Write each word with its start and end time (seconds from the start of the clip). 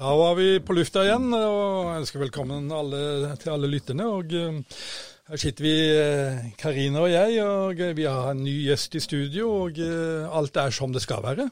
Ja, 0.00 0.06
da 0.08 0.16
var 0.16 0.36
vi 0.38 0.44
på 0.64 0.72
lufta 0.72 1.02
igjen, 1.04 1.26
og 1.36 1.90
ønsker 1.92 2.22
velkommen 2.22 2.70
alle, 2.72 3.34
til 3.36 3.50
alle 3.52 3.68
lytterne. 3.68 4.06
og 4.08 4.30
uh, 4.32 4.78
Her 5.28 5.40
sitter 5.42 5.64
vi, 5.66 5.72
uh, 5.92 6.38
Karina 6.56 7.02
og 7.02 7.10
jeg, 7.12 7.34
og 7.44 7.82
uh, 7.84 7.90
vi 7.98 8.06
har 8.08 8.30
en 8.30 8.40
ny 8.40 8.54
gjest 8.64 8.96
i 8.96 9.02
studio. 9.04 9.50
Og 9.66 9.80
alt 10.40 10.56
er 10.56 10.72
som 10.72 10.94
det 10.94 11.02
skal 11.04 11.20
være. 11.26 11.50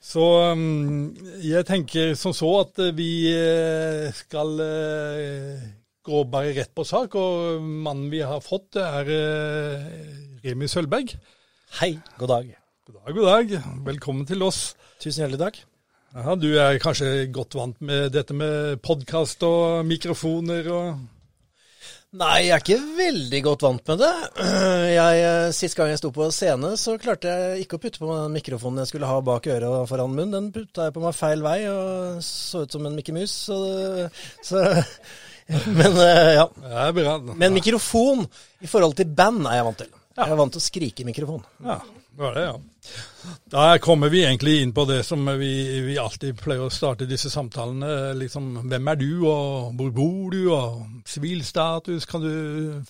Så 0.00 0.24
um, 0.56 1.10
jeg 1.44 1.68
tenker 1.68 2.14
som 2.16 2.32
så 2.32 2.48
at 2.62 2.80
vi 2.96 3.10
skal 4.22 4.54
gå 6.00 6.22
bare 6.32 6.54
rett 6.56 6.72
på 6.72 6.86
sak. 6.88 7.12
Og 7.12 7.60
mannen 7.60 8.08
vi 8.08 8.22
har 8.24 8.40
fått, 8.40 8.80
er 8.80 9.12
Remi 10.46 10.70
Sølberg. 10.72 11.12
Hei, 11.82 11.92
god 12.16 12.32
dag. 12.38 12.56
God 12.88 13.02
dag, 13.02 13.12
god 13.20 13.30
dag. 13.34 13.76
Velkommen 13.92 14.24
til 14.32 14.48
oss. 14.48 14.70
Tusen 14.96 15.26
hjertelig 15.26 15.42
takk. 15.44 15.62
Ja, 16.12 16.34
Du 16.36 16.50
er 16.60 16.76
kanskje 16.76 17.24
godt 17.32 17.54
vant 17.56 17.78
med 17.80 18.10
dette 18.12 18.34
med 18.36 18.82
podkast 18.84 19.40
og 19.48 19.86
mikrofoner 19.88 20.66
og 20.68 21.00
Nei, 22.12 22.42
jeg 22.44 22.52
er 22.52 22.60
ikke 22.60 22.96
veldig 22.98 23.38
godt 23.46 23.62
vant 23.64 23.86
med 23.88 24.02
det. 24.02 24.10
Jeg, 24.98 25.54
Sist 25.56 25.78
gang 25.78 25.88
jeg 25.88 26.02
sto 26.02 26.10
på 26.12 26.26
scene, 26.28 26.74
så 26.76 26.98
klarte 27.00 27.32
jeg 27.32 27.62
ikke 27.64 27.78
å 27.78 27.80
putte 27.80 28.02
på 28.02 28.10
meg 28.10 28.18
den 28.26 28.34
mikrofonen 28.36 28.82
jeg 28.82 28.90
skulle 28.90 29.08
ha 29.08 29.22
bak 29.24 29.48
øret 29.48 29.64
og 29.70 29.88
foran 29.88 30.12
munnen. 30.12 30.34
Den 30.34 30.50
putta 30.52 30.90
jeg 30.90 30.92
på 30.92 31.00
meg 31.00 31.16
feil 31.16 31.40
vei 31.40 31.56
og 31.70 32.20
så 32.26 32.66
ut 32.66 32.76
som 32.76 32.84
en 32.84 32.98
Mikke 32.98 33.16
Mus. 33.16 33.32
Så, 33.48 33.56
så, 34.44 34.60
men 35.80 35.96
ja. 36.36 36.44
Men 37.32 37.56
mikrofon 37.56 38.26
i 38.60 38.68
forhold 38.68 39.00
til 39.00 39.08
band 39.08 39.48
er 39.48 39.62
jeg 39.62 39.68
vant 39.70 39.82
til. 39.86 39.92
Jeg 40.12 40.28
er 40.28 40.40
vant 40.44 40.52
til 40.52 40.60
å 40.60 40.68
skrike 40.68 41.06
i 41.06 41.08
mikrofon. 41.08 41.40
Ja, 41.64 41.80
det 42.12 42.22
var 42.22 42.34
det, 42.36 42.42
ja. 42.44 42.56
Da 43.48 43.78
kommer 43.80 44.10
vi 44.12 44.20
egentlig 44.24 44.58
inn 44.60 44.72
på 44.76 44.84
det 44.84 45.00
som 45.06 45.24
vi, 45.38 45.52
vi, 45.86 45.94
alltid 46.00 46.36
pleier 46.40 46.66
å 46.66 46.72
starte 46.72 47.08
disse 47.08 47.30
samtalene. 47.32 48.12
Liksom, 48.18 48.50
hvem 48.68 48.90
er 48.92 48.98
du, 49.00 49.10
og 49.30 49.72
hvor 49.78 49.92
bor 49.96 50.34
du, 50.34 50.42
og 50.52 51.06
sivilstatus. 51.08 52.04
Kan 52.10 52.26
du 52.26 52.32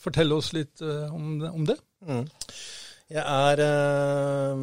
fortelle 0.00 0.34
oss 0.34 0.50
litt 0.56 0.82
uh, 0.82 1.06
om, 1.14 1.36
om, 1.52 1.66
det? 1.68 1.78
Mm. 2.02 2.24
Jeg 3.12 3.22
er 3.22 3.60
eh, 3.60 4.60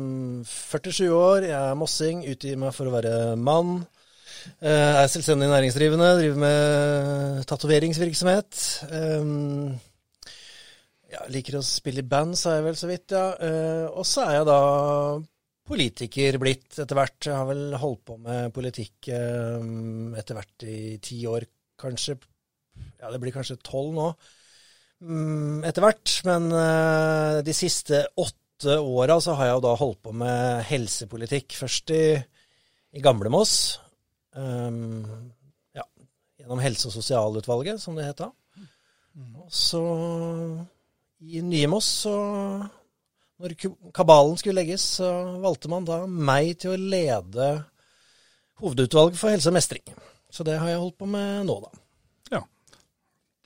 47 0.50 1.04
år, 1.14 1.44
jeg 1.46 1.58
er 1.60 1.78
mossing, 1.78 2.24
utgir 2.32 2.58
meg 2.60 2.74
for 2.76 2.90
å 2.90 2.96
være 2.98 3.16
mann. 3.40 3.84
Uh, 4.60 5.04
er 5.04 5.12
selvstendig 5.12 5.52
næringsdrivende, 5.52 6.16
driver 6.20 6.42
med 6.44 7.46
tatoveringsvirksomhet. 7.48 8.64
Um, 8.90 9.78
jeg 11.10 11.34
liker 11.34 11.58
å 11.60 11.66
spille 11.66 12.04
i 12.04 12.10
band, 12.10 12.38
sa 12.38 12.58
jeg 12.58 12.66
vel 12.68 12.78
så 12.78 12.90
vidt, 12.90 13.14
ja. 13.16 13.26
Uh, 13.42 13.86
og 13.98 14.06
så 14.08 14.28
er 14.28 14.40
jeg 14.40 14.50
da 14.50 14.62
politiker 15.70 16.38
blitt 16.42 16.80
etter 16.82 16.98
hvert. 16.98 17.18
Jeg 17.26 17.38
har 17.38 17.48
vel 17.50 17.78
holdt 17.82 18.04
på 18.10 18.18
med 18.22 18.54
politikk 18.54 19.10
uh, 19.14 19.62
etter 20.20 20.38
hvert 20.38 20.68
i 20.70 20.80
ti 21.04 21.22
år, 21.30 21.48
kanskje. 21.80 22.18
Ja, 23.00 23.10
det 23.10 23.20
blir 23.22 23.34
kanskje 23.36 23.60
tolv 23.66 23.96
nå 23.96 24.08
um, 25.02 25.66
etter 25.66 25.86
hvert. 25.86 26.16
Men 26.30 26.50
uh, 26.54 27.42
de 27.46 27.58
siste 27.58 28.06
åtte 28.20 28.78
åra 28.78 29.20
så 29.24 29.38
har 29.40 29.50
jeg 29.50 29.58
jo 29.58 29.66
da 29.66 29.76
holdt 29.82 30.02
på 30.06 30.16
med 30.22 30.66
helsepolitikk. 30.70 31.58
Først 31.58 31.94
i, 31.96 32.04
i 32.94 33.04
Gamle 33.04 33.32
Moss. 33.34 33.80
ja, 34.36 35.86
gjennom 36.38 36.60
Helse- 36.62 36.90
og 36.90 36.94
sosialutvalget, 36.94 37.82
som 37.82 37.96
det 37.98 38.12
het 38.12 38.20
da. 38.22 38.34
Og 39.40 39.48
så 39.52 39.80
i 41.20 41.42
Nye 41.44 41.68
Moss, 41.72 41.88
så 42.06 42.14
når 43.40 43.56
kabalen 43.96 44.38
skulle 44.40 44.60
legges, 44.60 44.84
så 45.00 45.10
valgte 45.44 45.72
man 45.72 45.88
da 45.88 46.02
meg 46.08 46.58
til 46.60 46.74
å 46.74 46.80
lede 46.80 47.50
hovedutvalget 48.60 49.20
for 49.20 49.32
helse 49.32 49.52
og 49.52 49.56
mestring. 49.56 49.84
Så 50.32 50.44
det 50.48 50.58
har 50.60 50.70
jeg 50.72 50.82
holdt 50.82 50.98
på 51.00 51.08
med 51.10 51.48
nå, 51.48 51.56
da. 51.64 51.84
Ja. 52.36 52.42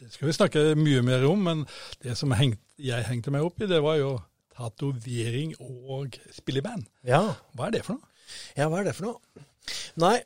Det 0.01 0.09
skal 0.13 0.29
vi 0.29 0.35
snakke 0.35 0.63
mye 0.79 1.03
mer 1.05 1.25
om, 1.29 1.45
men 1.45 1.65
det 2.03 2.17
som 2.19 2.33
jeg 2.33 3.05
hengte 3.07 3.33
meg 3.33 3.45
opp 3.45 3.61
i, 3.61 3.69
det 3.69 3.81
var 3.85 3.99
jo 4.01 4.15
tatovering 4.53 5.53
og 5.61 6.17
spille 6.33 6.61
i 6.61 6.65
band. 6.65 6.89
Ja. 7.07 7.21
Hva 7.53 7.69
er 7.69 7.77
det 7.77 7.85
for 7.85 7.97
noe? 7.97 8.09
Ja, 8.57 8.67
hva 8.69 8.81
er 8.81 8.89
det 8.89 8.95
for 8.97 9.11
noe? 9.11 9.45
Nei, 10.01 10.17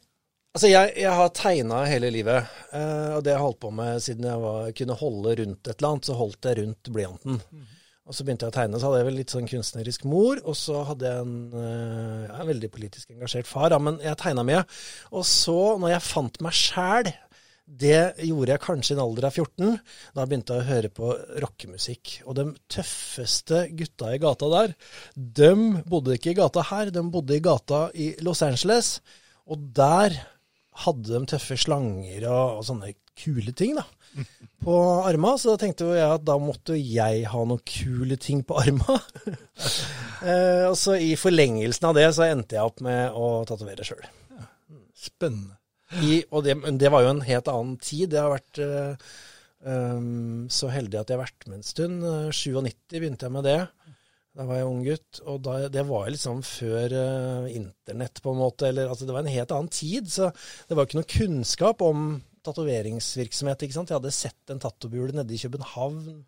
Altså, 0.58 0.72
jeg, 0.72 0.94
jeg 0.98 1.12
har 1.14 1.28
tegna 1.38 1.80
hele 1.86 2.10
livet, 2.10 2.54
eh, 2.74 3.10
og 3.14 3.20
det 3.22 3.30
har 3.30 3.36
jeg 3.36 3.44
holdt 3.44 3.60
på 3.62 3.70
med 3.78 4.00
siden 4.02 4.26
jeg 4.26 4.42
var, 4.42 4.70
kunne 4.80 4.96
holde 4.98 5.34
rundt 5.38 5.68
et 5.68 5.76
eller 5.76 5.90
annet. 5.92 6.08
Så 6.08 6.14
holdt 6.18 6.48
jeg 6.50 6.58
rundt 6.58 6.88
blyanten. 6.96 7.36
Og 8.08 8.16
så 8.16 8.24
begynte 8.24 8.48
jeg 8.48 8.54
å 8.54 8.56
tegne, 8.56 8.80
så 8.80 8.88
hadde 8.88 9.02
jeg 9.04 9.06
vel 9.06 9.20
litt 9.20 9.34
sånn 9.36 9.50
kunstnerisk 9.52 10.08
mor. 10.10 10.40
Og 10.50 10.56
så 10.58 10.80
hadde 10.88 11.12
jeg 11.12 11.26
en, 11.28 11.36
eh, 11.62 12.24
ja, 12.24 12.40
en 12.40 12.50
veldig 12.50 12.70
politisk 12.74 13.12
engasjert 13.14 13.46
far, 13.46 13.70
ja, 13.70 13.78
men 13.78 14.00
jeg 14.02 14.18
tegna 14.18 14.46
mye. 14.48 14.64
Og 15.12 15.28
så, 15.30 15.60
når 15.78 15.92
jeg 15.92 16.06
fant 16.08 16.40
meg 16.48 16.56
sjæl, 16.58 17.10
det 17.84 18.00
gjorde 18.26 18.56
jeg 18.56 18.64
kanskje 18.64 18.96
i 18.96 18.98
en 18.98 19.02
alder 19.04 19.28
av 19.30 19.38
14. 19.38 19.76
Da 20.18 20.26
begynte 20.26 20.58
jeg 20.58 20.66
å 20.66 20.70
høre 20.72 20.92
på 21.02 21.12
rockemusikk. 21.44 22.16
Og 22.26 22.40
de 22.40 22.48
tøffeste 22.66 23.62
gutta 23.78 24.10
i 24.10 24.24
gata 24.26 24.50
der, 24.56 24.74
de 25.14 25.52
bodde 25.86 26.18
ikke 26.18 26.34
i 26.34 26.40
gata 26.42 26.66
her, 26.72 26.90
de 26.90 27.06
bodde 27.14 27.38
i 27.38 27.46
gata 27.46 27.84
i 27.94 28.10
Los 28.26 28.42
Angeles. 28.42 28.96
Og 29.46 29.70
der 29.78 30.18
hadde 30.84 31.10
de 31.10 31.30
tøffe 31.34 31.58
slanger 31.60 32.28
og, 32.30 32.60
og 32.60 32.66
sånne 32.68 32.94
kule 33.18 33.54
ting 33.58 33.78
da, 33.78 33.86
på 34.64 34.76
arma. 35.08 35.34
Så 35.40 35.54
da 35.54 35.62
tenkte 35.62 35.90
jeg 35.96 36.06
at 36.06 36.26
da 36.28 36.38
måtte 36.42 36.78
jeg 36.78 37.26
ha 37.32 37.44
noen 37.50 37.64
kule 37.68 38.18
ting 38.22 38.44
på 38.48 38.60
arma. 38.62 39.00
eh, 40.28 40.66
og 40.70 40.76
så 40.80 40.98
i 41.02 41.16
forlengelsen 41.20 41.90
av 41.90 41.98
det 41.98 42.10
så 42.18 42.28
endte 42.28 42.60
jeg 42.60 42.70
opp 42.70 42.84
med 42.86 43.18
å 43.18 43.32
tatovere 43.50 43.88
sjøl. 43.88 44.06
Ja, 44.38 44.50
spennende. 45.08 45.56
I, 46.04 46.20
og 46.36 46.44
det, 46.44 46.58
det, 46.82 46.92
var 46.92 47.06
jo 47.06 47.14
en 47.14 47.24
helt 47.24 47.48
annen 47.48 47.78
tid. 47.80 48.12
Jeg 48.12 48.20
har 48.20 48.34
vært 48.34 48.60
uh, 48.60 49.12
um, 49.64 50.48
så 50.52 50.68
heldig 50.68 51.00
at 51.00 51.08
jeg 51.08 51.16
har 51.16 51.24
vært 51.24 51.48
med 51.48 51.62
en 51.62 51.68
stund. 51.70 52.04
97 52.36 52.98
begynte 53.00 53.30
jeg 53.30 53.36
med 53.38 53.48
det. 53.48 53.62
Da 54.38 54.46
var 54.46 54.60
jeg 54.60 54.70
ung 54.70 54.82
gutt, 54.86 55.20
og 55.26 55.42
da, 55.48 55.54
det 55.74 55.84
var 55.90 56.10
liksom 56.14 56.44
før 56.46 56.94
uh, 56.94 57.48
internett, 57.50 58.22
på 58.22 58.34
en 58.34 58.42
måte. 58.44 58.70
Eller, 58.70 58.92
altså, 58.92 59.08
det 59.10 59.16
var 59.16 59.26
en 59.26 59.34
helt 59.34 59.54
annen 59.56 59.72
tid, 59.74 60.12
så 60.14 60.30
det 60.70 60.78
var 60.78 60.86
ikke 60.86 61.00
noe 61.00 61.10
kunnskap 61.10 61.82
om 61.86 62.10
tatoveringsvirksomhet. 62.48 63.66
ikke 63.66 63.76
sant? 63.76 63.92
Jeg 63.92 64.00
hadde 64.00 64.14
sett 64.16 64.54
en 64.54 64.62
tattobule 64.62 65.16
nede 65.16 65.36
i 65.36 65.42
København. 65.42 66.22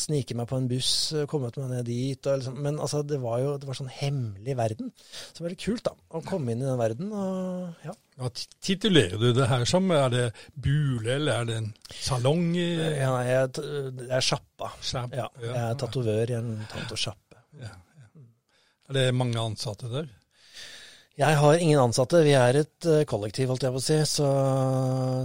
Snike 0.00 0.36
meg 0.38 0.48
på 0.50 0.58
en 0.58 0.68
buss, 0.70 0.92
kommet 1.30 1.58
meg 1.60 1.70
ned 1.72 1.88
dit. 1.88 2.30
Liksom, 2.30 2.56
men 2.64 2.80
altså, 2.80 3.02
det 3.06 3.20
var 3.22 3.42
jo 3.42 3.56
det 3.60 3.68
var 3.68 3.78
sånn 3.78 3.92
hemmelig 3.92 4.56
verden. 4.58 4.94
Så 4.94 5.36
det 5.36 5.42
var 5.42 5.50
veldig 5.50 5.62
kult 5.66 5.84
da, 5.90 5.94
å 6.14 6.24
komme 6.26 6.54
inn 6.54 6.64
i 6.64 6.68
den 6.68 6.80
verden. 6.80 7.12
og 7.12 7.86
ja. 7.86 7.94
Hva 8.14 8.30
titulerer 8.62 9.18
du 9.18 9.32
det 9.34 9.48
her 9.50 9.64
som? 9.66 9.90
Er 9.90 10.12
det 10.12 10.24
bule, 10.54 11.16
eller 11.16 11.40
er 11.40 11.48
det 11.48 11.56
en 11.58 11.70
salong? 11.90 12.44
Ja, 12.54 13.10
nei, 13.10 13.24
jeg, 13.26 13.50
det 13.98 14.06
er 14.06 14.22
sjappa. 14.22 14.70
Ja, 15.10 15.26
jeg 15.42 15.54
er 15.58 15.80
tatovør 15.80 16.30
i 16.30 16.38
en 16.38 16.52
tatosjappe. 16.70 17.23
Ja, 17.60 17.72
ja. 17.72 18.26
Er 18.88 18.98
det 18.98 19.08
mange 19.16 19.40
ansatte 19.40 19.90
der? 19.92 20.12
Jeg 21.14 21.38
har 21.38 21.60
ingen 21.62 21.78
ansatte. 21.78 22.24
Vi 22.26 22.32
er 22.34 22.56
et 22.58 22.86
uh, 22.90 23.04
kollektiv, 23.06 23.52
holdt 23.52 23.62
jeg 23.62 23.74
på 23.74 23.78
å 23.78 23.84
si. 23.84 23.98
Så, 24.10 24.28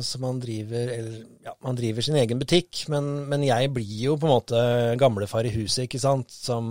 så 0.05 0.21
man, 0.21 0.37
driver, 0.41 0.91
eller, 0.93 1.23
ja, 1.47 1.55
man 1.65 1.79
driver 1.79 2.05
sin 2.05 2.19
egen 2.21 2.41
butikk. 2.41 2.83
Men, 2.93 3.07
men, 3.31 3.45
jeg 3.47 3.71
blir 3.73 3.95
jo 4.03 4.17
på 4.21 4.29
en 4.29 4.35
måte 4.35 4.61
gamlefar 5.01 5.49
i 5.49 5.53
huset, 5.55 5.87
ikke 5.87 6.01
sant. 6.03 6.29
Som, 6.29 6.67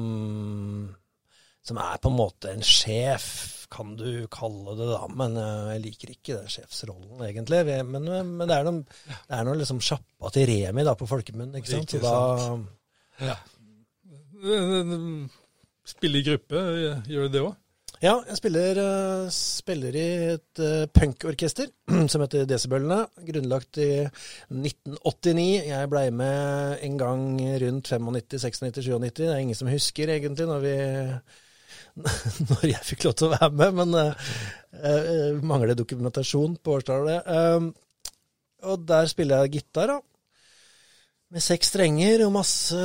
som, 1.67 1.81
er 1.83 1.99
på 1.99 2.13
en 2.13 2.21
måte 2.21 2.53
en 2.55 2.63
sjef, 2.63 3.27
kan 3.75 3.97
du 3.99 4.29
kalle 4.31 4.77
det 4.79 4.87
da. 4.93 5.03
Men 5.11 5.35
uh, 5.35 5.73
jeg 5.75 5.83
liker 5.89 6.15
ikke 6.15 6.39
den 6.39 6.55
sjefsrollen, 6.55 7.19
egentlig. 7.27 7.65
Men, 7.91 8.07
men 8.07 8.47
det 8.47 8.55
er 8.55 8.71
noe, 8.71 9.01
det 9.11 9.35
er 9.35 9.51
noe 9.51 9.59
liksom 9.59 9.83
sjappa 9.83 10.31
til 10.37 10.47
Remi 10.53 10.87
da, 10.87 10.95
på 10.95 11.11
folkemunne, 11.11 11.59
ikke 11.59 11.75
sant. 11.75 11.99
Så 11.99 12.05
da 12.07 13.33
ja. 13.33 13.35
Spille 15.89 16.21
i 16.21 16.27
gruppe, 16.27 16.61
gjør 17.09 17.27
du 17.29 17.35
det 17.35 17.43
òg? 17.47 17.57
Ja, 17.99 18.13
jeg 18.29 18.37
spiller, 18.39 18.79
uh, 18.79 19.31
spiller 19.35 19.97
i 19.99 20.05
et 20.37 20.61
uh, 20.63 20.85
punkorkester 20.95 21.67
som 22.13 22.23
heter 22.23 22.45
Desibølene. 22.47 23.01
Grunnlagt 23.27 23.81
i 23.83 24.05
1989. 24.05 25.47
Jeg 25.67 25.91
blei 25.91 26.05
med 26.15 26.85
en 26.87 27.01
gang 27.01 27.25
rundt 27.65 27.91
95, 27.91 28.39
96, 28.45 28.93
97. 28.93 29.11
Det 29.19 29.33
er 29.33 29.43
ingen 29.43 29.59
som 29.59 29.71
husker 29.73 30.15
egentlig 30.15 30.47
når, 30.47 30.63
vi, 30.63 30.77
når 32.53 32.65
jeg 32.71 32.87
fikk 32.93 33.09
lov 33.09 33.19
til 33.19 33.33
å 33.33 33.35
være 33.35 33.51
med, 33.65 33.81
men 33.81 33.99
uh, 33.99 35.43
mangler 35.43 35.75
dokumentasjon 35.75 36.55
på 36.63 36.79
årstallet. 36.79 37.27
og 38.63 38.87
der 38.87 39.11
spiller 39.11 39.43
jeg 39.43 39.59
gitar, 39.59 39.97
da. 39.97 39.99
Med 41.29 41.45
seks 41.45 41.69
strenger 41.69 42.23
og 42.25 42.31
masse, 42.39 42.79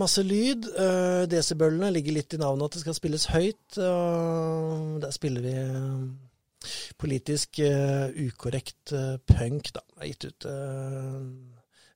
masse 0.00 0.22
lyd. 0.24 0.64
Uh, 0.78 1.24
Desibølene 1.28 1.90
ligger 1.92 2.16
litt 2.16 2.32
i 2.32 2.40
navnet 2.40 2.70
at 2.70 2.78
det 2.78 2.84
skal 2.86 2.96
spilles 2.96 3.26
høyt. 3.28 3.76
Uh, 3.76 4.96
der 5.02 5.12
spiller 5.12 5.44
vi 5.44 5.52
uh, 5.60 6.70
politisk 6.96 7.60
uh, 7.60 8.08
ukorrekt 8.16 8.94
punk, 9.28 9.74
da. 9.76 9.84
Gitt 10.08 10.24
ut 10.30 10.48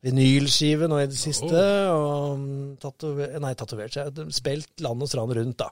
vinylskive 0.06 0.86
nå 0.90 1.00
i 1.02 1.08
det 1.10 1.18
siste. 1.18 1.62
Og 1.90 2.76
tatover, 2.82 3.36
nei, 3.42 3.52
tatovert 3.58 3.96
seg. 3.96 4.20
Spilt 4.34 4.84
land 4.84 5.02
og 5.02 5.10
strand 5.10 5.34
rundt, 5.36 5.58
da. 5.64 5.70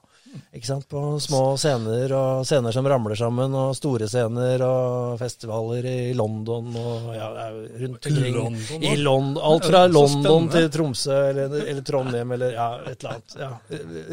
Ikke 0.55 0.67
sant? 0.67 0.87
På 0.91 1.15
små 1.23 1.41
scener, 1.59 2.11
og 2.15 2.43
scener 2.47 2.75
som 2.75 2.87
ramler 2.89 3.17
sammen, 3.19 3.55
og 3.55 3.75
store 3.77 4.09
scener, 4.11 4.63
og 4.65 5.15
festivaler 5.21 5.87
i 5.89 5.97
London 6.17 6.75
og 6.81 7.09
ja, 7.15 7.29
rundt 7.85 8.09
omkring. 8.11 8.35
London, 8.35 8.83
I 8.83 8.95
London, 8.99 9.41
alt 9.51 9.69
fra 9.69 9.85
London 9.87 10.49
til 10.51 10.69
Tromsø 10.73 11.15
eller, 11.31 11.55
eller, 11.63 11.83
Trondheim 11.85 12.35
eller 12.35 12.55
ja, 12.57 12.69
et 12.91 12.99
eller 12.99 13.15
annet. 13.15 13.37
Ja, 13.39 13.51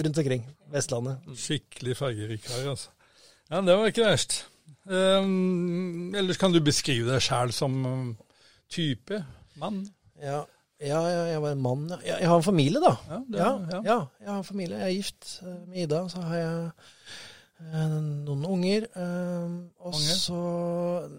rundt 0.07 0.23
omkring. 0.25 0.47
Vestlandet. 0.73 1.33
Skikkelig 1.37 1.99
fargerik 1.99 2.47
her, 2.49 2.73
altså. 2.73 2.93
Ja, 3.51 3.61
det 3.61 3.75
var 3.77 3.91
ikke 3.91 4.07
verst. 4.07 4.39
Um, 4.89 6.15
ellers 6.19 6.39
kan 6.41 6.55
du 6.55 6.59
beskrive 6.65 7.13
deg 7.13 7.23
sjæl 7.23 7.53
som 7.55 7.75
type 8.73 9.21
mann? 9.61 9.85
Ja, 10.23 10.45
ja, 10.83 11.03
jeg 11.31 11.43
var 11.43 11.55
en 11.55 11.63
mann. 11.63 11.85
Ja. 12.03 12.17
Jeg 12.19 12.29
har 12.31 12.41
en 12.41 12.47
familie, 12.47 12.81
da. 12.83 12.97
Ja, 13.07 13.21
det, 13.27 13.39
ja, 13.39 13.83
ja. 13.87 13.99
jeg 14.23 14.31
har 14.33 14.41
en 14.41 14.47
familie. 14.49 14.81
Jeg 14.81 14.89
er 14.89 14.97
gift 14.97 15.29
eh, 15.43 15.61
med 15.69 15.85
Ida. 15.85 16.01
Så 16.11 16.23
har 16.27 16.39
jeg 16.41 16.55
eh, 17.63 17.93
noen 18.27 18.47
unger. 18.49 18.87
Eh, 18.91 19.53
og 19.87 19.95
så 19.95 20.41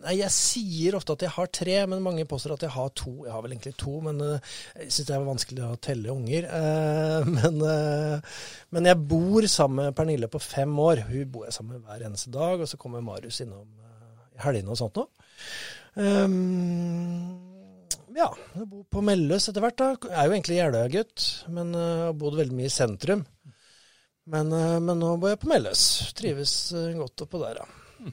Nei, 0.04 0.18
jeg 0.20 0.36
sier 0.36 0.98
ofte 1.00 1.16
at 1.16 1.24
jeg 1.24 1.36
har 1.36 1.52
tre, 1.56 1.78
men 1.88 2.04
mange 2.04 2.26
påstår 2.28 2.58
at 2.58 2.66
jeg 2.68 2.76
har 2.76 2.92
to. 3.00 3.14
Jeg 3.24 3.32
har 3.36 3.46
vel 3.46 3.56
egentlig 3.56 3.76
to, 3.80 3.94
men 4.04 4.20
jeg 4.24 4.90
syns 4.90 5.08
det 5.08 5.16
er 5.16 5.30
vanskelig 5.30 5.64
å 5.68 5.80
telle 5.84 6.12
unger. 6.12 6.50
Men, 7.34 7.64
men, 8.74 8.88
jeg 8.90 9.00
bor 9.08 9.46
sammen 9.52 9.86
med 9.86 9.96
Pernille 9.96 10.28
på 10.32 10.42
fem 10.44 10.72
år. 10.80 11.06
Hun 11.08 11.32
bor 11.32 11.48
jeg 11.48 11.56
sammen 11.56 11.78
med 11.78 11.88
hver 11.88 12.04
eneste 12.10 12.34
dag. 12.36 12.60
Og 12.60 12.68
så 12.68 12.80
kommer 12.80 13.04
Marius 13.06 13.40
innom 13.46 13.68
i 14.34 14.44
helgene 14.44 14.76
og 14.76 14.80
sånt 14.80 15.00
noe. 15.00 15.08
Ja, 18.14 18.30
jeg 18.54 18.68
bor 18.70 18.84
på 18.94 19.02
Melløs 19.06 19.48
etter 19.50 19.64
hvert. 19.64 19.78
da. 19.80 19.94
Jeg 20.06 20.18
er 20.20 20.28
jo 20.28 20.36
egentlig 20.36 20.58
Jeløya-gutt, 20.60 21.28
men 21.54 21.74
uh, 21.74 22.10
har 22.10 22.18
bodd 22.18 22.38
veldig 22.38 22.58
mye 22.58 22.70
i 22.70 22.74
sentrum. 22.74 23.24
Men, 24.30 24.52
uh, 24.54 24.78
men, 24.84 25.00
nå 25.02 25.16
bor 25.22 25.34
jeg 25.34 25.42
på 25.42 25.50
Melløs. 25.50 25.86
Trives 26.18 26.56
uh, 26.78 26.92
godt 27.00 27.26
oppå 27.26 27.42
der, 27.42 27.64
ja. 27.64 28.12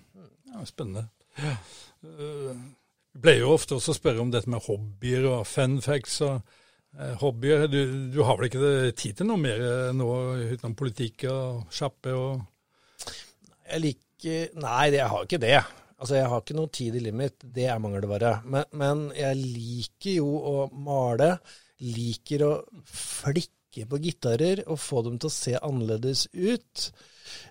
ja 0.54 0.64
spennende. 0.68 1.08
Ja. 1.40 1.56
Vi 2.00 3.20
pleier 3.20 3.44
jo 3.44 3.52
ofte 3.52 3.76
også 3.76 3.92
å 3.92 3.98
spørre 3.98 4.24
om 4.24 4.32
dette 4.32 4.48
med 4.50 4.64
hobbyer 4.64 5.26
og 5.28 5.44
fun 5.48 5.80
facts. 5.84 6.20
og 6.24 6.40
hobbyer. 7.20 7.66
Du, 7.70 7.80
du, 8.14 8.22
har 8.24 8.38
vel 8.38 8.48
ikke 8.48 8.94
tid 8.98 9.20
til 9.20 9.28
noe 9.28 9.38
mer 9.38 9.60
nå 9.94 10.08
utenom 10.54 10.78
politikk 10.78 11.28
og 11.30 11.68
sjappe 11.74 12.14
og 12.16 12.40
Jeg 13.68 13.84
liker 13.84 14.56
Nei, 14.60 14.88
jeg 14.96 15.06
har 15.12 15.28
ikke 15.28 15.40
det. 15.40 15.60
Altså, 16.00 16.16
jeg 16.16 16.28
har 16.32 16.40
ikke 16.40 16.56
noe 16.56 16.72
tid 16.72 16.96
i 16.96 17.02
livet 17.04 17.18
mitt, 17.20 17.42
det 17.56 17.66
er 17.68 17.80
mangelvare. 17.82 18.38
Men, 18.48 18.68
men 18.80 19.06
jeg 19.16 19.36
liker 19.40 20.14
jo 20.16 20.28
å 20.32 20.54
male. 20.72 21.34
Liker 21.84 22.44
å 22.46 22.52
flikke 22.88 23.84
på 23.88 24.00
gitarer 24.02 24.62
og 24.66 24.80
få 24.80 25.04
dem 25.06 25.18
til 25.20 25.28
å 25.28 25.34
se 25.34 25.54
annerledes 25.60 26.26
ut. 26.32 26.86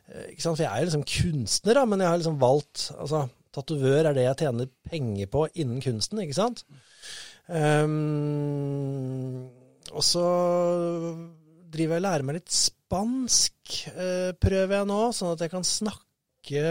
Eh, 0.10 0.32
ikke 0.34 0.44
sant? 0.44 0.58
For 0.58 0.66
jeg 0.66 0.72
er 0.72 0.90
liksom 0.90 1.06
kunstner, 1.14 1.78
da, 1.78 1.86
men 1.90 2.02
jeg 2.02 2.12
har 2.12 2.22
liksom 2.22 2.40
valgt 2.42 2.90
altså, 2.98 3.28
Tatovør 3.56 4.12
er 4.12 4.14
det 4.14 4.26
jeg 4.28 4.40
tjener 4.44 4.70
penger 4.86 5.30
på 5.34 5.48
innen 5.58 5.82
kunsten, 5.82 6.22
ikke 6.22 6.38
sant? 6.38 6.62
Um, 7.50 9.48
og 9.90 10.04
så 10.06 10.26
driver 11.74 11.96
jeg 11.96 12.02
og 12.02 12.06
lærer 12.06 12.28
meg 12.28 12.38
litt 12.38 12.54
spansk, 12.54 13.58
uh, 13.96 14.32
prøver 14.38 14.76
jeg 14.78 14.90
nå, 14.92 15.00
sånn 15.18 15.34
at 15.34 15.42
jeg 15.46 15.54
kan 15.54 15.66
snakke 15.66 16.66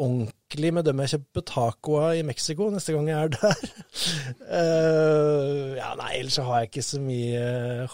ordentlig 0.00 0.70
med 0.74 0.86
dem 0.88 1.02
jeg 1.04 1.12
kjøper 1.14 1.44
taco 1.46 1.98
av 2.02 2.18
i 2.18 2.24
Mexico 2.26 2.66
neste 2.72 2.94
gang 2.96 3.10
jeg 3.10 3.28
er 3.28 3.34
der. 3.34 3.66
uh, 4.48 5.74
ja, 5.80 5.92
nei, 6.00 6.12
ellers 6.18 6.38
så 6.40 6.46
har 6.48 6.62
jeg 6.62 6.72
ikke 6.72 6.86
så 6.86 7.02
mye 7.02 7.44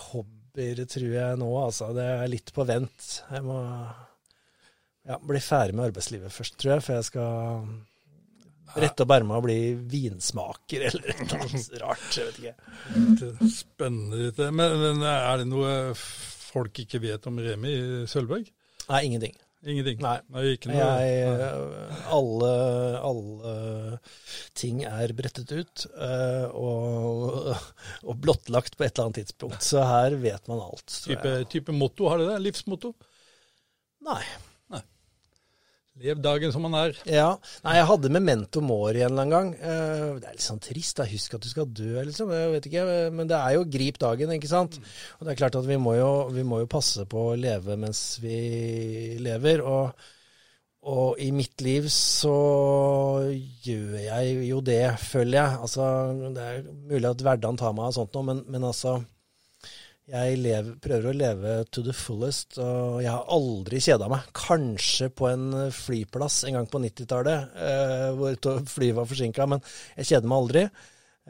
hobbyer, 0.06 0.84
tror 0.94 1.12
jeg 1.16 1.40
nå, 1.42 1.50
altså. 1.60 1.90
Det 1.96 2.06
er 2.14 2.32
litt 2.32 2.54
på 2.56 2.66
vent. 2.68 3.10
Jeg 3.28 3.44
må 3.44 3.60
ja, 5.08 5.20
bli 5.20 5.44
ferdig 5.44 5.76
med 5.76 5.90
arbeidslivet 5.90 6.32
først, 6.34 6.58
tror 6.60 6.76
jeg, 6.76 6.86
før 6.88 7.00
jeg 7.00 7.08
skal 7.10 7.70
rette 8.80 9.02
opp 9.02 9.12
erma 9.16 9.38
og 9.40 9.46
bli 9.48 9.58
vinsmaker 9.90 10.84
eller 10.90 11.12
et 11.12 11.22
eller 11.24 11.44
annet 11.46 11.76
rart. 11.82 12.08
Jeg 12.14 12.28
vet 12.28 12.42
ikke. 12.42 13.50
Spennende. 13.50 14.50
Men, 14.54 14.76
men 14.84 15.06
er 15.10 15.42
det 15.42 15.48
noe 15.50 15.76
folk 15.98 16.82
ikke 16.84 17.02
vet 17.02 17.26
om 17.30 17.40
Remi 17.42 17.74
Sølvberg? 18.10 18.48
Nei, 18.90 19.04
ingenting. 19.06 19.36
Ingenting? 19.60 19.98
Nei. 20.00 20.16
Nei 20.32 20.44
ikke 20.54 20.70
noe. 20.70 20.80
Jeg, 20.80 21.48
alle, 22.08 22.52
alle, 23.04 23.54
ting 24.56 24.84
er 24.88 25.12
brettet 25.16 25.52
ut 25.52 25.84
uh, 25.92 26.46
og, 26.56 27.50
og, 28.06 28.14
blottlagt 28.24 28.78
på 28.78 28.86
et 28.86 28.94
eller 28.94 29.10
annet 29.10 29.20
tidspunkt. 29.20 29.60
Så 29.64 29.84
her 29.84 30.16
vet 30.22 30.48
man 30.48 30.62
alt. 30.64 30.88
Type, 31.04 31.34
type 31.52 31.76
motto, 31.76 32.08
har 32.08 32.22
det 32.22 32.30
det? 32.32 32.38
Livsmotto? 32.46 32.94
Nei. 34.08 34.22
Lev 36.00 36.20
dagen 36.24 36.52
som 36.52 36.62
man 36.64 36.74
er. 36.78 36.94
Ja. 37.04 37.34
Nei, 37.64 37.74
jeg 37.76 37.88
hadde 37.90 38.12
memento 38.12 38.62
mori 38.64 39.02
en 39.02 39.10
eller 39.10 39.26
annen 39.26 39.34
gang. 39.34 39.50
Eh, 39.58 40.04
det 40.22 40.30
er 40.30 40.36
litt 40.38 40.46
sånn 40.46 40.62
trist. 40.64 40.96
da, 40.96 41.04
Husk 41.10 41.36
at 41.36 41.44
du 41.44 41.50
skal 41.50 41.68
dø, 41.68 41.90
liksom. 42.08 42.32
Jeg 42.32 42.54
vet 42.54 42.68
ikke. 42.70 42.84
Men 43.12 43.28
det 43.28 43.36
er 43.36 43.56
jo 43.58 43.66
grip 43.68 44.00
dagen, 44.00 44.32
ikke 44.32 44.48
sant. 44.48 44.78
Og 45.18 45.26
det 45.26 45.34
er 45.34 45.40
klart 45.42 45.60
at 45.60 45.68
vi 45.68 45.76
må 45.76 45.98
jo, 45.98 46.08
vi 46.32 46.46
må 46.46 46.62
jo 46.62 46.70
passe 46.72 47.04
på 47.10 47.26
å 47.32 47.36
leve 47.36 47.76
mens 47.80 48.00
vi 48.22 48.40
lever. 49.20 49.60
Og, 49.60 50.08
og, 50.88 51.20
i 51.20 51.28
mitt 51.36 51.60
liv 51.60 51.90
så 51.92 52.34
gjør 53.68 54.00
jeg 54.06 54.34
jo 54.48 54.64
det, 54.64 54.84
føler 55.04 55.36
jeg. 55.42 55.62
Altså, 55.68 55.92
det 56.32 56.48
er 56.48 56.68
mulig 56.80 57.12
at 57.12 57.28
hverdagen 57.28 57.60
tar 57.60 57.76
meg 57.76 57.90
av 57.90 57.98
sånt 57.98 58.16
noe, 58.16 58.30
men, 58.32 58.46
men 58.48 58.70
altså 58.72 59.02
jeg 60.10 60.38
lever, 60.42 60.72
prøver 60.82 61.10
å 61.10 61.14
leve 61.14 61.52
to 61.70 61.84
the 61.86 61.94
fullest, 61.94 62.56
og 62.58 62.98
jeg 63.04 63.12
har 63.12 63.28
aldri 63.30 63.80
kjeda 63.84 64.08
meg. 64.10 64.26
Kanskje 64.36 65.10
på 65.14 65.28
en 65.30 65.46
flyplass 65.74 66.40
en 66.48 66.58
gang 66.58 66.66
på 66.70 66.80
90-tallet, 66.82 67.54
eh, 67.66 68.08
hvor 68.18 68.64
flyet 68.70 68.96
var 68.98 69.06
forsinka, 69.10 69.46
men 69.52 69.62
jeg 70.00 70.10
kjeder 70.10 70.32
meg 70.32 70.42
aldri. 70.42 70.64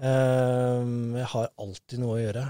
Eh, 0.01 0.95
jeg 1.21 1.29
har 1.35 1.53
alltid 1.67 2.03
noe 2.03 2.17
å 2.17 2.23
gjøre. 2.23 2.47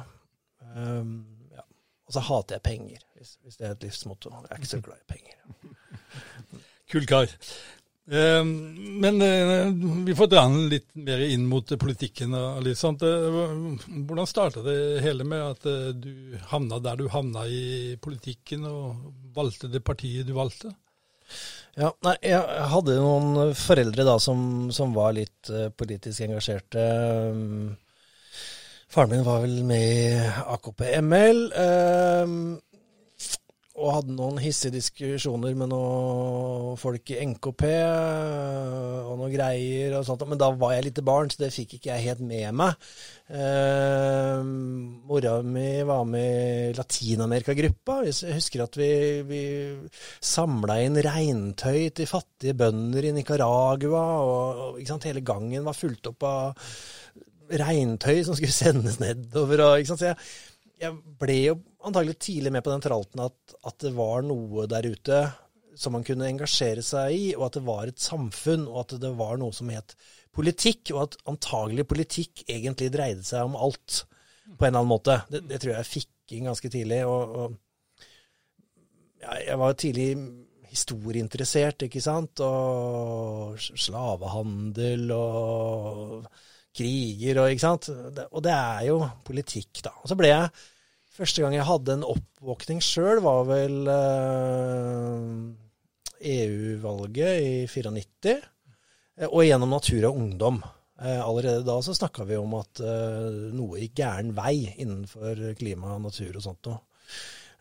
Eh, 0.71 1.13
ja. 1.57 1.67
Og 2.07 2.17
så 2.17 2.25
hater 2.31 2.59
jeg 2.59 2.67
penger, 2.69 3.05
hvis, 3.19 3.35
hvis, 3.43 3.59
det 3.59 3.67
er 3.67 3.75
et 3.75 3.89
livsmotto. 3.89 4.33
Jeg 4.37 4.55
er 4.55 4.63
ikke 4.63 4.73
så 4.77 4.83
glad 4.87 5.03
i 5.03 5.13
penger. 5.17 5.37
Kul 6.91 7.11
kar. 7.11 7.31
Eh, 8.11 8.45
men 8.45 9.23
eh, 9.23 9.73
vi 10.05 10.15
får 10.15 10.27
dra 10.27 10.43
den 10.43 10.69
litt 10.69 10.89
mer 10.99 11.21
inn 11.23 11.45
mot 11.47 11.73
politikken. 11.79 12.35
Eh, 12.35 12.71
hvordan 12.91 14.27
starta 14.27 14.65
det 14.67 14.79
hele 15.05 15.25
med 15.25 15.45
at 15.45 15.69
du 16.03 16.39
havna 16.51 16.81
der 16.83 16.99
du 16.99 17.07
havna 17.13 17.47
i 17.47 17.97
politikken, 18.03 18.67
og 18.67 19.13
valgte 19.37 19.71
det 19.71 19.85
partiet 19.87 20.27
du 20.27 20.35
valgte? 20.35 20.75
Ja, 21.79 21.93
nei, 22.03 22.17
Jeg 22.27 22.65
hadde 22.73 22.99
noen 22.99 23.55
foreldre 23.55 24.03
da 24.09 24.17
som, 24.19 24.73
som 24.75 24.91
var 24.97 25.15
litt 25.15 25.53
politisk 25.79 26.27
engasjerte. 26.27 26.83
Faren 28.91 29.13
min 29.15 29.23
var 29.23 29.45
vel 29.45 29.63
med 29.63 29.87
i 29.87 30.19
AKP-ML 30.57 31.45
og 33.81 33.95
hadde 33.95 34.15
noen 34.15 34.39
hissige 34.43 34.75
diskusjoner 34.75 35.55
med 35.57 35.71
noen 35.73 36.77
folk 36.81 37.13
i 37.15 37.19
NKP 37.31 37.63
øh, 37.71 39.09
og 39.09 39.15
noen 39.17 39.33
greier 39.33 39.97
og 39.97 40.05
sånt. 40.07 40.27
Men 40.29 40.41
da 40.41 40.51
var 40.53 40.75
jeg 40.75 40.87
lite 40.91 41.05
barn, 41.07 41.31
så 41.33 41.41
det 41.43 41.53
fikk 41.55 41.79
ikke 41.79 41.95
jeg 41.95 42.07
helt 42.11 42.23
med 42.29 42.59
meg. 42.61 42.91
Eh, 43.31 44.45
mora 45.09 45.35
mi 45.47 45.69
var 45.89 46.05
med 46.09 46.71
i 46.71 46.77
Latin-Amerika-gruppa. 46.77 48.01
Jeg 48.09 48.37
husker 48.37 48.67
at 48.67 48.79
vi, 48.81 48.93
vi 49.27 49.43
samla 50.21 50.81
inn 50.85 51.01
regntøy 51.01 51.89
til 51.97 52.11
fattige 52.11 52.59
bønder 52.61 53.09
i 53.09 53.15
Nicaragua. 53.17 54.07
Og, 54.21 54.65
og 54.77 55.07
hele 55.09 55.25
gangen 55.25 55.65
var 55.67 55.79
fulgt 55.79 56.13
opp 56.13 56.29
av 56.29 56.69
regntøy 57.51 58.23
som 58.27 58.37
skulle 58.37 58.55
sendes 58.55 59.01
nedover. 59.03 59.65
Og, 59.67 59.89
så 59.89 60.13
jeg, 60.13 60.19
jeg 60.81 60.97
ble 61.21 61.37
jo 61.37 61.55
antagelig 61.87 62.17
tidlig 62.25 62.53
med 62.55 62.65
på 62.65 62.73
den 62.73 62.83
tralten 62.85 63.23
at, 63.25 63.55
at, 63.61 63.77
det 63.83 63.93
var 63.97 64.25
noe 64.27 64.67
der 64.71 64.89
ute 64.89 65.21
som 65.79 65.95
man 65.95 66.05
kunne 66.05 66.29
engasjere 66.29 66.83
seg 66.85 67.15
i, 67.15 67.27
og 67.37 67.47
at 67.47 67.57
det 67.59 67.65
var 67.65 67.89
et 67.89 68.03
samfunn, 68.03 68.67
og 68.69 68.83
at 68.83 68.97
det 69.01 69.13
var 69.17 69.39
noe 69.41 69.55
som 69.55 69.71
het 69.73 69.95
politikk, 70.35 70.91
og 70.93 71.03
at 71.05 71.17
antagelig 71.31 71.87
politikk 71.89 72.45
egentlig 72.47 72.91
dreide 72.93 73.25
seg 73.27 73.49
om 73.49 73.57
alt, 73.57 74.05
på 74.51 74.67
en 74.67 74.73
eller 74.73 74.83
annen 74.83 74.91
måte. 74.91 75.21
Det, 75.31 75.45
det 75.49 75.61
tror 75.63 75.73
jeg 75.73 75.79
jeg 75.79 75.91
fikk 75.93 76.35
inn 76.37 76.51
ganske 76.51 76.73
tidlig. 76.75 77.01
og, 77.07 77.37
og 77.39 78.05
ja, 79.23 79.39
Jeg 79.47 79.59
var 79.63 79.79
tidlig 79.79 80.09
historieinteressert, 80.71 81.87
ikke 81.87 82.03
sant, 82.03 82.43
og 82.45 83.59
slavehandel 83.59 85.11
og 85.15 86.29
kriger 86.77 87.41
og 87.43 87.53
ikke 87.53 87.65
sant. 87.65 87.89
Og 88.31 88.45
det 88.45 88.53
er 88.55 88.85
jo 88.89 89.01
politikk, 89.27 89.83
da. 89.87 89.95
Og 90.03 90.11
så 90.11 90.19
ble 90.19 90.33
jeg 90.33 90.53
Første 91.21 91.43
gang 91.43 91.53
jeg 91.53 91.67
hadde 91.69 91.95
en 91.99 92.05
oppvåkning 92.07 92.79
sjøl, 92.81 93.19
var 93.21 93.43
vel 93.45 93.89
uh, 93.91 95.25
eh, 96.17 96.39
EU-valget 96.47 97.43
i 97.45 97.51
94. 97.69 98.37
Eh, 99.19 99.27
og 99.27 99.43
gjennom 99.45 99.75
Natur 99.75 100.07
og 100.09 100.17
Ungdom. 100.17 100.63
Eh, 101.01 101.21
allerede 101.21 101.67
da 101.67 101.77
så 101.85 101.93
snakka 101.97 102.25
vi 102.29 102.39
om 102.41 102.55
at 102.57 102.81
eh, 102.81 103.51
noe 103.57 103.83
gikk 103.83 103.99
gæren 104.01 104.33
vei 104.37 104.71
innenfor 104.71 105.43
klima 105.59 105.95
og 105.99 106.07
natur 106.07 106.39
og 106.39 106.47
sånt 106.47 106.71
noe. 106.71 106.81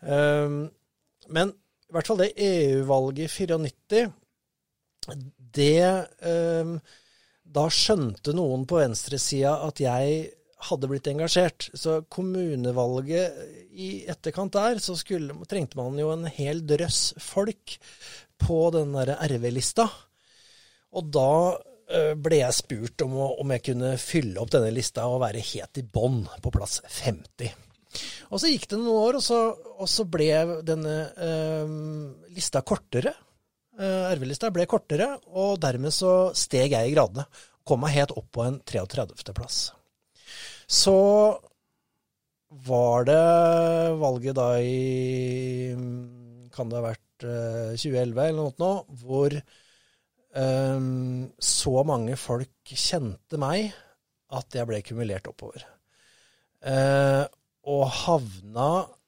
Eh, 0.08 0.56
men 1.36 1.52
i 1.52 1.94
hvert 1.96 2.10
fall 2.10 2.20
det 2.22 2.32
EU-valget 2.46 3.26
i 3.26 3.46
94, 3.50 4.02
det 5.56 5.80
eh, 5.82 6.74
Da 7.50 7.66
skjønte 7.72 8.34
noen 8.36 8.66
på 8.68 8.78
venstresida 8.78 9.56
at 9.66 9.80
jeg 9.82 10.28
hadde 10.68 10.90
blitt 10.90 11.08
engasjert. 11.10 11.70
Så 11.74 12.00
kommunevalget 12.12 13.40
i 13.72 14.04
etterkant 14.10 14.54
der, 14.54 14.78
så 14.82 14.96
skulle, 14.98 15.34
trengte 15.50 15.80
man 15.80 15.98
jo 15.98 16.12
en 16.14 16.28
hel 16.30 16.62
drøss 16.68 17.14
folk 17.22 17.78
på 18.40 18.60
den 18.74 18.94
derre 18.96 19.18
RV-lista. 19.30 19.88
Og 20.96 21.10
da 21.14 21.32
eh, 21.90 22.12
ble 22.18 22.42
jeg 22.42 22.58
spurt 22.58 23.06
om, 23.06 23.16
om 23.30 23.56
jeg 23.56 23.64
kunne 23.70 23.96
fylle 24.00 24.40
opp 24.42 24.52
denne 24.54 24.72
lista 24.74 25.08
og 25.08 25.22
være 25.24 25.42
helt 25.52 25.80
i 25.80 25.86
bånn, 25.86 26.22
på 26.42 26.54
plass 26.54 26.80
50. 27.00 27.50
Og 28.30 28.38
så 28.38 28.50
gikk 28.50 28.68
det 28.70 28.78
noen 28.78 29.08
år, 29.08 29.18
og 29.18 29.24
så, 29.24 29.40
og 29.82 29.88
så 29.90 30.06
ble 30.06 30.30
denne 30.66 30.96
øh, 31.18 31.74
lista 32.36 32.62
kortere. 32.66 33.14
Eh, 33.80 34.10
RV-lista 34.12 34.50
ble 34.52 34.66
kortere, 34.68 35.14
og 35.32 35.54
dermed 35.62 35.94
så 35.94 36.30
steg 36.36 36.74
jeg 36.74 36.90
i 36.90 36.92
gradene. 36.92 37.24
Kom 37.64 37.80
meg 37.84 37.94
helt 37.96 38.12
opp 38.12 38.28
på 38.36 38.44
en 38.44 38.58
33. 38.68 39.32
plass. 39.36 39.60
Så 40.68 40.96
var 42.66 43.06
det 43.08 43.24
valget 44.00 44.36
da 44.36 44.48
i 44.58 45.70
Kan 46.50 46.70
det 46.70 46.80
ha 46.80 46.84
vært 46.90 47.24
eh, 47.24 47.72
2011 47.78 48.22
eller 48.24 48.38
noe 48.40 48.54
nå, 48.58 48.70
hvor 49.00 49.36
um, 50.34 51.30
så 51.38 51.84
mange 51.86 52.16
folk 52.18 52.74
kjente 52.74 53.38
meg 53.40 53.70
at 54.34 54.58
jeg 54.58 54.66
ble 54.68 54.82
kumulert 54.86 55.30
oppover. 55.30 55.62
Uh, 56.60 57.24
og 57.70 57.86
havna 58.02 58.70
eh, 58.82 58.99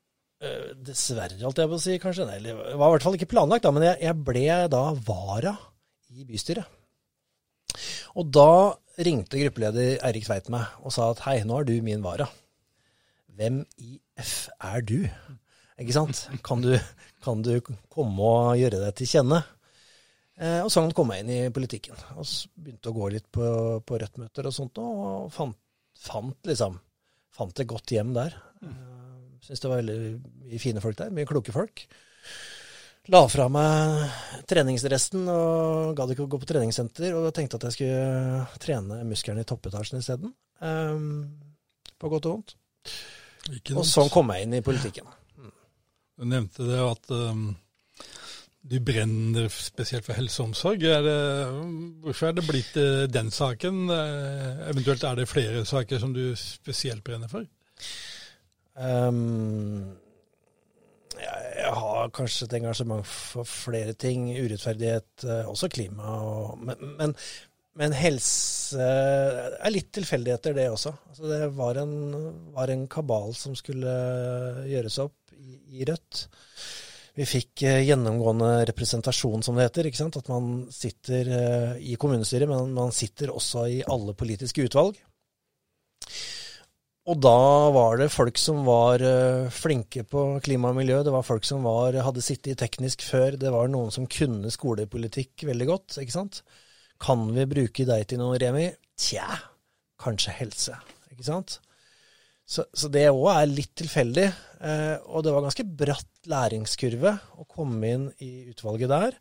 Dessverre, 0.42 1.38
holdt 1.38 1.60
jeg 1.62 1.70
på 1.70 1.76
å 1.78 1.82
si, 1.82 1.98
kanskje. 2.02 2.26
Nei, 2.26 2.40
det 2.42 2.56
var 2.58 2.74
i 2.74 2.94
hvert 2.96 3.04
fall 3.06 3.18
ikke 3.18 3.30
planlagt, 3.30 3.66
da, 3.66 3.70
men 3.74 3.86
jeg, 3.86 4.00
jeg 4.02 4.24
ble 4.26 4.46
da 4.72 4.84
vara 5.06 5.52
i 6.12 6.26
bystyret. 6.26 6.66
Og 8.18 8.28
da 8.28 8.74
ringte 9.00 9.40
gruppeleder 9.40 10.02
Eirik 10.04 10.26
Tveit 10.26 10.50
meg 10.52 10.82
og 10.82 10.92
sa 10.92 11.12
at 11.12 11.22
hei, 11.26 11.38
nå 11.48 11.60
er 11.60 11.68
du 11.68 11.76
min 11.84 12.02
vara. 12.04 12.26
Hvem 13.32 13.62
i 13.80 13.96
F 14.20 14.50
er 14.60 14.84
du? 14.84 14.98
Ikke 15.80 15.96
sant? 15.96 16.26
Kan 16.44 16.60
du, 16.64 16.74
kan 17.24 17.40
du 17.44 17.54
komme 17.62 18.28
og 18.28 18.58
gjøre 18.60 18.82
deg 18.82 18.96
til 18.98 19.08
kjenne? 19.14 19.40
Eh, 20.36 20.60
og 20.60 20.70
sånn 20.72 20.92
kom 20.96 21.12
jeg 21.14 21.24
inn 21.24 21.32
i 21.32 21.40
politikken. 21.54 21.96
Og 22.18 22.28
begynte 22.58 22.92
å 22.92 22.96
gå 22.96 23.08
litt 23.14 23.28
på, 23.32 23.46
på 23.86 24.00
Rødt-møter 24.02 24.48
og 24.48 24.56
sånt, 24.56 24.80
og 24.82 25.30
fant, 25.34 25.56
fant, 25.98 26.38
liksom 26.48 26.78
fant 27.32 27.62
et 27.62 27.68
godt 27.68 27.94
hjem 27.94 28.12
der. 28.16 28.36
Uh, 28.60 28.91
Syns 29.42 29.62
det 29.62 29.70
var 29.70 29.80
veldig 29.82 29.98
mye 30.46 30.60
fine 30.62 30.82
folk 30.84 30.98
der, 31.00 31.14
mye 31.14 31.28
kloke 31.28 31.54
folk. 31.54 31.86
La 33.10 33.24
fra 33.26 33.48
meg 33.50 34.44
treningsresten 34.46 35.24
og 35.26 35.96
gadd 35.98 36.12
ikke 36.14 36.28
å 36.28 36.30
gå 36.30 36.38
på 36.38 36.48
treningssenter, 36.52 37.16
og 37.18 37.32
tenkte 37.34 37.58
at 37.58 37.66
jeg 37.66 37.76
skulle 37.76 38.44
trene 38.62 39.00
musklene 39.08 39.42
i 39.42 39.48
toppetasjen 39.48 39.98
isteden. 39.98 40.30
Um, 40.62 41.24
på 41.98 42.12
godt 42.12 42.28
og 42.30 42.36
vondt. 42.36 42.54
Og 43.74 43.82
sånn 43.88 44.12
kom 44.12 44.30
jeg 44.30 44.46
inn 44.46 44.54
i 44.54 44.62
politikken. 44.62 45.10
Du 46.14 46.28
nevnte 46.30 46.68
det 46.68 46.78
at 46.78 47.10
um, 47.10 47.48
du 48.62 48.78
brenner 48.86 49.50
spesielt 49.50 50.06
for 50.06 50.14
helse 50.14 50.38
og 50.38 50.52
omsorg. 50.52 50.86
Er 50.86 51.02
det, 51.02 51.18
hvorfor 52.04 52.30
er 52.30 52.38
det 52.38 52.46
blitt 52.46 52.78
uh, 52.78 53.08
den 53.10 53.34
saken? 53.34 53.88
Uh, 53.90 54.68
eventuelt 54.70 55.02
er 55.08 55.18
det 55.18 55.30
flere 55.30 55.66
saker 55.66 55.98
som 55.98 56.14
du 56.14 56.28
spesielt 56.38 57.02
brenner 57.02 57.32
for? 57.32 57.48
Um, 58.74 59.92
jeg, 61.18 61.72
har 61.76 62.12
kanskje 62.16 62.48
et 62.48 62.58
engasjement 62.58 63.06
for 63.06 63.48
flere 63.48 63.94
ting. 63.98 64.30
Urettferdighet, 64.32 65.26
uh, 65.26 65.50
også 65.52 65.70
klima. 65.72 66.18
Og, 66.24 66.62
men, 66.64 66.94
men, 66.98 67.16
men, 67.78 67.96
helse 67.96 68.80
er 68.82 69.74
litt 69.74 69.92
tilfeldigheter, 69.94 70.56
det 70.56 70.70
også. 70.72 70.94
Altså, 71.10 71.26
det 71.30 71.42
var 71.58 71.82
en, 71.82 71.98
var 72.56 72.72
en, 72.72 72.86
kabal 72.90 73.36
som 73.38 73.56
skulle 73.58 73.92
gjøres 74.70 74.98
opp 75.04 75.36
i, 75.36 75.58
i 75.78 75.88
Rødt. 75.88 76.26
Vi 77.12 77.28
fikk 77.28 77.66
gjennomgående 77.84 78.62
representasjon, 78.70 79.42
som 79.44 79.58
det 79.58 79.66
heter. 79.68 79.90
At 80.16 80.30
man 80.32 80.62
sitter 80.72 81.76
i 81.76 81.98
kommunestyret, 82.00 82.48
men 82.48 82.72
man 82.72 82.94
sitter 82.96 83.34
også 83.34 83.66
i 83.68 83.82
alle 83.84 84.14
politiske 84.16 84.64
utvalg. 84.64 84.96
Og 87.10 87.18
da 87.18 87.70
var 87.74 87.96
det 87.98 88.12
folk 88.14 88.36
som 88.38 88.60
var 88.66 89.02
uh, 89.02 89.50
flinke 89.50 90.04
på 90.06 90.20
klima 90.44 90.70
og 90.70 90.78
miljø. 90.78 91.00
Det 91.02 91.14
var 91.14 91.26
folk 91.26 91.46
som 91.46 91.64
var, 91.66 91.96
hadde 92.06 92.22
sittet 92.22 92.52
i 92.52 92.58
teknisk 92.60 93.02
før. 93.02 93.34
Det 93.40 93.50
var 93.50 93.70
noen 93.72 93.90
som 93.94 94.06
kunne 94.06 94.52
skolepolitikk 94.54 95.42
veldig 95.48 95.66
godt. 95.72 95.98
ikke 95.98 96.14
sant? 96.14 96.42
Kan 97.02 97.26
vi 97.34 97.48
bruke 97.50 97.88
deg 97.88 98.06
til 98.06 98.22
noe, 98.22 98.38
Remi? 98.38 98.68
Tja, 98.94 99.26
kanskje 100.02 100.36
helse. 100.38 100.78
Ikke 101.10 101.26
sant? 101.26 101.58
Så, 102.46 102.68
så 102.70 102.90
det 102.92 103.08
òg 103.10 103.26
er 103.34 103.50
litt 103.50 103.74
tilfeldig. 103.82 104.28
Uh, 104.62 105.02
og 105.10 105.26
det 105.26 105.34
var 105.34 105.46
ganske 105.48 105.66
bratt 105.66 106.30
læringskurve 106.30 107.16
å 107.34 107.48
komme 107.50 107.94
inn 107.96 108.08
i 108.22 108.52
utvalget 108.52 108.94
der. 108.94 109.18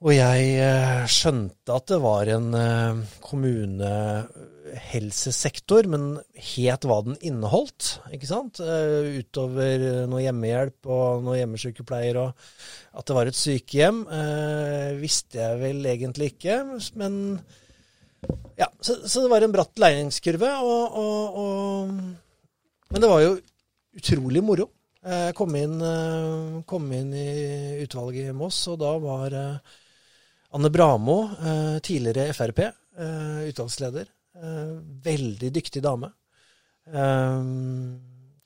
Og 0.00 0.14
jeg 0.16 0.64
uh, 0.64 1.04
skjønte 1.12 1.74
at 1.76 1.90
det 1.92 1.98
var 2.00 2.24
en 2.32 2.56
kommunehelsesektor, 3.20 5.84
men 5.92 6.16
het 6.32 6.88
hva 6.88 7.04
den 7.04 7.20
inneholdt. 7.20 8.00
ikke 8.08 8.24
sant? 8.30 8.56
Uh, 8.64 9.20
utover 9.20 10.08
noe 10.08 10.24
hjemmehjelp 10.24 10.88
og 10.88 11.20
noe 11.26 11.36
hjemmesykepleier 11.36 12.16
og 12.22 12.32
at 12.96 13.04
det 13.06 13.16
var 13.18 13.26
et 13.28 13.38
sykehjem, 13.38 13.98
visste 14.98 15.38
jeg 15.38 15.60
vel 15.60 15.86
egentlig 15.86 16.26
ikke. 16.32 16.64
Men 16.98 17.38
ja, 18.58 18.66
så, 18.80 18.94
så 19.04 19.20
det 19.22 19.30
var 19.30 19.42
en 19.44 19.52
bratt 19.54 19.78
læringskurve. 19.78 20.50
Og, 20.64 20.82
og, 21.04 21.22
og, 21.44 21.88
men 22.90 23.00
det 23.04 23.10
var 23.12 23.20
jo 23.22 23.38
utrolig 24.00 24.42
moro. 24.42 24.66
Jeg 25.04 25.34
kom 25.36 25.54
inn, 25.60 25.80
kom 26.68 26.92
inn 26.92 27.14
i 27.16 27.80
utvalget 27.84 28.28
i 28.32 28.34
Moss, 28.36 28.68
og 28.72 28.78
da 28.82 28.98
var 29.00 29.30
Anne 30.52 30.70
Bramo, 30.70 31.18
tidligere 31.82 32.32
Frp, 32.34 32.60
utvalgsleder. 33.50 34.08
Veldig 35.04 35.50
dyktig 35.54 35.82
dame. 35.84 36.10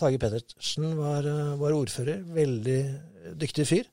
Tage 0.00 0.18
Pettersen 0.20 0.96
var, 0.98 1.28
var 1.60 1.76
ordfører. 1.76 2.20
Veldig 2.36 2.78
dyktig 3.40 3.66
fyr. 3.70 3.88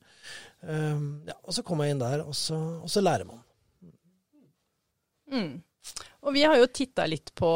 Ja, 0.62 1.36
og 1.40 1.56
så 1.56 1.64
kom 1.66 1.80
jeg 1.82 1.94
inn 1.94 2.02
der, 2.02 2.20
og 2.26 2.36
så, 2.36 2.58
og 2.84 2.90
så 2.92 3.00
lærer 3.00 3.24
man. 3.28 3.40
Mm. 5.32 5.54
Og 6.22 6.36
vi 6.36 6.44
har 6.46 6.54
jo 6.60 6.68
titta 6.70 7.08
litt 7.08 7.32
på 7.34 7.48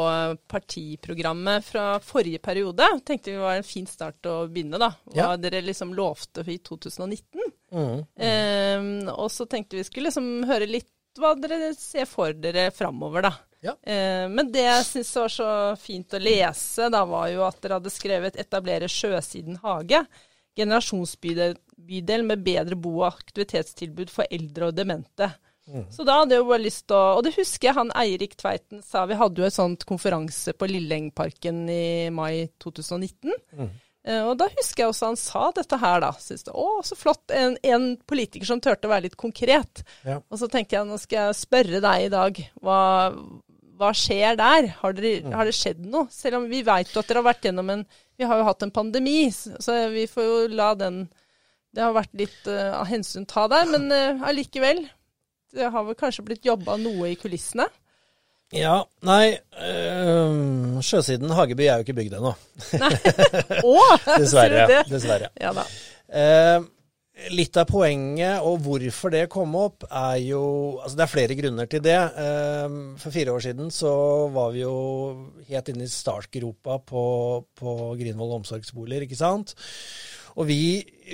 partiprogrammet 0.51 1.63
fra 1.63 1.85
forrige 2.03 2.41
periode. 2.43 2.89
Tenkte 3.07 3.31
vi 3.31 3.39
var 3.39 3.55
en 3.59 3.67
fin 3.67 3.87
start 3.87 4.25
å 4.27 4.41
begynne, 4.49 4.81
da. 4.81 4.89
Hva 5.13 5.29
ja. 5.35 5.37
dere 5.39 5.61
liksom 5.63 5.93
lovte 5.95 6.43
i 6.43 6.57
2019. 6.59 7.53
Mm. 7.73 8.03
Um, 8.03 9.09
og 9.11 9.31
så 9.33 9.47
tenkte 9.49 9.79
vi 9.79 9.85
skulle 9.87 10.07
liksom 10.07 10.47
høre 10.47 10.69
litt 10.69 10.91
hva 11.17 11.33
dere 11.39 11.71
ser 11.73 12.05
for 12.05 12.35
dere 12.37 12.69
framover, 12.75 13.25
da. 13.25 13.33
Ja. 13.65 13.73
Uh, 13.81 14.27
men 14.29 14.51
det 14.53 14.67
jeg 14.67 14.85
syns 14.91 15.15
var 15.17 15.33
så 15.33 15.49
fint 15.81 16.13
å 16.13 16.21
lese, 16.21 16.91
da 16.93 17.03
var 17.09 17.31
jo 17.33 17.43
at 17.47 17.59
dere 17.63 17.79
hadde 17.79 17.93
skrevet 17.93 18.37
'Etablere 18.37 18.89
Sjøsiden 18.91 19.59
hage'. 19.63 20.05
Generasjonsbydel 20.57 22.23
med 22.25 22.45
bedre 22.45 22.77
bo- 22.77 23.03
og 23.03 23.11
aktivitetstilbud 23.11 24.09
for 24.09 24.25
eldre 24.33 24.71
og 24.71 24.77
demente. 24.77 25.29
Mm. 25.67 25.83
Så 25.91 26.05
da 26.07 26.21
hadde 26.21 26.33
jeg 26.33 26.41
jo 26.41 26.47
bare 26.47 26.63
lyst 26.63 26.85
til 26.87 26.95
å 26.95 27.17
Og 27.17 27.25
det 27.25 27.33
husker 27.35 27.67
jeg 27.67 27.75
han 27.75 27.89
Eirik 27.99 28.37
Tveiten 28.39 28.79
sa. 28.85 29.03
Vi 29.05 29.17
hadde 29.19 29.41
jo 29.41 29.47
en 29.49 29.55
sånn 29.57 29.75
konferanse 29.83 30.53
på 30.55 30.69
Lillengparken 30.69 31.65
i 31.69 32.07
mai 32.13 32.47
2019. 32.63 33.35
Mm. 33.57 33.73
Uh, 34.07 34.29
og 34.29 34.37
da 34.39 34.47
husker 34.53 34.85
jeg 34.85 34.91
også 34.93 35.09
han 35.09 35.19
sa 35.19 35.49
dette 35.55 35.79
her, 35.81 35.99
da. 36.03 36.13
Synes 36.23 36.45
det, 36.47 36.53
å, 36.55 36.79
så 36.87 36.95
flott. 36.95 37.25
En, 37.35 37.57
en, 37.67 37.89
politiker 38.07 38.47
som 38.47 38.61
turte 38.63 38.87
å 38.87 38.93
være 38.93 39.09
litt 39.09 39.19
konkret. 39.19 39.83
Ja. 40.07 40.21
Og 40.31 40.39
så 40.39 40.47
tenkte 40.51 40.77
jeg 40.77 40.87
nå 40.87 40.99
skal 41.01 41.27
jeg 41.27 41.39
spørre 41.41 41.83
deg 41.83 42.05
i 42.05 42.11
dag. 42.13 42.41
Hva, 42.63 42.79
hva 43.77 43.93
skjer 43.95 44.39
der? 44.39 44.71
Har, 44.79 44.95
dere, 44.95 45.21
mm. 45.25 45.35
har, 45.35 45.49
det 45.49 45.55
skjedd 45.57 45.83
noe? 45.83 46.07
Selv 46.13 46.41
om 46.41 46.47
vi 46.51 46.63
vet 46.65 46.93
at 46.93 47.09
dere 47.09 47.21
har 47.21 47.29
vært 47.29 47.49
gjennom 47.49 47.73
en 47.73 47.87
Vi 48.17 48.25
har 48.25 48.39
jo 48.39 48.47
hatt 48.47 48.63
en 48.65 48.73
pandemi, 48.73 49.27
så 49.31 49.75
vi 49.93 50.07
får 50.09 50.29
jo 50.29 50.37
la 50.57 50.71
den 50.79 51.03
Det 51.75 51.83
har 51.83 51.93
vært 51.93 52.15
litt 52.17 52.47
uh, 52.49 52.79
av 52.79 52.87
hensyn 52.89 53.27
ta 53.29 53.45
der, 53.51 53.67
men 53.69 53.91
uh. 53.91 54.87
Det 55.57 55.67
har 55.71 55.85
vel 55.87 55.95
kanskje 55.99 56.25
blitt 56.25 56.47
jobba 56.47 56.75
noe 56.79 57.11
i 57.11 57.19
kulissene? 57.19 57.67
Ja, 58.55 58.77
nei 59.03 59.35
øh, 59.59 60.79
Sjøsiden 60.79 61.33
Hageby 61.35 61.65
er 61.67 61.81
jo 61.81 61.83
ikke 61.83 61.97
bygd 61.97 62.15
ennå. 62.15 62.31
Dessverre. 64.21 64.83
Dessverre. 64.87 65.31
Ja 65.41 65.51
da. 65.57 65.65
Eh, 66.07 66.61
litt 67.33 67.57
av 67.59 67.67
poenget 67.67 68.45
og 68.45 68.61
hvorfor 68.63 69.11
det 69.11 69.25
kom 69.33 69.55
opp, 69.57 69.83
er 69.89 70.19
jo 70.21 70.43
Altså 70.79 70.95
det 70.95 71.03
er 71.03 71.11
flere 71.11 71.37
grunner 71.39 71.67
til 71.67 71.83
det. 71.83 71.97
Eh, 71.97 72.77
for 73.01 73.15
fire 73.15 73.35
år 73.35 73.43
siden 73.49 73.71
så 73.73 73.91
var 74.31 74.55
vi 74.55 74.63
jo 74.63 74.75
helt 75.49 75.73
inne 75.73 75.87
i 75.87 75.91
startgropa 75.91 76.79
på, 76.87 77.05
på 77.57 77.77
Grinvoll 77.99 78.37
omsorgsboliger, 78.39 79.07
ikke 79.07 79.19
sant. 79.19 79.57
Og 80.37 80.47
vi, 80.47 80.61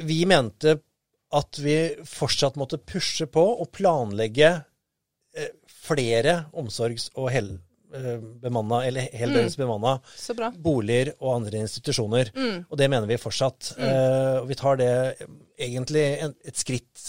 vi 0.05 0.21
mente 0.29 0.77
at 1.33 1.57
vi 1.65 1.77
fortsatt 2.05 2.59
måtte 2.61 2.77
pushe 2.77 3.25
på 3.25 3.41
og 3.57 3.71
planlegge 3.73 4.51
eh, 5.33 5.49
flere 5.83 6.43
omsorgs- 6.55 7.11
og 7.19 7.31
hel 7.33 7.55
Eh, 7.93 8.17
bemanna, 8.41 8.79
eller 8.87 9.05
heldøgns 9.13 9.53
mm. 9.53 9.61
bemanna 9.61 9.91
boliger 10.65 11.11
og 11.19 11.35
andre 11.35 11.59
institusjoner. 11.61 12.31
Mm. 12.33 12.63
Og 12.65 12.79
det 12.79 12.87
mener 12.89 13.05
vi 13.09 13.19
fortsatt. 13.21 13.75
Mm. 13.77 13.83
Uh, 13.85 14.37
og 14.39 14.47
vi 14.49 14.57
tar 14.57 14.79
det 14.81 14.93
egentlig 15.61 16.05
en, 16.25 16.33
et 16.41 16.57
skritt 16.57 17.03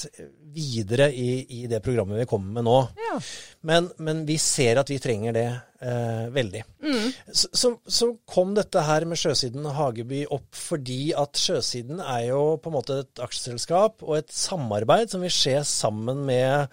videre 0.54 1.08
i, 1.08 1.40
i, 1.48 1.62
det 1.72 1.80
programmet 1.84 2.20
vi 2.20 2.28
kommer 2.28 2.58
med 2.58 2.68
nå. 2.68 2.76
Ja. 3.00 3.16
Men, 3.64 3.88
men, 3.96 4.22
vi 4.28 4.36
ser 4.36 4.82
at 4.82 4.92
vi 4.92 5.00
trenger 5.00 5.32
det 5.32 5.48
uh, 5.80 6.28
veldig. 6.36 6.66
Mm. 6.84 7.10
Så, 7.32 7.48
så, 7.48 7.74
så, 7.88 8.12
kom 8.28 8.52
dette 8.58 8.84
her 8.84 9.08
med 9.08 9.20
Sjøsiden 9.20 9.64
Hageby 9.78 10.26
opp 10.36 10.50
fordi 10.52 11.14
at 11.16 11.40
Sjøsiden 11.40 12.04
er 12.04 12.28
jo 12.28 12.58
på 12.60 12.68
en 12.68 12.76
måte 12.76 13.00
et 13.06 13.24
aksjeselskap 13.24 14.04
og 14.04 14.18
et 14.20 14.36
samarbeid 14.36 15.16
som 15.16 15.24
vil 15.24 15.32
skje 15.32 15.62
sammen 15.64 16.26
med 16.28 16.68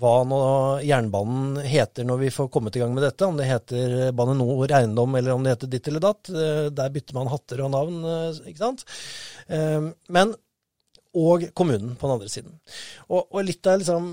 hva 0.00 0.12
nå 0.24 0.40
jernbanen 0.86 1.58
heter 1.68 2.06
når 2.08 2.22
vi 2.22 2.32
får 2.32 2.48
kommet 2.52 2.76
i 2.76 2.82
gang 2.82 2.94
med 2.96 3.04
dette. 3.04 3.26
Om 3.26 3.36
det 3.36 3.48
heter 3.48 4.12
Bane 4.16 4.36
Nor 4.38 4.72
Eiendom 4.72 5.16
eller 5.18 5.34
om 5.34 5.44
det 5.44 5.54
heter 5.54 5.72
ditt 5.72 5.90
eller 5.90 6.04
datt. 6.04 6.30
Eh, 6.32 6.68
der 6.72 6.94
bytter 6.94 7.18
man 7.18 7.30
hatter 7.32 7.60
og 7.66 7.72
navn, 7.74 7.98
eh, 8.08 8.40
ikke 8.52 8.64
sant. 8.64 8.86
Eh, 9.48 9.90
men 10.08 10.34
og 11.20 11.48
kommunen 11.58 11.96
på 11.98 12.06
den 12.06 12.16
andre 12.16 12.30
siden. 12.30 12.58
Og, 13.08 13.24
og 13.26 13.40
litt 13.42 13.66
av 13.66 13.80
liksom, 13.80 14.12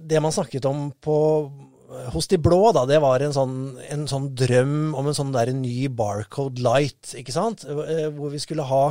det 0.00 0.22
man 0.24 0.32
snakket 0.32 0.64
om 0.64 0.86
på, 0.96 1.16
hos 2.14 2.28
de 2.32 2.38
blå, 2.40 2.62
da, 2.72 2.86
det 2.88 3.02
var 3.04 3.20
en 3.20 3.36
sånn, 3.36 3.58
en 3.92 4.06
sånn 4.08 4.30
drøm 4.32 4.94
om 4.96 5.10
en 5.10 5.18
sånn 5.18 5.34
der 5.34 5.52
ny 5.52 5.90
Barcode 5.92 6.64
Light, 6.64 7.12
ikke 7.20 7.36
sant. 7.36 7.66
Hvor 7.68 8.32
vi 8.32 8.40
skulle 8.40 8.64
ha 8.64 8.82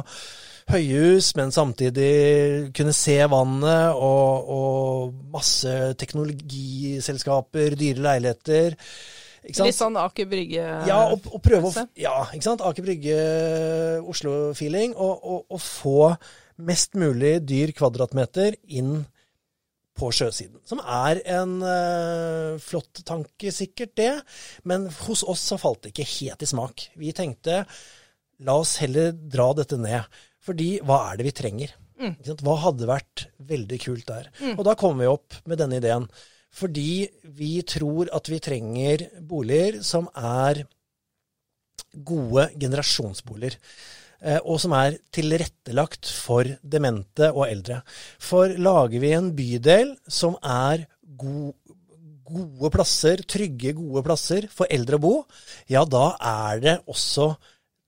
høyhus, 0.72 1.32
men 1.38 1.54
samtidig 1.56 2.72
kunne 2.76 2.96
se 2.96 3.18
vannet 3.32 3.96
og, 3.96 4.50
og 4.52 5.22
masse 5.34 5.72
teknologiselskaper, 6.00 7.78
dyre 7.80 8.04
leiligheter. 8.10 8.76
Litt 9.48 9.78
sånn 9.78 9.96
Aker 10.00 10.28
Brygge? 10.28 10.64
Ja, 10.90 10.98
og, 11.14 11.28
og 11.32 11.42
prøve 11.44 11.70
å, 11.70 11.86
ja, 12.00 12.16
ikke 12.36 12.50
sant? 12.50 12.64
Aker 12.68 12.84
Brygge, 12.84 13.20
Oslo-feeling. 14.04 14.96
Og, 14.98 15.14
og, 15.22 15.46
og, 15.48 15.62
få 15.64 16.02
mest 16.68 16.98
mulig 17.00 17.38
dyr 17.48 17.72
kvadratmeter 17.78 18.58
inn 18.76 19.06
på 19.98 20.10
sjøsiden. 20.14 20.60
Som 20.68 20.82
er 20.84 21.22
en 21.38 21.58
uh, 21.64 22.58
flott 22.62 23.06
tanke, 23.08 23.54
sikkert 23.56 23.96
det. 23.98 24.12
Men 24.68 24.90
hos 25.06 25.24
oss 25.24 25.48
så 25.54 25.60
falt 25.62 25.86
det 25.86 25.94
ikke 25.94 26.10
helt 26.18 26.44
i 26.44 26.50
smak. 26.52 26.90
Vi 27.00 27.14
tenkte 27.16 27.64
la 28.46 28.60
oss 28.62 28.76
heller 28.84 29.16
dra 29.16 29.52
dette 29.58 29.80
ned. 29.82 30.06
Fordi 30.48 30.70
hva 30.88 31.02
er 31.10 31.20
det 31.20 31.28
vi 31.28 31.36
trenger? 31.36 31.76
Mm. 31.98 32.16
Hva 32.46 32.56
hadde 32.62 32.90
vært 32.90 33.28
veldig 33.50 33.80
kult 33.84 34.08
der? 34.08 34.32
Mm. 34.40 34.56
Og 34.56 34.66
da 34.68 34.78
kommer 34.80 35.04
vi 35.04 35.12
opp 35.12 35.38
med 35.50 35.60
denne 35.62 35.82
ideen. 35.82 36.08
Fordi 36.58 37.06
vi 37.38 37.52
tror 37.68 38.10
at 38.16 38.32
vi 38.32 38.40
trenger 38.42 39.08
boliger 39.28 39.82
som 39.86 40.08
er 40.16 40.64
gode 42.08 42.48
generasjonsboliger. 42.60 43.58
Eh, 44.18 44.40
og 44.42 44.58
som 44.62 44.74
er 44.78 44.98
tilrettelagt 45.14 46.10
for 46.10 46.48
demente 46.64 47.30
og 47.34 47.46
eldre. 47.48 47.82
For 48.18 48.56
lager 48.58 49.04
vi 49.04 49.14
en 49.14 49.32
bydel 49.38 49.94
som 50.10 50.38
er 50.42 50.88
god, 51.18 51.54
gode 52.28 52.72
plasser, 52.74 53.22
trygge, 53.30 53.76
gode 53.78 54.04
plasser 54.08 54.50
for 54.54 54.70
eldre 54.74 54.98
å 54.98 55.04
bo, 55.04 55.14
ja, 55.70 55.86
da 55.86 56.10
er 56.18 56.64
det 56.64 56.76
også 56.90 57.36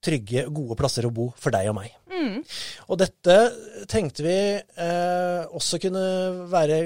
trygge, 0.03 0.45
gode 0.53 0.77
plasser 0.79 1.07
å 1.07 1.13
bo 1.13 1.29
for 1.39 1.53
deg 1.53 1.69
og 1.71 1.79
meg. 1.79 1.93
Mm. 2.09 2.41
Og 2.89 2.99
dette 2.99 3.37
tenkte 3.91 4.25
vi 4.25 4.37
eh, 4.59 5.41
også 5.55 5.79
kunne 5.83 6.03
være 6.51 6.81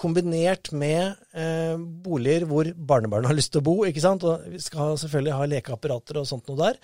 kombinert 0.00 0.70
med 0.72 1.18
eh, 1.36 1.76
boliger 1.76 2.46
hvor 2.48 2.70
barnebarn 2.74 3.28
har 3.28 3.36
lyst 3.36 3.52
til 3.54 3.62
å 3.62 3.66
bo. 3.66 3.76
ikke 3.86 4.02
sant? 4.02 4.24
Og 4.24 4.46
vi 4.54 4.60
skal 4.62 4.96
selvfølgelig 5.00 5.36
ha 5.36 5.48
lekeapparater 5.54 6.20
og 6.20 6.28
sånt 6.28 6.48
noe 6.50 6.60
der. 6.62 6.78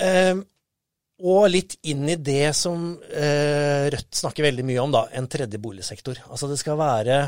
Eh, 0.00 0.34
og 1.20 1.50
litt 1.52 1.76
inn 1.90 2.06
i 2.08 2.16
det 2.16 2.54
som 2.56 2.94
eh, 3.12 3.90
Rødt 3.92 4.16
snakker 4.16 4.46
veldig 4.46 4.64
mye 4.66 4.80
om, 4.82 4.94
da, 4.94 5.04
en 5.16 5.28
tredje 5.30 5.60
boligsektor. 5.60 6.22
Altså 6.32 6.48
det 6.50 6.58
skal 6.60 6.80
være 6.80 7.20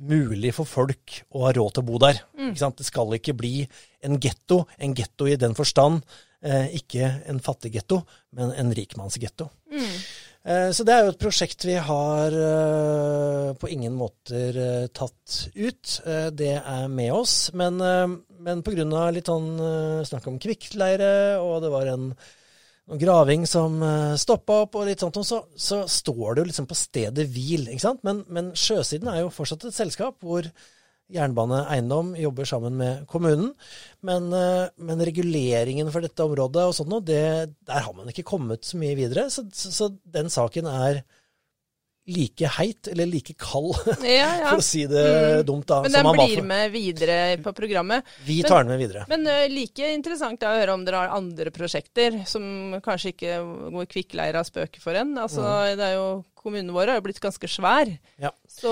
mulig 0.00 0.52
for 0.56 0.68
folk 0.68 1.20
å 1.36 1.46
ha 1.46 1.52
råd 1.56 1.76
til 1.76 1.82
å 1.82 1.88
bo 1.88 2.00
der. 2.00 2.20
Mm. 2.38 2.52
Det 2.54 2.86
skal 2.86 3.16
ikke 3.16 3.36
bli 3.36 3.54
en 4.06 4.20
getto, 4.22 4.62
en 4.80 4.94
getto 4.96 5.28
i 5.28 5.38
den 5.40 5.56
forstand 5.56 6.04
ikke 6.40 7.04
en 7.28 7.40
fattiggetto, 7.44 8.00
men 8.36 8.54
en 8.56 8.70
rikmannsgetto. 8.72 9.50
Mm. 9.68 9.94
Eh, 10.40 10.70
så 10.72 10.86
det 10.88 10.94
er 10.94 11.04
jo 11.04 11.12
et 11.12 11.20
prosjekt 11.20 11.66
vi 11.68 11.76
har 11.76 12.32
eh, 12.32 13.50
på 13.60 13.68
ingen 13.68 13.92
måter 13.98 14.56
tatt 14.96 15.36
ut. 15.54 16.00
Det 16.32 16.54
er 16.56 16.88
med 16.88 17.12
oss. 17.12 17.50
Men, 17.52 17.80
men 18.40 18.64
pga. 18.64 19.06
litt 19.12 19.28
sånn 19.28 19.52
snakk 20.08 20.28
om 20.30 20.40
kvikkleire, 20.40 21.12
og 21.44 21.60
det 21.64 21.72
var 21.72 21.92
en, 21.92 22.10
en 22.88 23.00
graving 23.04 23.46
som 23.48 23.80
stoppa 24.16 24.62
opp, 24.64 24.80
og 24.80 24.88
litt 24.88 25.04
sånt, 25.04 25.20
så, 25.26 25.44
så 25.56 25.84
står 25.84 26.34
det 26.34 26.44
jo 26.44 26.50
liksom 26.52 26.70
på 26.70 26.78
stedet 26.78 27.28
hvil. 27.28 27.68
ikke 27.68 27.84
sant? 27.84 28.04
Men, 28.06 28.24
men 28.32 28.52
Sjøsiden 28.56 29.12
er 29.12 29.26
jo 29.26 29.34
fortsatt 29.34 29.68
et 29.68 29.76
selskap 29.76 30.24
hvor 30.24 30.48
Jernbane 31.14 31.64
Eiendom 31.72 32.12
jobber 32.18 32.48
sammen 32.48 32.76
med 32.80 33.06
kommunen. 33.10 33.52
Men, 34.06 34.30
eh, 34.36 34.68
men 34.76 35.04
reguleringen 35.06 35.90
for 35.92 36.04
dette 36.04 36.24
området 36.24 36.66
og 36.66 36.76
sånt 36.76 36.92
noe, 36.92 37.04
der 37.04 37.50
har 37.68 37.92
man 37.96 38.10
ikke 38.12 38.26
kommet 38.28 38.66
så 38.66 38.80
mye 38.80 38.98
videre. 38.98 39.28
Så, 39.30 39.46
så, 39.52 39.72
så 39.74 39.90
den 40.04 40.30
saken 40.32 40.70
er 40.70 41.02
like 42.10 42.50
heit, 42.56 42.90
eller 42.92 43.08
like 43.08 43.34
kald, 43.40 43.76
ja, 44.04 44.28
ja. 44.40 44.48
for 44.50 44.62
å 44.62 44.64
si 44.64 44.84
det 44.90 45.04
mm. 45.06 45.44
dumt. 45.48 45.66
da. 45.68 45.80
Men 45.86 45.96
den 45.96 46.10
blir 46.16 46.42
med 46.46 46.74
videre 46.74 47.18
på 47.44 47.54
programmet. 47.56 48.08
Vi 48.26 48.40
tar 48.46 48.64
den 48.64 48.72
med 48.74 48.82
videre. 48.82 49.04
Men 49.10 49.26
uh, 49.28 49.44
like 49.52 49.92
interessant 49.94 50.42
å 50.46 50.54
høre 50.56 50.74
om 50.76 50.84
dere 50.86 51.04
har 51.04 51.14
andre 51.16 51.52
prosjekter 51.54 52.22
som 52.28 52.80
kanskje 52.84 53.14
ikke 53.14 53.38
hvor 53.44 53.88
kvikkleira 53.90 54.44
spøker 54.46 54.82
for 54.82 54.98
en. 54.98 55.14
Altså, 55.20 55.44
mm. 55.44 55.78
det 55.80 55.88
er 55.92 55.96
jo 55.98 56.10
Kommunen 56.40 56.72
vår 56.72 56.88
har 56.88 56.96
jo 56.96 57.04
blitt 57.04 57.18
ganske 57.20 57.48
svær. 57.52 57.90
Ja. 58.16 58.30
Så 58.48 58.70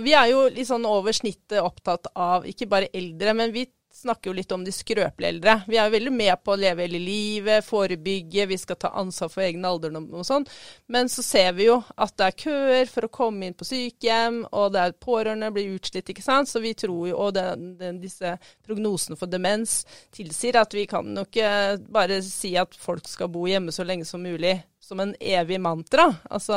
vi 0.00 0.14
er 0.16 0.30
jo 0.30 0.46
litt 0.48 0.64
sånn 0.64 0.86
over 0.88 1.12
snittet 1.12 1.60
opptatt 1.60 2.08
av 2.16 2.46
ikke 2.48 2.70
bare 2.72 2.88
eldre, 2.96 3.34
men 3.36 3.52
vi 3.52 3.66
snakker 3.92 4.30
jo 4.30 4.34
litt 4.36 4.52
om 4.52 4.64
de 4.64 4.72
skrøpelige 4.72 5.28
eldre. 5.34 5.54
Vi 5.68 5.76
er 5.76 5.86
jo 5.86 5.94
veldig 5.94 6.12
med 6.14 6.40
på 6.44 6.54
å 6.54 6.58
leve 6.58 6.86
hele 6.86 7.00
livet, 7.02 7.64
forebygge, 7.66 8.46
vi 8.48 8.58
skal 8.58 8.78
ta 8.80 8.92
ansvar 8.98 9.30
for 9.32 9.44
egen 9.44 9.64
alderdom 9.68 10.08
og 10.16 10.26
sånn. 10.26 10.46
Men 10.92 11.10
så 11.12 11.24
ser 11.24 11.52
vi 11.58 11.68
jo 11.68 11.78
at 11.96 12.16
det 12.18 12.28
er 12.28 12.38
køer 12.44 12.90
for 12.90 13.06
å 13.06 13.12
komme 13.12 13.48
inn 13.48 13.56
på 13.58 13.68
sykehjem, 13.68 14.42
og 14.50 14.72
det 14.74 14.86
er 14.86 14.96
pårørende 14.96 15.52
blir 15.54 15.76
utslitt, 15.76 16.08
ikke 16.08 16.24
sant. 16.24 16.50
Så 16.50 16.62
vi 16.64 16.74
tror 16.78 17.10
jo, 17.10 17.18
og 17.26 17.34
det, 17.36 17.46
det, 17.80 17.92
disse 18.02 18.36
prognosene 18.66 19.18
for 19.20 19.30
demens 19.30 19.82
tilsier 20.14 20.60
at 20.62 20.74
vi 20.76 20.86
kan 20.90 21.12
jo 21.12 21.26
ikke 21.28 21.52
bare 21.92 22.22
si 22.26 22.54
at 22.60 22.74
folk 22.78 23.08
skal 23.10 23.30
bo 23.32 23.44
hjemme 23.50 23.74
så 23.74 23.86
lenge 23.86 24.08
som 24.08 24.24
mulig 24.24 24.56
som 24.82 25.00
en 25.00 25.12
evig 25.20 25.60
mantra. 25.62 26.08
Altså, 26.30 26.56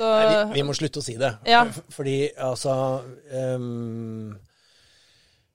Nei, 0.00 0.22
vi, 0.30 0.38
vi, 0.56 0.64
må 0.66 0.74
slutte 0.76 1.02
å 1.02 1.04
si 1.04 1.18
det. 1.20 1.34
Ja. 1.46 1.66
Fordi 1.92 2.16
altså 2.40 2.72
um 3.28 4.32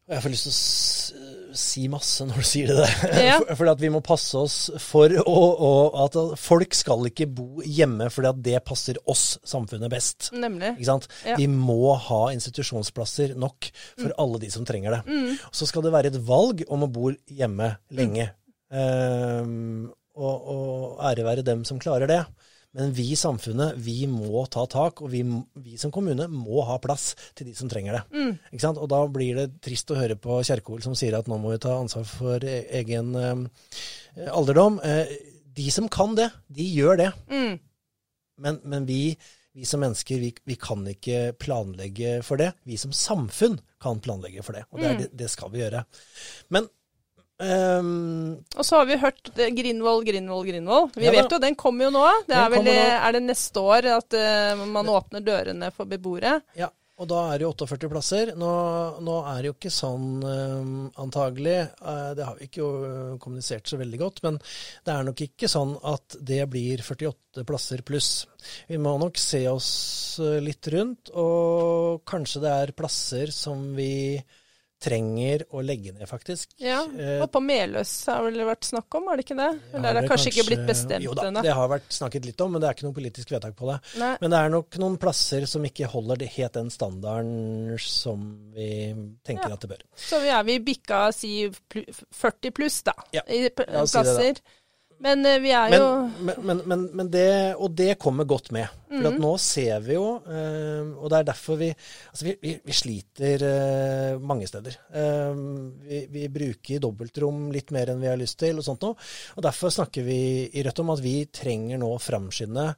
jeg 0.08 0.24
får 0.24 0.32
lyst 0.32 0.48
til 0.48 0.54
å 0.54 1.36
si 1.58 1.84
masse 1.92 2.26
når 2.28 2.40
du 2.40 2.46
sier 2.48 2.70
det 2.72 2.78
der. 2.80 3.16
Ja. 3.26 3.38
For, 3.58 3.68
at 3.72 3.82
vi 3.82 3.90
må 3.92 4.00
passe 4.06 4.40
oss 4.40 4.58
for 4.84 5.12
å, 5.20 5.36
å, 5.68 5.72
at 6.06 6.16
folk 6.40 6.76
skal 6.78 7.10
ikke 7.10 7.28
bo 7.40 7.64
hjemme 7.66 8.10
fordi 8.14 8.30
at 8.30 8.42
det 8.46 8.62
passer 8.68 9.00
oss, 9.10 9.26
samfunnet, 9.48 9.90
best. 9.92 10.30
Nemlig. 10.36 10.76
Ja. 11.26 11.38
Vi 11.40 11.48
må 11.52 11.96
ha 12.08 12.22
institusjonsplasser 12.36 13.36
nok 13.40 13.70
for 13.98 14.12
mm. 14.12 14.18
alle 14.24 14.42
de 14.44 14.52
som 14.54 14.68
trenger 14.68 15.00
det. 15.00 15.02
Mm. 15.08 15.38
Så 15.52 15.68
skal 15.70 15.86
det 15.86 15.94
være 15.96 16.14
et 16.14 16.20
valg 16.28 16.64
om 16.72 16.86
å 16.86 16.92
bo 16.92 17.12
hjemme 17.28 17.74
lenge. 17.98 18.30
Mm. 18.72 18.78
Um, 18.78 19.90
og, 20.18 20.48
og 20.52 21.04
ære 21.08 21.26
være 21.28 21.46
dem 21.48 21.64
som 21.68 21.80
klarer 21.82 22.10
det. 22.10 22.22
Men 22.78 22.92
vi 22.94 23.08
i 23.12 23.18
samfunnet, 23.18 23.78
vi 23.82 24.06
må 24.10 24.44
ta 24.54 24.68
tak, 24.70 25.02
og 25.02 25.10
vi, 25.10 25.24
vi, 25.58 25.78
som 25.82 25.92
kommune 25.94 26.28
må 26.30 26.62
ha 26.68 26.76
plass 26.82 27.10
til 27.38 27.50
de 27.50 27.56
som 27.58 27.70
trenger 27.72 27.98
det. 27.98 28.04
Mm. 28.14 28.68
Og 28.70 28.86
da 28.92 29.00
blir 29.10 29.40
det 29.40 29.48
trist 29.66 29.90
å 29.90 29.98
høre 29.98 30.18
på 30.22 30.38
Kjerkol 30.46 30.84
som 30.86 30.94
sier 30.98 31.18
at 31.18 31.30
nå 31.30 31.40
må 31.42 31.56
vi 31.56 31.62
ta 31.64 31.74
ansvar 31.74 32.06
for 32.06 32.46
e, 32.46 32.60
egen 32.78 33.16
eh, 33.18 34.30
alderdom. 34.30 34.78
Eh, 34.86 35.10
de 35.58 35.72
som 35.74 35.90
kan 35.90 36.14
det, 36.20 36.30
de 36.54 36.70
gjør 36.70 37.02
det. 37.02 37.10
Mm. 37.34 37.58
Men, 38.46 38.62
men 38.70 38.86
vi, 38.86 39.02
vi, 39.58 39.66
som 39.66 39.82
mennesker, 39.82 40.22
vi, 40.22 40.30
vi, 40.46 40.62
kan 40.62 40.86
ikke 40.94 41.32
planlegge 41.42 42.20
for 42.28 42.38
det. 42.38 42.52
Vi 42.70 42.78
som 42.78 42.94
samfunn 42.94 43.58
kan 43.82 44.06
planlegge 44.06 44.46
for 44.46 44.58
det, 44.58 44.68
og 44.70 44.84
det, 44.84 44.94
mm. 44.94 45.02
det, 45.02 45.12
det 45.18 45.34
skal 45.34 45.50
vi 45.54 45.66
gjøre. 45.66 45.82
Men 46.54 46.70
Ehm, 47.44 48.40
Og 48.56 48.66
så 48.66 48.80
har 48.80 48.88
vi 48.90 48.98
hørt 48.98 49.30
Grindvoll, 49.36 50.04
Grindvoll, 50.08 50.46
Grindvoll. 50.48 50.90
Vi 50.96 51.06
Ja 51.06 51.14
vet 51.14 51.32
jo, 51.32 51.40
den 51.40 51.56
kommer 51.56 51.88
jo 51.88 51.94
nå. 51.94 52.08
Det 52.28 52.36
er 52.40 52.50
vel 52.50 52.66
nå. 52.66 52.74
er 52.74 53.14
det 53.18 53.24
neste 53.28 53.62
år 53.62 53.92
at 53.98 54.18
uh, 54.18 54.66
man 54.66 54.90
åpner 54.90 55.22
dørene 55.26 55.72
for 55.76 55.90
beboere? 55.90 56.40
ja, 56.58 56.72
og 56.98 57.06
da 57.12 57.20
er 57.30 57.38
det 57.38 57.46
jo 57.46 57.52
48 57.54 57.90
plasser. 57.92 58.30
Nå, 58.42 58.52
nå 59.06 59.18
er 59.30 59.44
det 59.44 59.52
jo 59.52 59.56
ikke 59.56 59.72
sånn 59.74 60.08
um, 60.24 60.72
antagelig, 60.98 61.60
uh, 61.78 62.14
det 62.18 62.26
har 62.26 62.40
vi 62.40 62.48
ikke 62.48 62.62
jo 62.64 62.70
eh, 62.88 63.12
kommunisert 63.22 63.70
så 63.70 63.78
veldig 63.78 64.00
godt, 64.02 64.24
men 64.26 64.40
det 64.42 64.96
er 64.96 65.06
nok 65.06 65.22
ikke 65.28 65.50
sånn 65.52 65.76
at 65.86 66.18
det 66.26 66.42
blir 66.50 66.82
48 66.82 67.46
plasser 67.46 67.86
pluss. 67.86 68.10
Vi 68.66 68.82
må 68.82 68.96
nok 68.98 69.22
se 69.22 69.44
oss 69.52 69.70
eh, 70.26 70.40
litt 70.42 70.72
rundt, 70.74 71.14
og 71.14 72.02
kanskje 72.10 72.42
det 72.48 72.56
er 72.64 72.76
plasser 72.82 73.34
som 73.36 73.70
vi 73.78 74.18
trenger 74.80 75.42
å 75.58 75.62
legge 75.66 75.92
ned, 75.92 76.06
faktisk. 76.10 76.52
Ja. 76.62 76.84
Eh, 77.00 77.22
Og 77.24 77.32
på 77.34 77.42
Meløs 77.42 77.92
har 78.12 78.22
vel 78.28 78.38
vært 78.46 78.68
snakk 78.70 78.94
om, 79.00 79.08
har 79.10 79.18
det 79.18 79.26
ikke 79.26 79.38
det? 79.40 79.48
Eller 79.74 79.90
er 79.90 79.94
det 79.98 80.02
vel 80.04 80.10
kanskje 80.12 80.32
ikke 80.34 80.46
blitt 80.52 80.66
bestemt 80.68 81.04
Jo 81.06 81.16
da, 81.18 81.32
det 81.42 81.54
har 81.58 81.72
vært 81.72 81.90
snakket 81.98 82.28
litt 82.30 82.42
om, 82.46 82.52
men 82.54 82.62
det 82.62 82.70
er 82.70 82.78
ikke 82.78 82.86
noe 82.88 82.98
politisk 83.00 83.32
vedtak 83.34 83.56
på 83.58 83.72
det. 83.72 83.78
Nei. 83.98 84.12
Men 84.22 84.36
det 84.36 84.38
er 84.44 84.54
nok 84.54 84.78
noen 84.84 85.00
plasser 85.02 85.48
som 85.50 85.66
ikke 85.66 85.90
holder 85.90 86.22
det 86.22 86.30
helt 86.38 86.54
den 86.60 86.70
standarden 86.70 87.74
som 87.82 88.28
vi 88.54 88.70
tenker 89.26 89.50
Ja. 89.50 89.54
at 89.58 89.62
det 89.66 89.70
bør. 89.74 89.82
Så 89.96 90.22
vi 90.22 90.30
er 90.30 90.44
vi 90.44 90.60
bikka 90.60 91.02
si 91.14 91.50
40 91.50 92.52
pluss, 92.54 92.82
da, 92.84 92.94
Ja, 93.14 93.22
i 93.28 93.50
plasser. 93.50 93.74
Ja, 93.74 93.86
si 93.86 94.28
det, 94.32 94.34
da. 94.44 94.52
Men 95.04 95.26
eh, 95.30 95.38
vi 95.44 95.52
er 95.54 95.76
jo 95.76 95.88
men, 96.26 96.42
men, 96.42 96.62
men, 96.66 96.84
men 96.98 97.10
det, 97.14 97.30
og 97.62 97.72
det 97.78 97.98
kommer 98.02 98.28
godt 98.30 98.52
med. 98.56 98.68
For 98.88 99.04
mm 99.04 99.08
at 99.08 99.20
nå 99.22 99.32
ser 99.42 99.84
vi 99.86 99.96
jo, 99.96 100.08
eh, 100.32 100.90
og 100.98 101.12
det 101.12 101.20
er 101.20 101.28
derfor 101.30 101.60
vi 101.60 101.70
Altså 101.70 102.26
vi, 102.26 102.34
vi, 102.42 102.54
vi 102.66 102.76
sliter 102.76 103.46
eh, 103.46 104.20
mange 104.20 104.48
steder. 104.50 104.76
Vi, 105.88 106.02
vi 106.12 106.28
bruker 106.34 106.82
dobbeltrom 106.84 107.48
litt 107.54 107.72
mer 107.76 107.92
enn 107.94 108.02
vi 108.02 108.10
har 108.10 108.20
lyst 108.20 108.40
til 108.42 108.58
og 108.58 108.66
sånt 108.66 108.84
noe. 108.86 108.98
Og 109.38 109.46
derfor 109.46 109.74
snakker 109.74 110.06
vi 110.08 110.20
i 110.50 110.66
Rødt 110.66 110.84
om 110.84 110.94
at 110.96 111.04
vi 111.04 111.18
trenger 111.32 111.82
nå 111.82 111.92
framskynde 112.02 112.72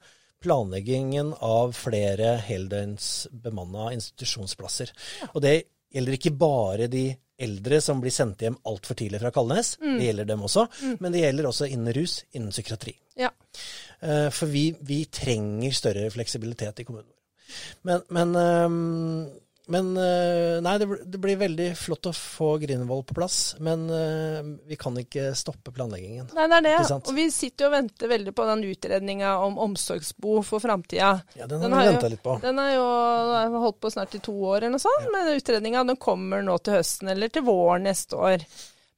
planleggingen 0.44 1.34
av 1.44 1.74
flere 1.76 2.38
heldøgns 2.46 3.28
bemanna 3.44 3.90
institusjonsplasser. 3.96 4.94
Og 5.34 5.44
det 5.44 5.56
gjelder 5.94 6.18
ikke 6.18 6.36
bare 6.38 6.88
de 6.92 7.08
eldre 7.40 7.80
som 7.82 8.02
blir 8.04 8.12
sendt 8.12 8.44
hjem 8.44 8.58
altfor 8.68 8.98
tidlig 9.00 9.22
fra 9.22 9.32
Kalnes. 9.32 9.78
Det 9.80 10.10
gjelder 10.10 10.28
dem 10.28 10.42
også. 10.44 10.66
Men 11.00 11.14
det 11.14 11.22
gjelder 11.24 11.48
også 11.50 11.70
innen 11.72 11.94
rus, 11.96 12.18
innen 12.36 12.52
psykiatri. 12.52 12.94
Ja. 13.20 13.32
Eh, 14.02 14.28
For 14.36 14.52
vi, 14.52 14.70
vi 14.82 15.06
trenger 15.06 15.76
større 15.76 16.10
fleksibilitet 16.12 16.84
i 16.84 16.88
kommunen 16.88 17.08
vår. 17.08 17.16
Men, 17.88 18.04
men, 18.14 18.36
ehm, 18.36 19.30
men 19.70 19.98
eh, 19.98 20.58
Nei, 20.66 20.78
det, 20.82 20.88
det 21.06 21.20
blir 21.22 21.38
veldig 21.38 21.68
flott 21.78 22.10
å 22.10 22.14
få 22.16 22.56
Grindvoll 22.62 23.04
på 23.06 23.16
plass. 23.20 23.38
Men 23.62 23.86
eh, 23.94 24.40
vi 24.70 24.78
kan 24.80 24.98
ikke 24.98 25.30
stoppe 25.38 25.74
planleggingen. 25.76 26.32
Nei, 26.34 26.48
det 26.50 26.58
er 26.58 26.66
det. 26.66 26.98
Og 26.98 27.12
vi 27.14 27.28
sitter 27.34 27.68
jo 27.68 27.70
og 27.70 27.76
venter 27.76 28.10
veldig 28.10 28.34
på 28.34 28.48
den 28.50 28.66
utredninga 28.72 29.36
om 29.46 29.60
omsorgsbo 29.68 30.40
for 30.48 30.64
framtida. 30.64 31.12
Ja, 31.38 31.46
den 31.46 31.62
Den 31.62 31.78
har 31.78 31.86
vi 31.86 31.94
venta 31.94 32.10
litt 32.16 32.24
på. 32.26 32.40
Den 32.42 32.58
har 32.64 32.74
jo 32.74 33.60
holdt 33.68 33.80
på 33.86 33.94
snart 33.94 34.18
i 34.18 34.24
to 34.26 34.34
år 34.34 34.64
eller 34.64 34.78
noe 34.80 34.84
sånt, 34.84 35.08
men 35.14 35.32
utredninga 35.36 35.86
den 35.92 36.02
kommer 36.02 36.42
nå 36.46 36.58
til 36.66 36.80
høsten 36.80 37.14
eller 37.14 37.30
til 37.30 37.46
våren 37.46 37.86
neste 37.86 38.18
år. 38.18 38.48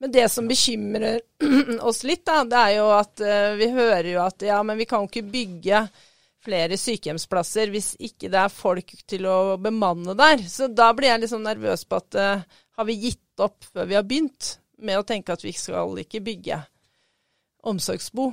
Men 0.02 0.16
det 0.16 0.30
som 0.34 0.48
bekymrer 0.48 1.20
oss 1.90 2.06
litt, 2.08 2.24
da, 2.26 2.46
det 2.48 2.64
er 2.64 2.78
jo 2.80 2.88
at 2.96 3.22
eh, 3.22 3.52
vi 3.60 3.68
hører 3.76 4.08
jo 4.16 4.24
at 4.24 4.48
ja, 4.48 4.64
men 4.66 4.80
vi 4.80 4.88
kan 4.90 5.04
jo 5.04 5.12
ikke 5.12 5.28
bygge 5.36 5.84
flere 6.42 6.78
sykehjemsplasser 6.80 7.72
hvis 7.74 7.94
ikke 8.02 8.32
det 8.34 8.40
er 8.42 8.54
folk 8.54 8.94
til 9.10 9.28
å 9.30 9.58
bemanne 9.62 10.16
der. 10.18 10.44
Så 10.50 10.70
da 10.74 10.92
blir 10.98 11.12
jeg 11.12 11.24
litt 11.24 11.34
sånn 11.34 11.48
nervøs 11.48 11.86
på 11.86 12.02
at 12.02 12.20
uh, 12.20 12.62
har 12.78 12.90
vi 12.90 13.00
gitt 13.08 13.44
opp 13.44 13.66
før 13.72 13.90
vi 13.90 13.98
har 13.98 14.08
begynt 14.08 14.56
med 14.82 14.98
å 14.98 15.06
tenke 15.08 15.34
at 15.34 15.44
vi 15.46 15.54
skal 15.54 16.00
ikke 16.02 16.24
bygge 16.26 16.62
omsorgsbo 17.70 18.32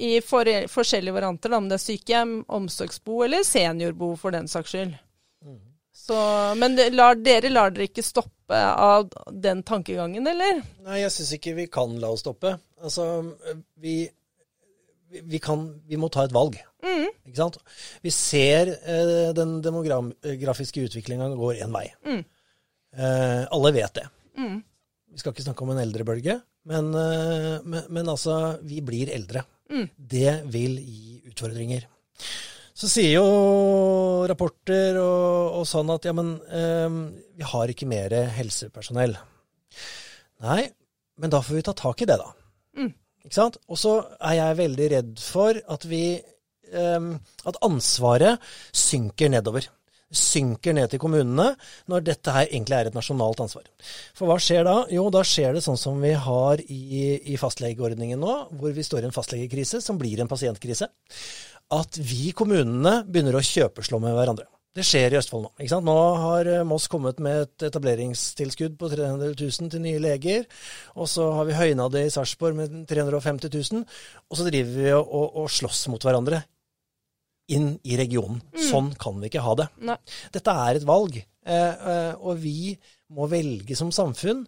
i 0.00 0.14
for, 0.24 0.48
forskjellige 0.70 1.12
varianter, 1.12 1.52
om 1.52 1.66
det 1.68 1.76
er 1.76 1.82
sykehjem, 1.82 2.36
omsorgsbo 2.48 3.24
eller 3.26 3.44
seniorbo 3.44 4.14
for 4.16 4.32
den 4.32 4.48
saks 4.48 4.72
skyld. 4.72 4.94
Så, 6.00 6.16
men 6.56 6.76
det, 6.76 6.90
lar, 6.96 7.18
dere 7.20 7.50
lar 7.52 7.74
dere 7.74 7.90
ikke 7.90 8.04
stoppe 8.04 8.56
av 8.56 9.10
den 9.30 9.60
tankegangen, 9.66 10.24
eller? 10.26 10.62
Nei, 10.86 11.02
jeg 11.02 11.12
syns 11.12 11.34
ikke 11.36 11.52
vi 11.58 11.66
kan 11.72 11.92
la 12.00 12.12
oss 12.14 12.24
stoppe. 12.24 12.54
Altså, 12.80 13.04
vi, 13.82 14.02
vi, 15.10 15.38
kan 15.42 15.66
Vi 15.88 15.98
må 16.00 16.08
ta 16.12 16.24
et 16.26 16.34
valg. 16.34 16.58
Ikke 17.26 17.38
sant? 17.38 17.58
Vi 18.02 18.12
ser 18.14 18.70
eh, 18.78 19.30
den 19.36 19.58
demografiske 19.64 20.86
utviklinga 20.86 21.28
går 21.38 21.60
én 21.64 21.74
vei. 21.74 21.88
Eh, 22.96 23.42
alle 23.50 23.72
vet 23.76 24.00
det. 24.00 24.06
Vi 25.10 25.18
skal 25.20 25.34
ikke 25.34 25.44
snakke 25.48 25.66
om 25.66 25.72
en 25.74 25.82
eldrebølge, 25.82 26.38
men, 26.70 26.92
eh, 26.94 27.56
men, 27.64 27.86
men 27.90 28.08
altså, 28.12 28.56
vi 28.62 28.80
blir 28.86 29.10
eldre. 29.14 29.44
Det 29.94 30.40
vil 30.50 30.78
gi 30.82 31.20
utfordringer. 31.30 31.86
Så 32.80 32.88
sier 32.88 33.18
jo 33.18 34.26
rapporter 34.30 34.96
og, 35.02 35.60
og 35.60 35.66
sånn 35.68 35.90
at 35.92 36.06
ja, 36.08 36.14
men 36.16 36.36
eh, 36.48 36.98
vi 37.36 37.46
har 37.50 37.70
ikke 37.70 37.88
mer 37.90 38.14
helsepersonell. 38.38 39.18
Nei, 40.46 40.62
men 41.20 41.32
da 41.32 41.42
får 41.44 41.58
vi 41.58 41.64
ta 41.66 41.74
tak 41.76 42.00
i 42.00 42.08
det, 42.08 42.16
da. 42.16 42.30
Ikke 43.24 43.36
sant? 43.36 43.58
Og 43.68 43.78
så 43.80 43.96
er 44.18 44.38
jeg 44.38 44.60
veldig 44.62 44.86
redd 44.94 45.12
for 45.22 45.58
at 45.74 45.84
vi 45.88 46.04
um, 46.72 47.12
At 47.48 47.60
ansvaret 47.66 48.40
synker 48.72 49.32
nedover. 49.32 49.66
Synker 50.10 50.74
ned 50.74 50.90
til 50.90 50.98
kommunene 51.02 51.52
når 51.90 52.06
dette 52.08 52.32
her 52.34 52.48
egentlig 52.48 52.78
er 52.80 52.90
et 52.90 52.96
nasjonalt 52.96 53.42
ansvar. 53.44 53.68
For 54.18 54.26
hva 54.26 54.40
skjer 54.42 54.64
da? 54.66 54.76
Jo, 54.90 55.04
da 55.14 55.22
skjer 55.26 55.54
det 55.54 55.62
sånn 55.62 55.78
som 55.78 56.00
vi 56.02 56.10
har 56.18 56.62
i, 56.66 56.80
i 57.30 57.38
fastlegeordningen 57.38 58.18
nå, 58.18 58.36
hvor 58.58 58.74
vi 58.74 58.86
står 58.86 59.04
i 59.04 59.10
en 59.10 59.14
fastlegekrise 59.14 59.82
som 59.84 60.00
blir 60.00 60.22
en 60.22 60.30
pasientkrise. 60.30 60.90
At 61.70 62.00
vi 62.02 62.32
kommunene 62.34 63.04
begynner 63.06 63.38
å 63.38 63.44
kjøpeslå 63.46 64.02
med 64.02 64.16
hverandre. 64.18 64.48
Det 64.76 64.84
skjer 64.86 65.10
i 65.10 65.18
Østfold 65.18 65.48
nå. 65.48 65.50
ikke 65.58 65.72
sant? 65.72 65.86
Nå 65.88 65.96
har 66.22 66.46
eh, 66.46 66.66
Moss 66.68 66.86
kommet 66.90 67.18
med 67.22 67.42
et 67.42 67.66
etableringstilskudd 67.70 68.76
på 68.78 68.90
300 68.92 69.34
000 69.34 69.72
til 69.72 69.82
nye 69.82 70.02
leger. 70.02 70.46
Og 70.94 71.10
så 71.10 71.26
har 71.34 71.48
vi 71.48 71.58
høyna 71.58 71.88
det 71.90 72.04
i 72.06 72.12
Sarpsborg 72.14 72.58
med 72.58 72.76
350 72.90 73.50
000. 73.50 73.82
Og 74.30 74.38
så 74.38 74.46
driver 74.46 74.76
vi 74.76 74.92
og, 74.94 75.02
og, 75.02 75.42
og 75.42 75.50
slåss 75.50 75.88
mot 75.90 76.06
hverandre 76.06 76.44
inn 77.50 77.72
i 77.82 77.98
regionen. 77.98 78.38
Sånn 78.70 78.92
kan 79.00 79.18
vi 79.18 79.30
ikke 79.30 79.42
ha 79.42 79.56
det. 79.58 79.66
Nei. 79.90 79.98
Dette 80.34 80.54
er 80.68 80.78
et 80.78 80.86
valg. 80.86 81.18
Eh, 81.18 81.84
eh, 81.94 82.14
og 82.20 82.38
vi 82.42 82.74
må 83.16 83.26
velge 83.30 83.74
som 83.78 83.90
samfunn 83.94 84.44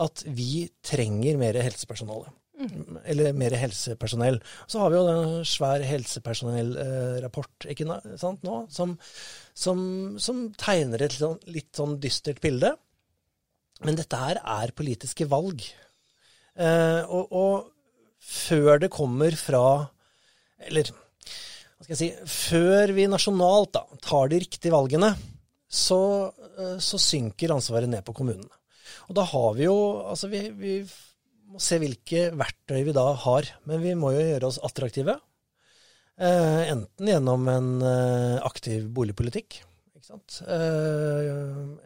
at 0.00 0.24
vi 0.32 0.66
trenger 0.84 1.36
mer 1.40 1.60
helsepersonale. 1.60 2.32
Eller 3.04 3.34
mer 3.36 3.52
helsepersonell. 3.60 4.38
Så 4.66 4.80
har 4.80 4.92
vi 4.92 4.96
jo 4.96 5.08
en 5.12 5.42
svær 5.44 5.84
helsepersonellrapport 5.84 7.68
eh, 7.68 7.82
nå, 7.84 8.56
som, 8.72 8.96
som, 9.56 9.78
som 10.20 10.46
tegner 10.58 11.06
et 11.06 11.16
sånn, 11.16 11.38
litt 11.48 11.72
sånn 11.76 11.96
dystert 12.02 12.42
bilde. 12.44 12.74
Men 13.84 13.96
dette 13.98 14.18
her 14.20 14.40
er 14.40 14.74
politiske 14.76 15.26
valg. 15.28 15.64
Eh, 16.56 17.02
og, 17.04 17.32
og 17.32 17.72
før 18.26 18.80
det 18.80 18.88
kommer 18.92 19.34
fra 19.36 19.60
Eller 20.64 20.88
hva 20.88 21.84
skal 21.84 21.92
jeg 21.92 21.98
si 22.00 22.30
Før 22.32 22.92
vi 22.96 23.04
nasjonalt 23.12 23.74
da, 23.76 23.82
tar 24.00 24.30
de 24.32 24.38
riktige 24.40 24.72
valgene, 24.72 25.10
så, 25.68 25.98
eh, 26.56 26.78
så 26.80 26.96
synker 26.96 27.52
ansvaret 27.52 27.92
ned 27.92 28.06
på 28.06 28.14
kommunene. 28.16 28.48
Og 29.10 29.18
da 29.18 29.26
har 29.28 29.50
vi 29.58 29.66
jo 29.66 29.76
Altså, 30.06 30.30
vi, 30.32 30.46
vi 30.56 30.78
må 31.52 31.60
se 31.62 31.78
hvilke 31.82 32.30
verktøy 32.36 32.80
vi 32.88 32.96
da 32.96 33.10
har. 33.26 33.52
Men 33.68 33.84
vi 33.84 33.92
må 33.98 34.14
jo 34.16 34.24
gjøre 34.24 34.48
oss 34.48 34.62
attraktive. 34.66 35.18
Eh, 36.18 36.62
enten 36.72 37.08
gjennom 37.10 37.48
en 37.52 37.72
eh, 37.84 38.36
aktiv 38.46 38.86
boligpolitikk. 38.96 39.58
Ikke 39.96 40.06
sant? 40.08 40.38
Eh, 40.48 41.26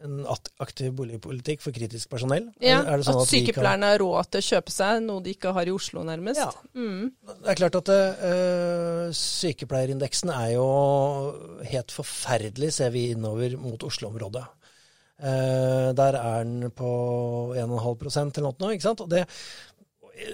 en 0.05 0.21
aktiv 0.63 0.93
boligpolitikk 0.95 1.59
for 1.63 1.75
kritisk 1.75 2.07
personell. 2.13 2.47
Ja, 2.63 2.77
Er- 2.79 2.93
er 2.93 3.01
det 3.01 3.07
sånn 3.09 3.19
at 3.19 3.25
at, 3.25 3.33
sykepleierne 3.33 3.89
har 3.91 3.99
råd 3.99 4.29
til 4.31 4.39
å 4.43 4.47
kjøpe 4.51 4.71
seg 4.75 5.01
noe 5.03 5.23
de 5.25 5.33
ikke 5.35 5.51
har 5.57 5.67
i 5.67 5.73
Oslo, 5.75 6.03
nærmest. 6.07 6.39
Ja. 6.39 6.51
Mm. 6.77 7.11
Det 7.27 7.51
er 7.51 7.59
klart 7.59 7.75
at 7.81 7.91
eh, 7.91 9.11
sykepleierindeksen 9.11 10.31
er 10.31 10.53
jo 10.55 10.69
helt 11.73 11.91
forferdelig, 11.91 12.71
ser 12.77 12.91
vi 12.95 13.09
innover 13.11 13.57
mot 13.59 13.83
Oslo-området. 13.83 14.45
Eh, 15.21 15.91
der 15.93 16.15
er 16.17 16.43
den 16.47 16.71
på 16.73 16.91
1,5% 17.53 18.37
eller 18.39 18.55
noe, 18.57 18.71
ikke 18.73 18.87
sant. 18.87 19.01
Og 19.05 19.09
det, 19.11 19.25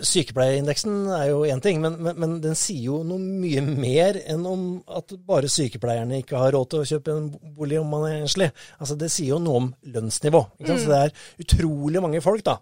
sykepleierindeksen 0.06 0.96
er 1.16 1.30
jo 1.32 1.44
én 1.48 1.62
ting, 1.64 1.80
men, 1.84 1.98
men, 2.04 2.18
men 2.20 2.36
den 2.44 2.58
sier 2.58 2.90
jo 2.90 3.02
noe 3.08 3.22
mye 3.22 3.64
mer 3.66 4.20
enn 4.26 4.46
om 4.50 4.66
at 5.00 5.14
bare 5.28 5.52
sykepleierne 5.52 6.22
ikke 6.22 6.40
har 6.42 6.54
råd 6.56 6.72
til 6.72 6.84
å 6.84 6.90
kjøpe 6.92 7.16
en 7.16 7.30
bolig 7.58 7.80
om 7.82 7.90
man 7.94 8.08
er 8.10 8.20
enslig. 8.24 8.50
Altså 8.82 8.98
Det 9.00 9.12
sier 9.14 9.36
jo 9.36 9.42
noe 9.44 9.64
om 9.64 9.72
lønnsnivå. 9.96 10.44
Sant? 10.64 10.84
Så 10.84 10.92
det 10.92 11.00
er 11.00 11.16
utrolig 11.46 12.04
mange 12.04 12.22
folk 12.26 12.46
da, 12.48 12.60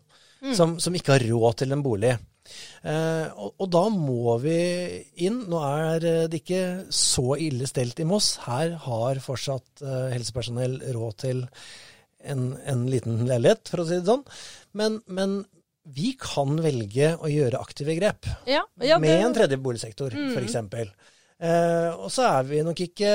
som, 0.53 0.77
som 0.81 0.95
ikke 0.97 1.17
har 1.17 1.27
råd 1.31 1.61
til 1.63 1.75
en 1.75 1.85
bolig. 1.85 2.15
Eh, 2.85 3.27
og, 3.41 3.55
og 3.57 3.71
da 3.73 3.83
må 3.89 4.35
vi 4.43 4.59
inn. 5.25 5.41
Nå 5.49 5.61
er 5.65 6.05
det 6.29 6.41
ikke 6.41 6.61
så 6.93 7.39
ille 7.41 7.67
stelt 7.69 7.99
i 8.03 8.07
Moss. 8.07 8.35
Her 8.45 8.77
har 8.85 9.23
fortsatt 9.23 9.83
eh, 9.85 10.13
helsepersonell 10.13 10.79
råd 10.95 11.19
til 11.25 11.43
en, 12.25 12.53
en 12.65 12.85
liten 12.89 13.25
leilighet, 13.29 13.69
for 13.69 13.83
å 13.83 13.89
si 13.89 13.99
det 13.99 14.09
sånn. 14.09 14.25
Men, 14.77 15.01
men 15.07 15.43
vi 15.85 16.15
kan 16.17 16.55
velge 16.63 17.11
å 17.21 17.29
gjøre 17.29 17.59
aktive 17.61 17.93
grep. 17.99 18.25
Ja, 18.49 18.63
ja, 18.81 18.97
med 18.99 19.21
en 19.25 19.33
tredje 19.37 19.57
boligsektor, 19.61 20.09
Mm. 20.15 20.31
f.eks. 20.33 20.55
Eh, 21.35 21.89
og 21.99 22.09
så 22.11 22.23
er 22.39 22.43
vi 22.47 22.61
nok 22.63 22.79
ikke 22.79 23.09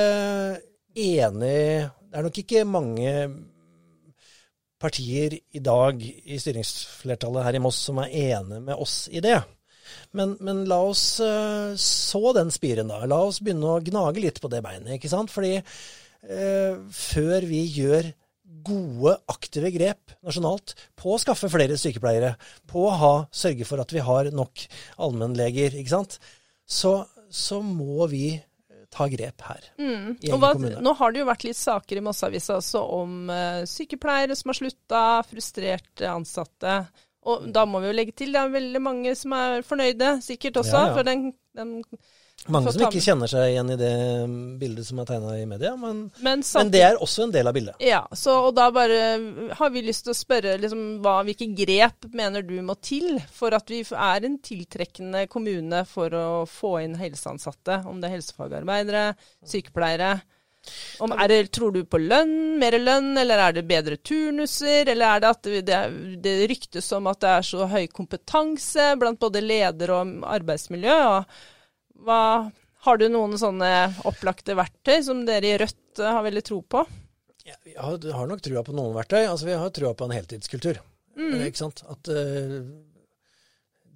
enig 0.95 1.89
Det 2.11 2.19
er 2.19 2.23
nok 2.27 2.37
ikke 2.37 2.61
mange 2.69 3.13
partier 4.81 5.35
i 5.53 5.59
dag 5.63 6.01
i 6.01 6.37
styringsflertallet 6.41 7.45
her 7.45 7.57
i 7.57 7.61
Moss 7.63 7.79
som 7.87 7.99
er 8.03 8.09
enige 8.11 8.61
med 8.65 8.75
oss 8.81 9.05
i 9.13 9.21
det. 9.23 9.37
Men, 10.17 10.33
men 10.43 10.63
la 10.69 10.79
oss 10.89 11.03
eh, 11.23 11.73
så 11.79 12.31
den 12.35 12.51
spiren, 12.53 12.89
da. 12.91 13.03
La 13.07 13.19
oss 13.27 13.39
begynne 13.43 13.75
å 13.75 13.81
gnage 13.83 14.23
litt 14.23 14.39
på 14.41 14.49
det 14.51 14.61
beinet. 14.65 14.95
ikke 14.97 15.11
sant? 15.11 15.31
Fordi 15.31 15.53
eh, 15.59 16.75
før 16.91 17.47
vi 17.47 17.61
gjør 17.77 18.09
gode, 18.65 19.15
aktive 19.31 19.71
grep 19.73 20.13
nasjonalt 20.25 20.75
på 20.99 21.15
å 21.15 21.19
skaffe 21.21 21.49
flere 21.51 21.77
sykepleiere, 21.79 22.35
på 22.69 22.85
å 22.87 22.93
ha, 23.01 23.15
sørge 23.31 23.67
for 23.67 23.81
at 23.83 23.93
vi 23.95 24.03
har 24.05 24.31
nok 24.35 24.65
allmennleger, 25.01 25.77
ikke 25.79 25.95
sant, 25.95 26.17
så, 26.65 27.01
så 27.27 27.61
må 27.65 28.07
vi 28.11 28.39
ta 28.91 29.07
grep 29.07 29.43
her. 29.47 29.67
Mm. 29.79 30.17
hva, 30.41 30.51
nå 30.83 30.93
har 30.99 31.13
det 31.13 31.21
jo 31.21 31.29
vært 31.29 31.45
litt 31.47 31.59
saker 31.59 31.99
i 31.99 32.03
Mosseavisa 32.03 32.57
også 32.59 32.81
om 32.97 33.29
uh, 33.31 33.61
sykepleiere 33.69 34.35
som 34.35 34.51
har 34.51 34.59
slutta, 34.59 35.03
frustrerte 35.29 36.09
ansatte. 36.11 36.81
Og 37.31 37.47
da 37.53 37.63
må 37.69 37.79
vi 37.79 37.91
jo 37.91 37.95
legge 37.95 38.15
til, 38.17 38.33
det 38.33 38.41
er 38.41 38.55
veldig 38.55 38.81
mange 38.83 39.13
som 39.15 39.35
er 39.37 39.61
fornøyde, 39.65 40.17
sikkert 40.25 40.59
også. 40.63 40.75
Ja, 40.75 40.89
ja. 40.89 40.95
For 40.97 41.07
den, 41.07 41.29
den 41.55 41.77
Mange 42.49 42.71
som 42.73 42.81
ikke 42.87 43.03
kjenner 43.03 43.29
seg 43.29 43.51
igjen 43.51 43.69
i 43.73 43.77
det 43.77 43.93
bildet 44.61 44.87
som 44.87 45.01
er 45.01 45.09
tegna 45.09 45.35
i 45.37 45.45
media, 45.45 45.75
men, 45.77 46.07
Men, 46.25 46.41
men 46.41 46.71
det 46.73 46.81
er 46.87 46.97
også 46.97 47.27
en 47.27 47.33
del 47.35 47.49
av 47.51 47.53
bildet. 47.53 47.77
Ja, 47.85 48.01
så, 48.17 48.39
og 48.47 48.55
da 48.57 48.69
bare 48.73 48.97
har 49.59 49.73
vi 49.73 49.83
lyst 49.85 50.07
til 50.07 50.15
å 50.15 50.17
spørre 50.17 50.57
liksom, 50.61 50.81
hva, 51.05 51.19
hvilke 51.27 51.51
grep 51.57 52.09
mener 52.17 52.45
du 52.47 52.55
må 52.65 52.77
til 52.81 53.19
for 53.35 53.53
at 53.57 53.69
vi 53.69 53.83
er 53.85 54.27
en 54.27 54.39
tiltrekkende 54.41 55.27
kommune 55.31 55.83
for 55.89 56.17
å 56.17 56.27
få 56.49 56.79
inn 56.81 56.97
helseansatte, 57.01 57.83
om 57.85 58.01
det 58.01 58.09
er 58.09 58.17
helsefagarbeidere, 58.17 59.05
sykepleiere. 59.45 60.15
Om, 61.01 61.13
er 61.17 61.29
det, 61.29 61.39
tror 61.55 61.73
du 61.73 61.81
på 61.89 61.97
lønn, 62.01 62.59
mer 62.61 62.77
lønn, 62.77 63.15
eller 63.17 63.47
er 63.47 63.55
det 63.57 63.67
bedre 63.69 63.97
turnuser, 63.97 64.89
eller 64.91 65.15
er 65.15 65.23
det 65.23 65.31
at 65.31 65.49
det, 65.69 65.79
det, 66.21 66.35
ryktes 66.51 66.91
om 66.97 67.09
at 67.09 67.21
det 67.23 67.31
er 67.37 67.47
så 67.47 67.69
høy 67.69 67.87
kompetanse 67.89 68.91
blant 69.01 69.21
både 69.21 69.41
leder 69.45 69.93
og 69.97 70.21
arbeidsmiljø? 70.37 70.99
og 71.15 71.49
hva, 72.05 72.49
har 72.85 72.97
du 72.97 73.07
noen 73.13 73.37
sånne 73.37 73.71
opplagte 74.09 74.55
verktøy 74.57 75.01
som 75.05 75.25
dere 75.27 75.51
i 75.53 75.57
Rødt 75.61 76.01
har 76.01 76.23
veldig 76.25 76.43
tro 76.47 76.61
på? 76.65 76.85
Ja, 77.45 77.55
Vi 77.65 77.73
har, 77.77 77.97
har 78.13 78.29
nok 78.29 78.41
trua 78.45 78.63
på 78.65 78.73
noen 78.77 78.95
verktøy. 78.95 79.23
Altså, 79.25 79.47
vi 79.49 79.57
har 79.57 79.69
trua 79.73 79.93
på 79.97 80.05
en 80.07 80.15
heltidskultur. 80.15 80.79
Mm. 81.17 81.33
Eh, 81.35 81.45
Ikke 81.49 81.61
sant? 81.61 81.83
At 81.89 82.09
eh, 82.13 82.57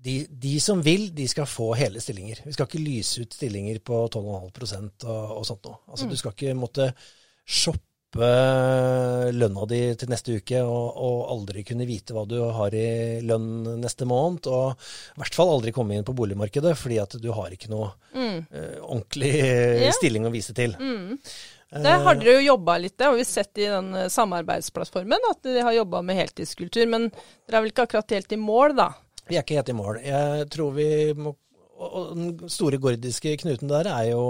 de, 0.06 0.16
de 0.30 0.54
som 0.62 0.82
vil, 0.86 1.08
de 1.18 1.26
skal 1.30 1.48
få 1.50 1.72
hele 1.80 2.02
stillinger. 2.04 2.44
Vi 2.46 2.54
skal 2.54 2.68
ikke 2.70 2.84
lyse 2.84 3.24
ut 3.26 3.34
stillinger 3.34 3.80
på 3.86 4.04
12,5 4.14 4.90
og, 5.10 5.36
og 5.40 5.46
sånt 5.50 5.66
noe. 5.66 5.80
Altså, 5.90 6.06
Mm. 6.06 6.12
Du 6.12 6.18
skal 6.22 6.36
ikke 6.36 6.58
måtte 6.58 6.90
shoppe 7.46 7.82
lønna 8.16 9.66
di 9.68 9.80
til 10.00 10.12
neste 10.12 10.38
uke 10.40 10.62
og, 10.64 10.86
og 10.96 11.18
aldri 11.34 11.64
kunne 11.68 11.88
vite 11.90 12.16
hva 12.16 12.24
du 12.30 12.38
har 12.56 12.76
i 12.78 13.20
lønn 13.26 13.80
neste 13.82 14.08
måned. 14.08 14.48
Og 14.48 14.76
i 14.78 15.20
hvert 15.24 15.36
fall 15.36 15.52
aldri 15.56 15.74
komme 15.76 15.98
inn 15.98 16.06
på 16.08 16.16
boligmarkedet 16.16 16.76
fordi 16.80 17.00
at 17.04 17.18
du 17.22 17.32
har 17.36 17.52
ikke 17.56 17.72
noe 17.74 17.92
Mm. 18.16 18.46
uh, 18.48 18.78
ordentlig 18.86 19.30
yeah. 19.36 19.92
Stilling 19.92 20.24
å 20.24 20.32
vise 20.32 20.54
til. 20.56 20.72
Mm. 20.80 21.18
Eh, 21.76 21.82
Der 21.84 22.00
har 22.06 22.16
dere 22.16 22.38
jo 22.38 22.46
jobba 22.54 22.78
litt, 22.80 22.94
det 22.98 23.10
har 23.10 23.16
vi 23.18 23.26
sett 23.28 23.60
i 23.60 23.66
den 23.68 23.90
eh, 23.94 24.08
samarbeidsplattformen, 24.14 25.26
at 25.34 25.42
de 25.44 25.58
har 25.60 25.76
jobba 25.76 26.00
med 26.06 26.16
heltidskultur. 26.22 26.88
Men 26.88 27.10
dere 27.12 27.58
er 27.60 27.66
vel 27.66 27.74
ikke 27.74 27.84
akkurat 27.90 28.16
helt 28.16 28.32
i 28.32 28.40
mål, 28.40 28.78
da? 28.80 28.88
Vi 29.28 29.36
er 29.36 29.44
ikke 29.44 29.58
helt 29.60 29.74
i 29.74 29.76
mål. 29.76 30.00
Jeg 30.06 30.48
tror 30.56 30.72
vi 30.78 30.88
må 31.18 31.36
Og 31.76 32.16
den 32.16 32.48
store 32.48 32.78
gordiske 32.80 33.34
knuten 33.42 33.68
der 33.68 33.90
er 33.92 34.06
jo 34.14 34.22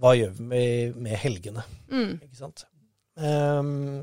hva 0.00 0.14
gjør 0.16 0.30
vi 0.38 0.46
med, 0.48 0.96
med 0.96 1.18
helgene? 1.20 1.60
Mm. 1.92 2.14
Ikke 2.24 2.38
sant? 2.40 2.64
Ehm, 3.20 4.02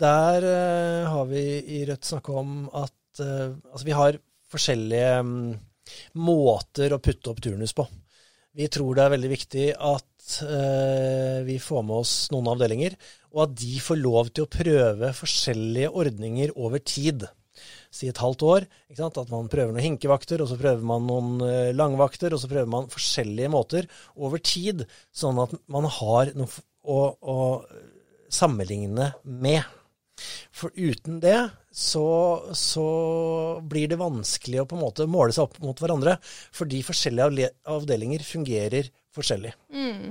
der 0.00 0.44
eh, 0.44 1.08
har 1.08 1.26
vi 1.28 1.44
i 1.78 1.80
Rødt 1.88 2.08
snakka 2.08 2.36
om 2.40 2.52
at 2.76 3.22
eh, 3.22 3.56
altså 3.72 3.86
vi 3.86 3.96
har 3.96 4.20
forskjellige 4.50 5.16
mm, 5.24 5.50
måter 6.20 6.94
å 6.94 7.00
putte 7.02 7.32
opp 7.32 7.42
turnus 7.44 7.74
på. 7.76 7.86
Vi 8.56 8.68
tror 8.72 8.96
det 8.96 9.04
er 9.04 9.12
veldig 9.14 9.30
viktig 9.30 9.66
at 9.74 10.30
eh, 10.44 11.40
vi 11.46 11.58
får 11.62 11.84
med 11.86 12.00
oss 12.02 12.14
noen 12.34 12.50
avdelinger, 12.54 12.96
og 13.30 13.44
at 13.46 13.52
de 13.60 13.76
får 13.82 14.00
lov 14.00 14.32
til 14.32 14.46
å 14.46 14.52
prøve 14.52 15.12
forskjellige 15.16 15.92
ordninger 16.02 16.56
over 16.56 16.82
tid. 16.82 17.28
Si 17.92 18.08
et 18.08 18.18
halvt 18.22 18.42
år. 18.46 18.66
At 18.96 19.20
man 19.30 19.50
prøver 19.50 19.74
noen 19.74 19.84
hinkevakter, 19.84 20.42
og 20.42 20.50
så 20.50 20.58
prøver 20.58 20.82
man 20.86 21.06
noen 21.06 21.76
langvakter, 21.76 22.34
og 22.34 22.42
så 22.42 22.50
prøver 22.50 22.70
man 22.70 22.90
forskjellige 22.90 23.52
måter 23.52 23.86
over 24.16 24.42
tid, 24.42 24.86
sånn 25.14 25.38
at 25.42 25.54
man 25.70 25.86
har 26.00 26.32
noe 26.38 26.50
å, 26.80 27.00
å 27.20 27.38
sammenligne 28.32 29.12
med. 29.24 29.62
For 30.52 30.72
uten 30.76 31.20
det 31.22 31.38
så, 31.72 32.06
så 32.52 32.86
blir 33.64 33.88
det 33.88 34.00
vanskelig 34.00 34.62
å 34.62 34.68
på 34.68 34.76
en 34.76 34.84
måte 34.84 35.06
måle 35.08 35.32
seg 35.34 35.46
opp 35.46 35.60
mot 35.64 35.78
hverandre, 35.80 36.18
fordi 36.56 36.82
forskjellige 36.84 37.52
avdelinger 37.70 38.24
fungerer 38.26 38.90
forskjellig. 39.14 39.54
Mm. 39.72 40.10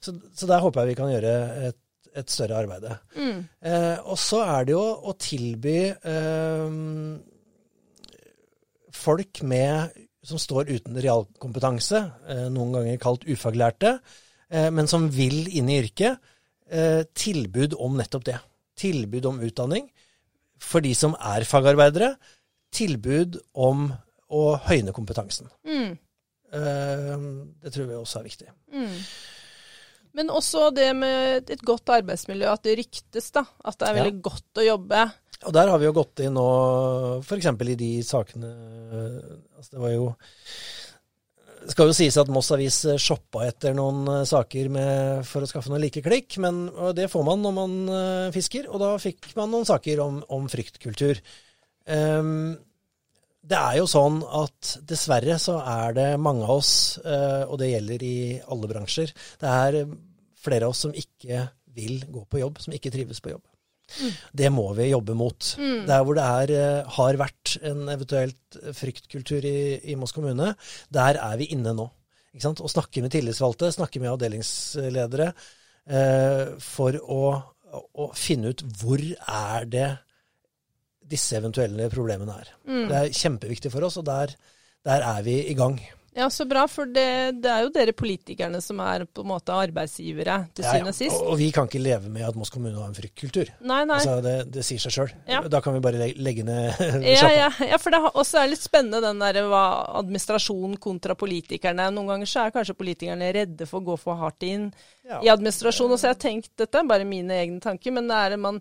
Så, 0.00 0.16
så 0.34 0.48
der 0.48 0.64
håper 0.64 0.82
jeg 0.82 0.92
vi 0.92 0.98
kan 0.98 1.12
gjøre 1.12 1.36
et, 1.68 1.78
et 2.16 2.32
større 2.32 2.58
arbeid. 2.64 2.88
Mm. 3.14 3.40
Eh, 3.70 3.96
og 4.02 4.18
så 4.20 4.42
er 4.46 4.66
det 4.66 4.76
jo 4.76 4.82
å 4.82 5.16
tilby 5.20 5.78
eh, 5.94 6.76
folk 8.96 9.42
med, 9.46 9.98
som 10.26 10.40
står 10.42 10.72
uten 10.72 10.96
realkompetanse, 10.98 12.02
eh, 12.32 12.46
noen 12.52 12.78
ganger 12.78 13.02
kalt 13.02 13.26
ufaglærte, 13.28 13.98
eh, 14.50 14.70
men 14.74 14.88
som 14.90 15.10
vil 15.12 15.44
inn 15.52 15.70
i 15.70 15.78
yrket, 15.84 16.32
tilbud 16.66 17.76
om 17.78 17.94
nettopp 17.94 18.24
det. 18.26 18.40
Tilbud 18.76 19.26
om 19.30 19.38
utdanning 19.46 19.86
for 20.62 20.84
de 20.84 20.94
som 20.96 21.14
er 21.20 21.46
fagarbeidere. 21.48 22.14
Tilbud 22.74 23.38
om 23.54 23.88
å 24.32 24.42
høyne 24.66 24.94
kompetansen. 24.96 25.48
Mm. 25.66 25.94
Eh, 26.56 27.14
det 27.62 27.72
tror 27.74 27.90
vi 27.90 27.98
også 27.98 28.20
er 28.20 28.28
viktig. 28.28 28.48
Mm. 28.74 28.96
Men 30.16 30.32
også 30.32 30.70
det 30.74 30.88
med 30.96 31.52
et 31.52 31.62
godt 31.66 31.92
arbeidsmiljø, 31.92 32.48
at 32.48 32.64
det 32.64 32.78
ryktes, 32.80 33.30
da. 33.36 33.44
At 33.68 33.78
det 33.80 33.88
er 33.88 33.98
veldig 33.98 34.16
godt 34.24 34.62
å 34.62 34.64
jobbe. 34.64 35.04
Og 35.44 35.52
der 35.52 35.68
har 35.68 35.80
vi 35.80 35.88
jo 35.88 35.96
gått 35.98 36.24
inn 36.24 36.32
nå, 36.38 36.46
f.eks. 37.20 37.50
i 37.52 37.76
de 37.76 37.90
sakene 38.06 38.48
altså 39.58 39.74
Det 39.74 39.82
var 39.82 39.92
jo 39.92 40.06
skal 41.72 41.90
jo 41.90 41.96
sies 41.96 42.16
at 42.20 42.30
Moss 42.32 42.52
Avis 42.54 42.78
shoppa 43.02 43.46
etter 43.48 43.74
noen 43.76 44.04
eh, 44.12 44.22
saker 44.28 44.70
med, 44.72 45.24
for 45.28 45.44
å 45.44 45.48
skaffe 45.50 45.72
noen 45.72 45.82
likeklikk, 45.86 46.38
men 46.42 46.66
det 46.96 47.08
får 47.12 47.26
man 47.26 47.42
når 47.44 47.56
man 47.56 47.74
eh, 47.88 48.28
fisker, 48.34 48.70
og 48.70 48.82
da 48.82 48.94
fikk 49.02 49.32
man 49.38 49.52
noen 49.54 49.68
saker 49.68 50.02
om, 50.04 50.20
om 50.36 50.48
fryktkultur. 50.52 51.20
Um, 51.86 52.56
det 53.46 53.58
er 53.58 53.76
jo 53.78 53.86
sånn 53.86 54.20
at 54.24 54.72
dessverre 54.90 55.36
så 55.38 55.60
er 55.62 55.94
det 55.96 56.08
mange 56.18 56.46
av 56.46 56.56
oss, 56.58 56.72
eh, 57.02 57.44
og 57.46 57.60
det 57.62 57.70
gjelder 57.72 58.06
i 58.06 58.16
alle 58.42 58.70
bransjer, 58.70 59.12
det 59.42 59.52
er 59.52 59.82
flere 60.46 60.66
av 60.66 60.74
oss 60.74 60.86
som 60.86 60.94
ikke 60.94 61.46
vil 61.76 62.00
gå 62.10 62.24
på 62.30 62.40
jobb, 62.42 62.58
som 62.62 62.74
ikke 62.74 62.92
trives 62.94 63.22
på 63.22 63.34
jobb. 63.34 63.44
Det 64.36 64.48
må 64.52 64.66
vi 64.76 64.90
jobbe 64.90 65.14
mot. 65.18 65.52
Der 65.86 66.04
hvor 66.04 66.18
det 66.18 66.24
er, 66.24 66.54
eh, 66.56 66.94
har 66.96 67.20
vært 67.20 67.56
en 67.62 67.86
eventuelt 67.92 68.58
fryktkultur 68.76 69.46
i, 69.46 69.58
i 69.92 69.98
Moss 69.98 70.14
kommune, 70.16 70.54
der 70.92 71.20
er 71.22 71.36
vi 71.40 71.50
inne 71.54 71.74
nå. 71.76 71.86
Ikke 72.34 72.48
sant? 72.48 72.60
Og 72.60 72.72
snakker 72.72 73.04
med 73.04 73.14
tillitsvalgte, 73.14 73.72
snakker 73.72 74.02
med 74.02 74.12
avdelingsledere 74.12 75.30
eh, 75.30 76.56
for 76.60 76.98
å, 77.00 77.22
å 77.72 78.10
finne 78.18 78.52
ut 78.52 78.66
hvor 78.80 79.00
er 79.00 79.70
det 79.72 79.88
disse 81.06 81.38
eventuelle 81.38 81.88
problemene 81.92 82.34
er. 82.42 82.50
Mm. 82.66 82.84
Det 82.90 82.98
er 82.98 83.14
kjempeviktig 83.14 83.70
for 83.72 83.86
oss, 83.86 83.96
og 84.00 84.08
der, 84.08 84.34
der 84.86 85.06
er 85.06 85.22
vi 85.26 85.38
i 85.46 85.56
gang. 85.58 85.78
Ja, 86.16 86.30
så 86.32 86.46
bra, 86.48 86.62
for 86.70 86.88
det, 86.88 87.02
det 87.44 87.50
er 87.52 87.66
jo 87.66 87.70
dere 87.74 87.92
politikerne 87.92 88.62
som 88.64 88.78
er 88.80 89.02
på 89.04 89.20
en 89.20 89.28
måte 89.28 89.52
arbeidsgivere, 89.52 90.36
til 90.56 90.64
Ja, 90.64 90.70
ja. 90.70 90.78
syvende 90.78 90.92
og 90.94 90.96
sist. 90.96 91.16
Og, 91.18 91.26
og 91.34 91.38
vi 91.42 91.50
kan 91.52 91.68
ikke 91.68 91.82
leve 91.84 92.08
med 92.08 92.24
at 92.24 92.38
Moss 92.40 92.48
kommune 92.54 92.72
har 92.80 92.88
en 92.88 92.96
fryktkultur. 92.96 93.50
Nei, 93.60 93.82
nei. 93.84 93.98
Altså, 93.98 94.14
det, 94.24 94.32
det 94.54 94.64
sier 94.64 94.80
seg 94.80 94.94
sjøl. 94.96 95.12
Ja. 95.28 95.42
Da 95.52 95.60
kan 95.60 95.76
vi 95.76 95.82
bare 95.84 96.08
legge, 96.16 96.46
ned 96.48 96.72
Ja, 97.04 97.18
sjappa. 97.20 97.34
ja, 97.36 97.50
ja, 97.74 97.80
for 97.82 97.92
det 97.92 98.00
er 98.00 98.16
også 98.22 98.40
er 98.40 98.50
litt 98.54 98.64
spennende 98.64 99.02
den 99.04 99.20
der 99.20 99.42
hva 99.52 99.64
administrasjon 100.00 100.78
kontra 100.80 101.14
politikerne. 101.20 101.90
Noen 101.92 102.14
ganger 102.14 102.32
så 102.32 102.46
er 102.46 102.56
kanskje 102.56 102.78
politikerne 102.80 103.28
redde 103.36 103.68
for 103.68 103.84
å 103.84 103.88
gå 103.92 103.98
for 104.00 104.16
hardt 104.24 104.48
inn 104.48 104.70
Ja. 105.06 105.20
i 105.22 105.28
administrasjon. 105.30 105.92
Og 105.92 106.00
så 106.00 106.08
har 106.08 106.16
jeg 106.16 106.24
tenkt, 106.24 106.50
dette 106.58 106.80
er 106.80 106.88
bare 106.88 107.04
mine 107.06 107.36
egne 107.44 107.60
tanker, 107.62 107.92
men 107.94 108.08
det 108.10 108.16
er 108.24 108.32
det, 108.34 108.40
man, 108.42 108.56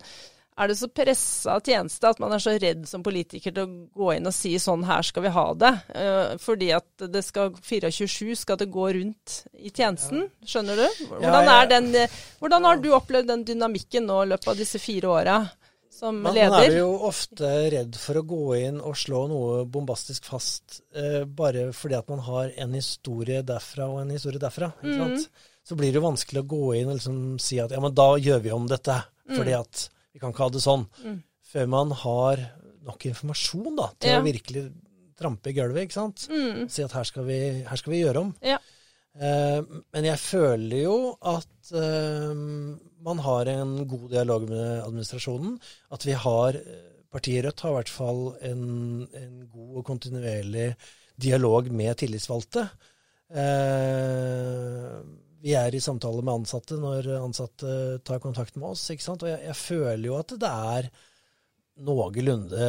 er 0.55 0.71
det 0.71 0.77
så 0.79 0.87
pressa 0.87 1.57
tjeneste 1.59 2.07
at 2.07 2.21
man 2.23 2.31
er 2.35 2.43
så 2.43 2.53
redd 2.55 2.85
som 2.87 3.03
politiker 3.03 3.51
til 3.51 3.65
å 3.65 3.73
gå 3.91 4.13
inn 4.15 4.29
og 4.29 4.35
si 4.35 4.53
sånn 4.61 4.85
her 4.87 5.03
skal 5.03 5.25
vi 5.25 5.33
ha 5.35 5.45
det? 5.59 5.73
Eh, 5.99 6.31
fordi 6.41 6.71
at 6.77 7.07
det 7.11 7.25
skal 7.27 7.51
24-7 7.57 8.37
skal 8.39 8.59
det 8.61 8.69
gå 8.71 8.87
rundt 8.99 9.41
i 9.59 9.71
tjenesten. 9.71 10.29
Skjønner 10.47 10.79
du? 10.79 11.03
Hvordan, 11.11 11.51
er 11.57 11.69
den, 11.73 11.91
hvordan 12.39 12.69
har 12.69 12.79
du 12.79 12.89
opplevd 12.95 13.33
den 13.33 13.45
dynamikken 13.51 14.07
nå 14.07 14.23
i 14.23 14.31
løpet 14.31 14.53
av 14.53 14.63
disse 14.63 14.81
fire 14.81 15.13
åra? 15.19 15.39
som 15.95 16.17
Man, 16.19 16.35
man 16.35 16.57
er 16.59 16.73
jo 16.75 16.89
ofte 17.07 17.49
redd 17.71 17.95
for 17.95 18.19
å 18.19 18.25
gå 18.27 18.45
inn 18.57 18.81
og 18.83 18.97
slå 18.99 19.21
noe 19.31 19.61
bombastisk 19.71 20.27
fast 20.27 20.81
eh, 20.91 21.23
bare 21.23 21.69
fordi 21.75 21.95
at 21.95 22.11
man 22.11 22.23
har 22.25 22.51
en 22.65 22.75
historie 22.75 23.39
derfra 23.47 23.87
og 23.93 24.01
en 24.01 24.11
historie 24.11 24.41
derfra. 24.41 24.73
Ikke 24.81 24.97
sant? 24.97 25.27
Mm. 25.29 25.51
Så 25.65 25.77
blir 25.79 25.95
det 25.95 26.03
vanskelig 26.03 26.43
å 26.43 26.49
gå 26.51 26.63
inn 26.81 26.91
og 26.91 26.99
liksom 26.99 27.21
si 27.41 27.61
at 27.63 27.71
ja, 27.71 27.79
men 27.81 27.95
da 27.95 28.09
gjør 28.19 28.43
vi 28.43 28.51
om 28.53 28.67
dette, 28.69 28.97
fordi 29.31 29.55
at 29.55 29.85
vi 30.15 30.21
kan 30.23 30.31
ikke 30.31 30.45
ha 30.47 30.53
det 30.55 30.63
sånn. 30.63 30.85
Mm. 31.03 31.17
Før 31.51 31.67
man 31.75 31.91
har 32.05 32.41
nok 32.87 33.05
informasjon 33.09 33.75
da, 33.75 33.89
til 33.99 34.13
Ja. 34.15 34.21
å 34.21 34.25
virkelig 34.25 34.63
trampe 35.19 35.51
i 35.51 35.55
gulvet, 35.57 35.87
ikke 35.89 35.97
sant. 35.99 36.25
Mm. 36.31 36.65
Si 36.71 36.83
at 36.83 36.95
her 36.95 37.03
skal 37.07 37.27
vi, 37.27 37.37
her 37.67 37.79
skal 37.79 37.93
vi 37.93 38.01
gjøre 38.01 38.23
om. 38.25 38.31
Ja. 38.45 38.57
Eh, 39.15 39.61
men 39.95 40.07
jeg 40.09 40.19
føler 40.19 40.81
jo 40.83 40.95
at 41.23 41.71
eh, 41.71 42.33
man 43.05 43.21
har 43.23 43.47
en 43.53 43.77
god 43.87 44.09
dialog 44.11 44.47
med 44.49 44.83
administrasjonen. 44.83 45.55
At 45.95 46.03
vi 46.07 46.15
har 46.19 46.59
Partiet 47.15 47.45
Rødt 47.45 47.61
har 47.63 47.71
i 47.71 47.77
hvert 47.77 47.93
fall 47.93 48.21
en, 48.43 48.63
en 49.15 49.35
god 49.47 49.77
og 49.79 49.85
kontinuerlig 49.87 50.73
dialog 51.15 51.69
med 51.71 51.95
tillitsvalgte. 52.01 52.65
Eh, 53.31 54.99
vi 55.45 55.53
er 55.53 55.75
i 55.77 55.83
samtale 55.83 56.23
med 56.25 56.41
ansatte 56.41 56.77
når 56.81 57.11
ansatte 57.19 57.73
tar 58.05 58.21
kontakt 58.23 58.55
med 58.57 58.71
oss. 58.73 58.87
ikke 58.89 59.05
sant? 59.05 59.25
Og 59.25 59.29
jeg, 59.29 59.43
jeg 59.45 59.59
føler 59.59 60.07
jo 60.09 60.17
at 60.17 60.33
det 60.41 60.53
er 60.75 60.89
noenlunde 61.85 62.67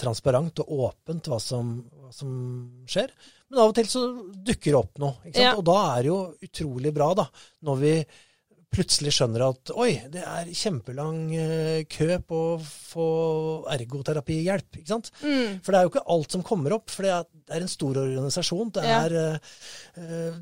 transparent 0.00 0.62
og 0.64 0.70
åpent 0.88 1.28
hva 1.28 1.38
som, 1.42 1.74
hva 2.00 2.10
som 2.14 2.30
skjer. 2.88 3.12
Men 3.48 3.60
av 3.62 3.70
og 3.72 3.76
til 3.76 3.90
så 3.90 4.06
dukker 4.32 4.72
det 4.72 4.78
opp 4.80 5.02
noe. 5.02 5.34
Ja. 5.36 5.52
Og 5.54 5.62
da 5.68 5.76
er 5.92 6.00
det 6.02 6.10
jo 6.10 6.22
utrolig 6.48 6.94
bra, 6.96 7.12
da, 7.18 7.28
når 7.68 7.84
vi 7.84 7.92
plutselig 8.68 9.14
skjønner 9.16 9.46
at 9.46 9.72
oi, 9.80 9.92
det 10.12 10.20
er 10.28 10.50
kjempelang 10.52 11.20
eh, 11.38 11.86
kø 11.88 12.18
på 12.28 12.40
å 12.50 12.58
få 12.60 13.08
ergoterapihjelp. 13.72 14.80
ikke 14.80 14.90
sant? 14.90 15.08
Mm. 15.22 15.60
For 15.64 15.72
det 15.72 15.78
er 15.78 15.86
jo 15.86 15.92
ikke 15.94 16.06
alt 16.16 16.36
som 16.36 16.44
kommer 16.44 16.76
opp, 16.76 16.90
for 16.92 17.06
det 17.06 17.14
er, 17.14 17.62
en 17.62 17.70
stor 17.72 18.02
organisasjon. 18.02 18.72
Det 18.76 18.84
er 18.84 19.16
ja. 19.16 19.26
eh, 20.02 20.40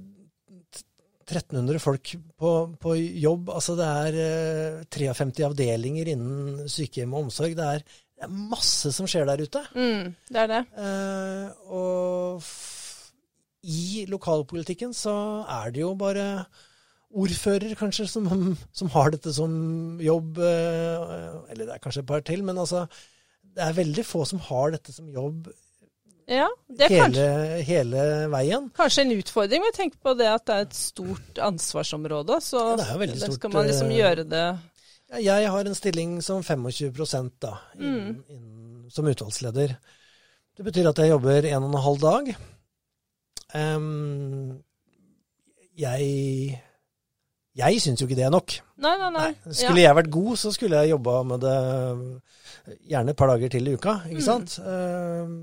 1300 1.26 1.82
folk 1.82 2.12
på, 2.38 2.52
på 2.78 2.94
jobb. 3.22 3.50
Altså 3.50 3.74
det 3.78 3.86
er 3.86 4.18
eh, 4.22 4.84
53 4.94 5.46
avdelinger 5.48 6.12
innen 6.12 6.68
sykehjem 6.70 7.14
og 7.16 7.26
omsorg. 7.26 7.56
Det 7.58 7.66
er, 7.66 7.82
det 8.16 8.28
er 8.28 8.38
masse 8.54 8.92
som 8.94 9.08
skjer 9.10 9.26
der 9.28 9.42
ute. 9.42 9.64
Mm. 9.74 10.14
Det 10.30 10.42
er 10.44 10.52
det. 10.52 10.62
Eh, 10.78 11.50
og 11.74 12.46
i 13.66 14.06
lokalpolitikken 14.10 14.94
så 14.94 15.16
er 15.50 15.74
det 15.74 15.82
jo 15.82 15.92
bare 15.98 16.46
ordfører, 17.16 17.74
kanskje, 17.78 18.06
som, 18.10 18.26
som 18.78 18.90
har 18.94 19.12
dette 19.14 19.34
som 19.34 19.52
jobb. 20.02 20.38
eh, 20.38 21.36
eller 21.50 21.64
det 21.66 21.74
er 21.74 21.82
kanskje 21.82 22.04
et 22.04 22.10
par 22.10 22.22
til, 22.26 22.46
men 22.46 22.58
altså 22.62 22.86
det 23.56 23.64
er 23.64 23.78
veldig 23.78 24.04
få 24.04 24.24
som 24.28 24.42
har 24.50 24.74
dette 24.74 24.92
som 24.92 25.08
jobb 25.08 25.48
Ja, 26.26 26.48
det 26.66 26.88
er 26.88 26.92
kanskje, 27.04 27.26
hele, 27.62 27.98
hele 28.02 28.04
veien. 28.32 28.64
kanskje 28.74 29.04
en 29.04 29.12
utfordring. 29.14 29.62
Men 29.62 29.72
tenk 29.76 29.94
på 30.02 30.14
det 30.18 30.26
at 30.26 30.44
det 30.48 30.54
er 30.56 30.64
et 30.66 30.74
stort 30.74 31.38
ansvarsområde. 31.38 32.40
Så 32.42 32.58
Ja, 32.58 32.76
det 32.80 32.86
er 32.88 32.92
jo 32.96 32.98
veldig 33.04 33.20
stort, 33.20 33.36
skal 33.38 33.52
man 33.54 33.66
liksom 33.70 33.90
eh, 33.92 33.96
gjøre 34.00 34.24
det 34.26 34.44
Ja, 35.22 35.36
Jeg 35.38 35.50
har 35.54 35.64
en 35.70 35.74
stilling 35.78 36.16
som 36.22 36.42
25 36.42 37.30
da, 37.38 37.52
innen, 37.78 38.24
innen, 38.28 38.90
som 38.90 39.06
utvalgsleder. 39.06 39.76
Det 40.56 40.64
betyr 40.66 40.88
at 40.90 40.98
jeg 40.98 41.10
jobber 41.14 41.46
en 41.46 41.62
og 41.62 41.70
en 41.74 41.82
halv 41.84 42.00
dag. 42.02 42.34
Um, 43.54 44.62
jeg 45.78 46.62
jeg 47.56 47.80
syns 47.80 48.00
jo 48.02 48.06
ikke 48.08 48.16
det 48.18 48.24
er 48.26 48.30
nok. 48.34 48.52
Nei, 48.84 48.96
nei, 49.00 49.10
nei. 49.14 49.28
Skulle 49.54 49.80
jeg 49.80 49.96
vært 49.96 50.10
god, 50.12 50.32
så 50.36 50.50
skulle 50.52 50.76
jeg 50.82 50.90
jobba 50.90 51.22
med 51.24 51.40
det 51.40 51.54
gjerne 52.90 53.14
et 53.14 53.16
par 53.16 53.30
dager 53.32 53.48
til 53.54 53.68
i 53.70 53.76
uka, 53.78 53.94
ikke 54.10 54.20
Mm. 54.20 54.26
sant? 54.26 54.58
Em, 54.60 55.36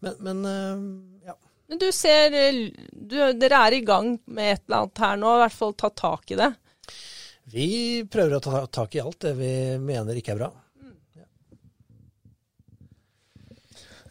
men, 0.00 0.16
men 0.24 0.44
em, 0.50 0.84
ja. 1.26 1.36
Men 1.70 1.78
du 1.78 1.86
ser 1.94 2.34
eh, 2.34 2.58
du, 2.92 3.18
Dere 3.38 3.60
er 3.68 3.76
i 3.78 3.84
gang 3.86 4.14
med 4.26 4.54
et 4.56 4.64
eller 4.66 4.82
annet 4.84 5.04
her 5.04 5.20
nå, 5.20 5.34
i 5.36 5.42
hvert 5.44 5.58
fall 5.60 5.76
ta 5.78 5.90
tak 5.94 6.32
i 6.34 6.40
det. 6.40 6.50
Vi 7.50 7.68
prøver 8.10 8.36
å 8.36 8.42
ta 8.44 8.64
tak 8.70 8.94
i 8.94 9.02
alt 9.02 9.20
det 9.24 9.34
vi 9.38 9.52
mener 9.82 10.18
ikke 10.18 10.34
er 10.36 10.42
bra. 10.44 10.50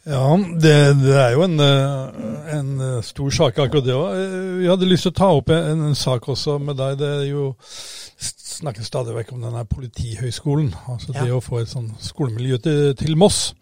Ja, 0.08 0.24
det, 0.56 0.76
det 1.02 1.16
er 1.20 1.34
jo 1.36 1.42
en, 1.44 1.58
eh, 1.60 2.54
en 2.56 2.70
eh, 2.80 3.00
stor 3.04 3.30
sak 3.36 3.58
akkurat 3.60 3.84
det 3.84 3.94
òg. 3.94 4.14
Vi 4.62 4.68
hadde 4.70 4.88
lyst 4.88 5.04
til 5.06 5.12
å 5.12 5.18
ta 5.20 5.28
opp 5.36 5.52
en, 5.52 5.82
en 5.90 5.98
sak 5.98 6.24
også 6.32 6.56
med 6.62 6.78
deg. 6.80 6.96
Det 7.02 7.10
er 7.18 7.26
jo 7.28 7.50
snakkes 8.20 8.88
stadig 8.90 9.14
vekk 9.16 9.34
om 9.36 9.44
denne 9.44 9.62
politihøgskolen. 9.68 10.72
Altså 10.88 11.12
Ja. 11.14 11.24
det 11.24 11.36
å 11.36 11.42
få 11.44 11.60
et 11.60 11.70
sånn 11.70 11.90
skolemiljø 12.00 12.58
til, 12.64 12.80
til 12.98 13.16
Moss. 13.20 13.52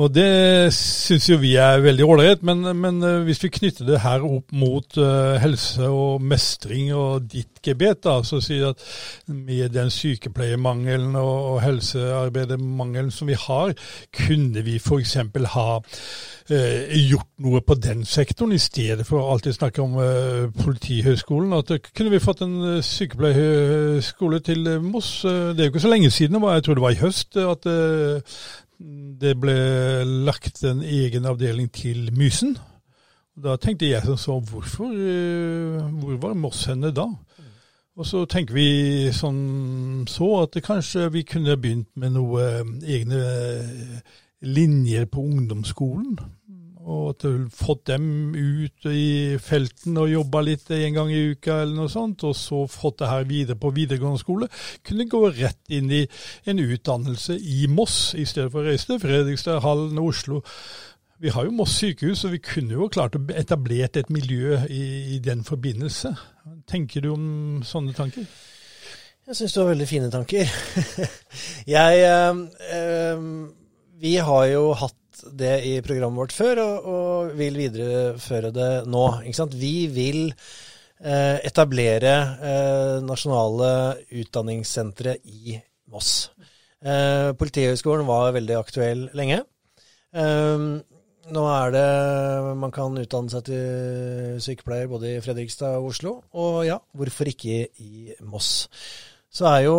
Og 0.00 0.08
det 0.14 0.72
syns 0.72 1.26
jo 1.28 1.36
vi 1.42 1.50
er 1.60 1.82
veldig 1.84 2.04
ålreit, 2.08 2.44
men, 2.46 2.62
men 2.78 3.02
eh, 3.04 3.18
hvis 3.26 3.42
vi 3.44 3.50
knytter 3.52 3.84
det 3.84 4.00
her 4.00 4.22
opp 4.24 4.54
mot 4.56 4.96
uh, 4.96 5.36
helse 5.42 5.90
og 5.92 6.22
mestring 6.24 6.88
og 6.96 7.26
ditt 7.28 7.60
gebet, 7.64 8.00
da, 8.06 8.14
så 8.24 8.40
sier 8.40 8.70
at 8.70 8.84
med 9.28 9.74
den 9.74 9.92
sykepleiermangelen 9.92 11.18
og, 11.20 11.34
og 11.50 11.58
helsearbeidermangelen 11.66 13.10
som 13.12 13.28
vi 13.28 13.36
har, 13.36 13.74
kunne 14.16 14.64
vi 14.64 14.78
f.eks. 14.80 15.18
ha 15.56 15.66
uh, 15.82 16.96
gjort 16.96 17.30
noe 17.44 17.60
på 17.60 17.76
den 17.76 18.06
sektoren, 18.08 18.56
i 18.56 18.62
stedet 18.62 19.04
for 19.04 19.20
å 19.20 19.34
alltid 19.34 19.58
snakke 19.58 19.84
om 19.84 20.00
uh, 20.00 20.48
Politihøgskolen. 20.62 21.52
At 21.60 21.92
kunne 21.92 22.14
vi 22.14 22.22
fått 22.24 22.40
en 22.46 22.80
sykepleierskole 22.80 24.40
til 24.48 24.64
Moss? 24.80 25.12
Det 25.28 25.60
er 25.60 25.68
jo 25.68 25.74
ikke 25.74 25.84
så 25.84 25.92
lenge 25.92 26.08
siden, 26.14 26.40
jeg 26.40 26.64
tror 26.64 26.80
det 26.80 26.88
var 26.88 26.96
i 26.96 27.02
høst, 27.04 27.36
at 27.36 27.72
det 29.20 29.34
ble 29.36 29.54
lagt 30.24 30.62
en 30.64 30.80
egen 30.82 31.26
avdeling 31.28 31.68
til 31.72 32.08
Mysen. 32.16 32.56
Da 33.36 33.56
tenkte 33.60 33.88
jeg 33.88 34.04
som 34.04 34.16
så, 34.16 34.38
hvorfor, 34.40 34.88
eh, 34.92 35.90
hvor 36.00 36.16
var 36.20 36.34
Moss 36.34 36.64
henne 36.64 36.92
da? 36.92 37.06
Og 38.00 38.06
så 38.06 38.24
tenker 38.24 38.56
vi 38.56 39.12
sånn 39.12 40.06
så 40.08 40.28
at 40.44 40.56
kanskje 40.64 41.10
vi 41.12 41.24
kunne 41.28 41.58
begynt 41.60 41.90
med 42.00 42.14
noe 42.16 42.44
eh, 42.46 42.74
egne 42.96 43.20
eh, 43.20 44.18
linjer 44.48 45.04
på 45.12 45.24
ungdomsskolen. 45.28 46.16
Og 46.90 47.12
at 47.12 47.22
du 47.22 47.46
fått 47.54 47.84
dem 47.92 48.04
ut 48.34 48.86
i 48.90 49.38
felten 49.42 49.98
og 50.00 50.10
jobba 50.10 50.42
litt 50.42 50.70
en 50.74 50.96
gang 50.96 51.12
i 51.14 51.22
uka 51.32 51.60
eller 51.62 51.76
noe 51.78 51.92
sånt, 51.92 52.24
og 52.26 52.34
så 52.36 52.64
fått 52.70 53.00
det 53.02 53.10
her 53.12 53.26
videre 53.30 53.58
på 53.60 53.72
videregående 53.76 54.22
skole. 54.22 54.50
Kunne 54.86 55.08
gå 55.10 55.22
rett 55.38 55.74
inn 55.76 55.90
i 55.94 56.04
en 56.50 56.62
utdannelse 56.64 57.38
i 57.38 57.66
Moss, 57.70 58.14
i 58.18 58.26
stedet 58.26 58.50
for 58.50 58.64
å 58.64 58.70
reise 58.70 58.90
til 58.90 59.02
Fredrikstad, 59.02 59.62
Hallen 59.64 60.00
og 60.02 60.10
Oslo. 60.12 60.42
Vi 61.20 61.30
har 61.34 61.46
jo 61.46 61.52
Moss 61.52 61.76
sykehus, 61.78 62.24
og 62.24 62.34
vi 62.34 62.42
kunne 62.44 62.78
jo 62.78 62.88
klart 62.92 63.18
å 63.18 63.24
etablert 63.36 63.98
et 64.00 64.10
miljø 64.10 64.56
i, 64.66 64.84
i 65.16 65.18
den 65.22 65.44
forbindelse. 65.44 66.14
Tenker 66.70 67.04
du 67.04 67.12
om 67.12 67.26
sånne 67.66 67.92
tanker? 67.94 68.24
Jeg 69.28 69.36
syns 69.36 69.52
du 69.54 69.60
har 69.60 69.68
veldig 69.68 69.86
fine 69.86 70.08
tanker. 70.10 70.48
jeg 71.76 72.00
øh, 72.08 72.40
øh, 72.74 73.26
Vi 74.00 74.14
har 74.16 74.46
jo 74.50 74.72
hatt 74.80 74.96
det 75.36 75.54
i 75.68 75.76
programmet 75.84 76.22
vårt 76.22 76.34
før, 76.36 76.60
og, 76.62 76.90
og 76.90 77.32
vil 77.38 77.58
videreføre 77.60 78.52
det 78.54 78.70
nå. 78.90 79.04
Vi 79.54 79.74
vil 79.92 80.20
eh, 80.30 81.38
etablere 81.46 82.14
eh, 82.52 82.96
nasjonale 83.04 83.72
utdanningssentre 84.22 85.16
i 85.24 85.58
Moss. 85.90 86.30
Eh, 86.80 87.32
Politihøgskolen 87.36 88.08
var 88.08 88.32
veldig 88.36 88.56
aktuell 88.60 89.08
lenge. 89.18 89.42
Eh, 90.14 90.70
nå 91.30 91.42
er 91.46 91.74
det 91.74 91.88
Man 92.58 92.72
kan 92.74 92.96
utdanne 92.98 93.30
seg 93.30 93.44
til 93.46 94.38
sykepleier 94.42 94.88
både 94.90 95.14
i 95.14 95.20
Fredrikstad 95.22 95.78
og 95.78 95.92
Oslo. 95.92 96.14
Og 96.32 96.64
ja, 96.66 96.80
hvorfor 96.96 97.30
ikke 97.30 97.66
i 97.82 98.14
Moss? 98.26 98.68
Så 99.30 99.46
er 99.46 99.66
jo 99.68 99.76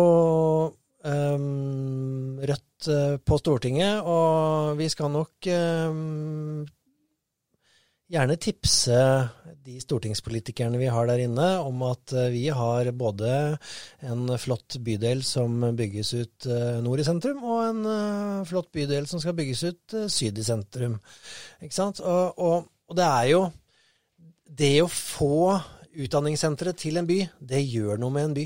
um, 1.04 2.38
Rødt 2.40 2.71
eh, 2.90 3.18
på 3.22 3.38
Stortinget, 3.38 4.02
og 4.02 4.78
vi 4.78 4.88
skal 4.92 5.12
nok 5.12 5.48
um, 5.52 6.64
gjerne 8.12 8.36
tipse 8.40 8.98
de 9.62 9.78
stortingspolitikerne 9.80 10.78
vi 10.80 10.90
har 10.90 11.06
der 11.08 11.22
inne, 11.22 11.48
om 11.62 11.84
at 11.86 12.12
eh, 12.16 12.30
vi 12.34 12.44
har 12.52 12.90
både 12.98 13.30
en 14.08 14.26
flott 14.40 14.78
bydel 14.84 15.22
som 15.26 15.60
bygges 15.78 16.12
ut 16.14 16.48
eh, 16.50 16.80
nord 16.84 17.00
i 17.00 17.06
sentrum, 17.06 17.42
og 17.46 17.62
en 17.68 17.82
eh, 17.88 18.46
flott 18.48 18.72
bydel 18.74 19.06
som 19.10 19.22
skal 19.22 19.36
bygges 19.38 19.64
ut 19.68 19.96
eh, 19.98 20.08
syd 20.12 20.38
i 20.38 20.46
sentrum. 20.46 20.98
Ikke 21.62 21.78
sant? 21.78 22.02
Og, 22.02 22.38
og, 22.38 22.66
og 22.90 22.98
det 22.98 23.08
er 23.08 23.28
jo 23.32 23.44
Det 24.52 24.74
å 24.84 24.88
få 24.90 25.56
utdanningssenteret 25.96 26.76
til 26.76 26.98
en 27.00 27.06
by, 27.08 27.22
det 27.40 27.62
gjør 27.64 27.96
noe 28.00 28.12
med 28.12 28.26
en 28.26 28.34
by. 28.36 28.44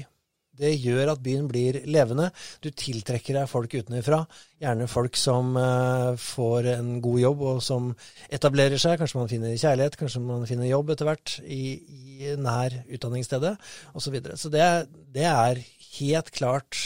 Det 0.58 0.72
gjør 0.80 1.12
at 1.12 1.22
byen 1.24 1.46
blir 1.50 1.78
levende. 1.88 2.30
Du 2.64 2.70
tiltrekker 2.70 3.36
deg 3.38 3.50
folk 3.50 3.74
utenfra. 3.76 4.22
Gjerne 4.62 4.88
folk 4.90 5.18
som 5.20 5.56
eh, 5.60 6.12
får 6.20 6.70
en 6.76 6.90
god 7.04 7.20
jobb, 7.22 7.46
og 7.52 7.62
som 7.64 7.90
etablerer 8.32 8.80
seg. 8.80 8.98
Kanskje 9.00 9.20
man 9.20 9.32
finner 9.32 9.56
kjærlighet, 9.56 9.98
kanskje 10.00 10.24
man 10.24 10.46
finner 10.48 10.70
jobb 10.70 10.92
etter 10.94 11.10
hvert 11.10 11.38
i, 11.44 11.62
i 11.76 12.34
nær 12.40 12.80
utdanningsstedet 12.86 13.56
osv. 13.92 14.06
Så, 14.06 14.14
videre. 14.14 14.36
så 14.38 14.52
det, 14.52 14.66
det 15.12 15.26
er 15.28 15.64
helt 15.96 16.30
klart 16.34 16.82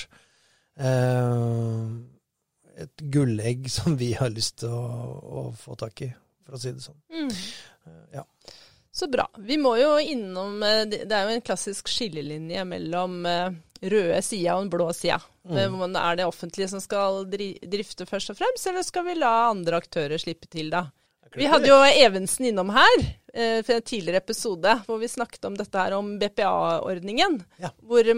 eh, 0.80 1.84
et 2.80 3.04
gullegg 3.12 3.68
som 3.76 3.98
vi 4.00 4.12
har 4.18 4.32
lyst 4.32 4.60
til 4.64 4.72
å, 4.74 4.86
å, 5.20 5.44
få 5.56 5.76
tak 5.80 6.06
i, 6.06 6.10
for 6.46 6.58
å 6.58 6.62
si 6.62 6.74
det 6.74 6.84
sånn. 6.84 6.98
Mm. 7.12 7.30
Ja. 8.14 8.26
Så 9.00 9.06
bra. 9.08 9.24
Vi 9.38 9.56
må 9.56 9.70
jo 9.80 9.94
innom 9.96 10.58
eh, 10.62 10.82
Det 10.84 11.08
er 11.08 11.24
jo 11.24 11.36
en 11.38 11.44
klassisk 11.44 11.88
skillelinje 11.88 12.66
mellom 12.68 13.22
eh, 13.24 13.54
røde 13.80 14.18
sida 14.20 14.58
og 14.58 14.66
den 14.66 14.72
blå 14.74 14.90
sida. 14.92 15.16
Mm. 15.48 15.94
Er 15.96 16.18
det 16.18 16.26
offentlige 16.28 16.68
som 16.68 16.82
skal 16.84 17.22
drifte 17.30 18.04
først 18.04 18.34
og 18.34 18.36
fremst, 18.42 18.66
eller 18.68 18.84
skal 18.84 19.06
vi 19.06 19.14
la 19.16 19.30
andre 19.48 19.80
aktører 19.80 20.20
slippe 20.20 20.50
til, 20.52 20.68
da? 20.74 20.90
Vi 21.32 21.46
hadde 21.48 21.70
jo 21.70 21.78
Evensen 21.86 22.50
innom 22.50 22.72
her 22.74 22.96
eh, 23.32 23.62
for 23.62 23.78
en 23.78 23.86
tidligere 23.86 24.20
episode 24.20 24.74
hvor 24.84 24.98
vi 25.00 25.08
snakket 25.08 25.48
om 25.48 25.56
dette 25.56 25.80
her 25.80 25.94
om 25.96 26.10
BPA-ordningen. 26.20 27.38
Ja. 27.62 27.70
Hvor, 27.80 28.10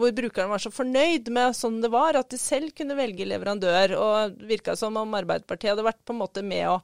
hvor, 0.00 0.16
brukerne 0.16 0.50
var 0.56 0.64
så 0.64 0.72
fornøyd 0.74 1.30
med 1.36 1.54
sånn 1.54 1.78
det 1.84 1.92
var, 1.94 2.18
at 2.18 2.32
de 2.32 2.40
selv 2.40 2.72
kunne 2.74 2.98
velge 2.98 3.28
leverandør. 3.28 3.94
Og 4.00 4.34
det 4.40 4.50
virka 4.56 4.74
som 4.74 4.98
om 4.98 5.14
Arbeiderpartiet 5.20 5.76
hadde 5.76 5.86
vært 5.86 6.02
på 6.02 6.16
en 6.16 6.22
måte 6.24 6.42
med 6.42 6.72
å, 6.72 6.80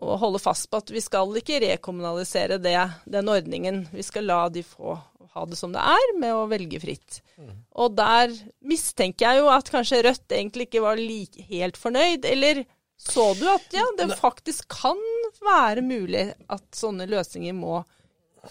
å 0.00 0.16
holde 0.20 0.40
fast 0.42 0.70
på 0.70 0.80
at 0.80 0.90
vi 0.92 1.02
skal 1.04 1.32
ikke 1.36 1.60
rekommunalisere 1.62 2.58
det, 2.62 2.76
den 3.04 3.30
ordningen. 3.30 3.84
Vi 3.92 4.04
skal 4.06 4.28
la 4.30 4.42
de 4.52 4.64
få 4.64 4.96
ha 5.30 5.46
det 5.46 5.58
som 5.58 5.72
det 5.74 5.82
er, 5.82 6.12
med 6.18 6.34
å 6.34 6.48
velge 6.50 6.80
fritt. 6.82 7.20
Mm. 7.38 7.52
Og 7.84 7.94
der 7.98 8.32
mistenker 8.66 9.28
jeg 9.28 9.42
jo 9.44 9.50
at 9.52 9.70
kanskje 9.70 10.02
Rødt 10.08 10.34
egentlig 10.34 10.66
ikke 10.68 10.84
var 10.84 10.98
like, 10.98 11.44
helt 11.50 11.78
fornøyd. 11.78 12.26
eller 12.26 12.64
så 13.00 13.30
du 13.38 13.46
at 13.48 13.72
ja, 13.72 13.86
det 13.96 14.10
faktisk 14.18 14.68
kan 14.74 14.98
være 15.40 15.80
mulig 15.80 16.26
at 16.52 16.66
sånne 16.76 17.06
løsninger 17.08 17.54
må 17.56 17.78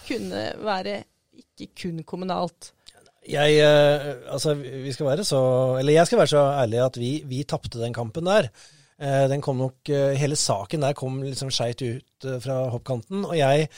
kunne 0.08 0.48
være 0.64 1.04
ikke 1.38 1.70
kun 1.84 2.02
kommunalt? 2.08 2.72
Jeg, 3.30 3.60
eh, 3.62 4.08
altså, 4.32 4.56
vi 4.58 4.90
skal 4.96 5.12
være 5.12 5.26
så, 5.28 5.42
eller 5.78 5.94
jeg 5.94 6.10
skal 6.10 6.22
være 6.24 6.32
så 6.32 6.44
ærlig 6.64 6.82
at 6.82 6.98
vi, 6.98 7.12
vi 7.30 7.44
tapte 7.46 7.82
den 7.82 7.94
kampen 7.94 8.26
der. 8.26 8.50
Eh, 9.00 9.26
den 9.32 9.42
kom 9.42 9.58
nok, 9.58 9.90
eh, 9.90 10.18
Hele 10.20 10.36
saken 10.36 10.82
der 10.84 10.94
kom 10.94 11.22
liksom 11.24 11.52
skeivt 11.52 11.82
ut 11.82 12.28
fra 12.44 12.70
hoppkanten. 12.74 13.24
Og 13.26 13.38
jeg 13.38 13.70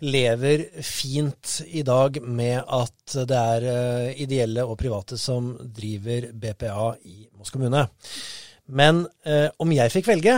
lever 0.00 0.68
fint 0.86 1.62
i 1.66 1.82
dag 1.82 2.22
med 2.22 2.62
at 2.62 3.16
det 3.26 3.38
er 3.38 4.12
ideelle 4.14 4.64
og 4.64 4.78
private 4.78 5.18
som 5.18 5.56
driver 5.58 6.30
BPA 6.32 6.92
i 7.04 7.26
Moss 7.34 7.50
kommune. 7.50 7.88
Men 8.68 9.06
eh, 9.24 9.48
om 9.58 9.72
jeg 9.72 9.92
fikk 9.92 10.10
velge, 10.10 10.36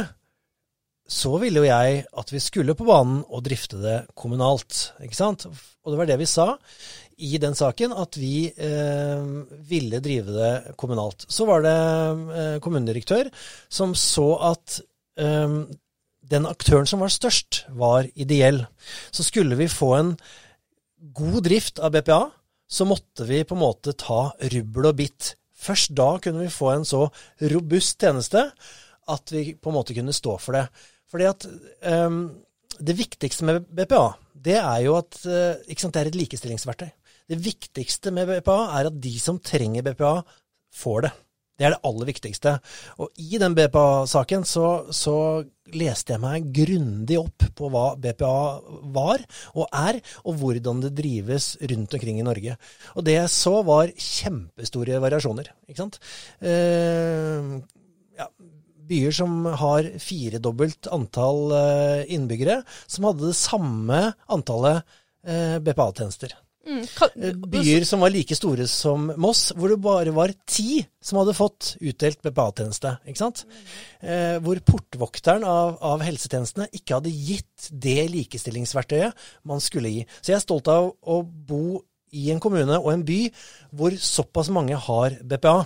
så 1.10 1.32
ville 1.42 1.58
jo 1.58 1.66
jeg 1.66 2.04
at 2.22 2.28
vi 2.30 2.40
skulle 2.42 2.76
på 2.78 2.86
banen 2.86 3.24
og 3.26 3.42
drifte 3.44 3.80
det 3.82 3.96
kommunalt. 4.14 4.92
ikke 5.02 5.18
sant? 5.18 5.46
Og 5.84 5.92
det 5.92 5.98
var 5.98 6.06
det 6.06 6.20
vi 6.20 6.28
sa 6.30 6.52
i 7.20 7.38
den 7.42 7.56
saken, 7.58 7.92
at 7.92 8.16
vi 8.18 8.48
eh, 8.50 9.24
ville 9.68 10.00
drive 10.02 10.34
det 10.34 10.74
kommunalt. 10.80 11.26
Så 11.28 11.46
var 11.48 11.64
det 11.64 11.76
eh, 12.40 12.56
kommunedirektør 12.64 13.30
som 13.68 13.94
så 13.98 14.28
at 14.52 14.80
eh, 15.20 15.56
den 16.30 16.46
aktøren 16.46 16.88
som 16.88 17.02
var 17.02 17.12
størst, 17.12 17.64
var 17.76 18.08
ideell. 18.14 18.62
Så 19.10 19.26
skulle 19.26 19.58
vi 19.58 19.70
få 19.70 19.94
en 19.98 20.14
god 21.16 21.42
drift 21.48 21.80
av 21.82 21.94
BPA, 21.96 22.22
så 22.70 22.86
måtte 22.86 23.26
vi 23.26 23.42
på 23.42 23.56
en 23.56 23.64
måte 23.64 23.96
ta 23.98 24.28
rubbel 24.52 24.92
og 24.92 24.98
bitt 25.02 25.34
Først 25.60 25.92
da 25.92 26.14
kunne 26.22 26.46
vi 26.46 26.52
få 26.52 26.70
en 26.72 26.86
så 26.88 27.02
robust 27.52 28.00
tjeneste 28.00 28.46
at 29.12 29.32
vi 29.34 29.50
på 29.60 29.68
en 29.68 29.76
måte 29.76 29.96
kunne 29.96 30.14
stå 30.16 30.36
for 30.40 30.56
det. 30.56 30.62
Fordi 31.10 31.26
at 31.28 31.46
um, 31.84 32.22
det 32.78 32.96
viktigste 32.96 33.44
med 33.44 33.66
BPA, 33.68 34.06
det 34.32 34.56
er 34.56 34.78
jo 34.86 34.96
at 34.96 35.18
uh, 35.26 35.74
sant, 35.76 35.92
det 35.92 36.00
er 36.00 36.12
et 36.12 36.20
likestillingsverktøy. 36.20 36.88
Det 37.30 37.38
viktigste 37.38 38.10
med 38.14 38.26
BPA 38.26 38.60
er 38.80 38.90
at 38.90 39.00
de 39.02 39.12
som 39.22 39.38
trenger 39.38 39.86
BPA, 39.86 40.20
får 40.74 41.04
det. 41.06 41.10
Det 41.60 41.66
er 41.68 41.74
det 41.74 41.84
aller 41.84 42.08
viktigste. 42.08 42.54
Og 43.04 43.20
i 43.20 43.38
den 43.40 43.52
BPA-saken 43.52 44.46
så, 44.48 44.68
så, 44.96 45.16
leste 45.70 46.16
jeg 46.16 46.22
meg 46.22 46.48
grundig 46.50 47.14
opp 47.20 47.44
på 47.54 47.68
hva 47.70 47.92
BPA 48.00 48.38
var 48.90 49.22
og 49.52 49.68
er, 49.68 50.00
og 50.24 50.40
hvordan 50.40 50.80
det 50.82 50.96
drives 50.98 51.52
rundt 51.60 51.94
omkring 51.94 52.18
i 52.18 52.24
Norge. 52.26 52.56
Og 52.96 53.06
det 53.06 53.18
jeg 53.18 53.30
så, 53.36 53.52
var 53.68 53.92
kjempestore 53.92 54.98
variasjoner. 55.04 55.52
Ikke 55.68 55.84
sant? 55.84 56.00
Eh, 56.40 57.54
ja, 58.18 58.26
byer 58.90 59.14
som 59.20 59.44
har 59.60 59.92
firedobbelt 60.02 60.90
antall 60.96 61.54
eh, 61.54 62.14
innbyggere, 62.16 62.62
som 62.90 63.06
hadde 63.12 63.28
det 63.28 63.38
samme 63.38 64.06
antallet 64.32 64.80
eh, 65.22 65.60
BPA-tjenester. 65.62 66.34
Mm, 66.66 66.82
eh, 66.84 67.36
Byer 67.50 67.84
som 67.88 68.02
var 68.04 68.12
like 68.12 68.36
store 68.36 68.66
som 68.68 69.08
Moss, 69.16 69.48
hvor 69.56 69.72
det 69.72 69.78
bare 69.80 70.12
var 70.12 70.32
ti 70.46 70.82
som 71.02 71.18
hadde 71.20 71.36
fått 71.36 71.74
utdelt 71.80 72.20
BPA-tjeneste. 72.22 72.98
ikke 73.08 73.22
sant? 73.22 73.44
Eh, 74.02 74.36
hvor 74.44 74.60
portvokteren 74.60 75.44
av, 75.44 75.78
av, 75.80 76.04
helsetjenestene 76.04 76.68
ikke 76.76 76.98
hadde 76.98 77.14
gitt 77.14 77.70
det 77.72 78.10
likestillingsverktøyet 78.12 79.28
man 79.48 79.64
skulle 79.64 79.92
gi. 79.92 80.04
Så 80.20 80.34
jeg 80.34 80.40
er 80.40 80.44
stolt 80.44 80.68
av 80.68 80.92
å 81.00 81.22
bo 81.24 81.80
i 82.12 82.30
en 82.34 82.42
kommune 82.42 82.76
og 82.76 82.92
en 82.92 83.04
by 83.06 83.20
hvor 83.72 83.94
såpass 83.96 84.50
mange 84.52 84.76
har 84.76 85.16
BPA. 85.22 85.62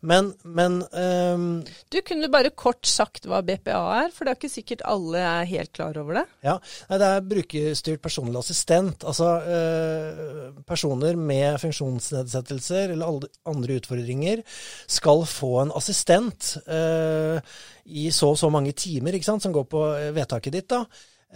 Men, 0.00 0.32
men 0.42 0.80
um, 0.90 1.44
Du 1.92 2.00
kunne 2.04 2.28
bare 2.32 2.50
kort 2.58 2.86
sagt 2.88 3.28
hva 3.30 3.40
BPA 3.46 3.78
er, 4.02 4.10
for 4.14 4.26
det 4.26 4.32
er 4.32 4.40
ikke 4.40 4.50
sikkert 4.50 4.82
alle 4.88 5.22
er 5.22 5.48
helt 5.48 5.72
klar 5.76 5.96
over 6.00 6.18
det? 6.18 6.24
Ja, 6.44 6.56
Det 6.90 7.08
er 7.08 7.28
brukerstyrt 7.30 8.02
personlig 8.02 8.40
assistent. 8.42 9.06
Altså 9.08 9.30
uh, 9.46 10.60
personer 10.68 11.16
med 11.16 11.60
funksjonsnedsettelser 11.62 12.96
eller 12.96 13.28
andre 13.48 13.78
utfordringer 13.78 14.42
skal 14.90 15.24
få 15.30 15.54
en 15.62 15.74
assistent 15.78 16.56
uh, 16.66 17.38
i 17.86 18.10
så 18.14 18.32
og 18.32 18.38
så 18.40 18.50
mange 18.52 18.74
timer 18.76 19.14
ikke 19.14 19.30
sant, 19.30 19.44
som 19.44 19.54
går 19.54 19.66
på 19.70 19.86
vedtaket 20.16 20.58
ditt. 20.58 20.70
da, 20.74 20.84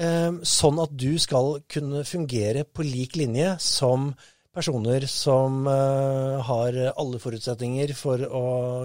uh, 0.03 0.43
Sånn 0.43 0.83
at 0.83 0.99
du 0.99 1.12
skal 1.22 1.61
kunne 1.70 2.03
fungere 2.09 2.66
på 2.66 2.87
lik 2.87 3.20
linje 3.20 3.55
som 3.62 4.11
personer 4.57 5.07
som 5.11 5.66
uh, 5.68 6.40
har 6.48 6.78
alle 6.88 7.20
forutsetninger 7.22 7.92
for 7.98 8.22
å 8.24 8.44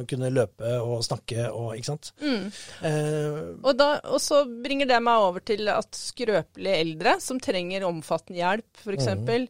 kunne 0.09 0.31
løpe 0.33 0.75
og 0.83 1.05
snakke 1.07 1.47
og 1.49 1.77
ikke 1.77 1.91
sant. 1.93 2.11
Mm. 2.21 2.49
Uh, 2.83 3.39
og, 3.61 3.71
da, 3.79 3.93
og, 4.11 4.19
så 4.23 4.43
bringer 4.45 4.89
det 4.91 4.99
meg 5.03 5.29
over 5.29 5.45
til 5.47 5.71
at 5.71 5.95
skrøpelige 5.97 6.83
eldre 6.83 7.15
som 7.23 7.39
trenger 7.41 7.87
omfattende 7.87 8.41
hjelp, 8.43 8.83
f.eks. 8.83 9.09
Mm. 9.23 9.47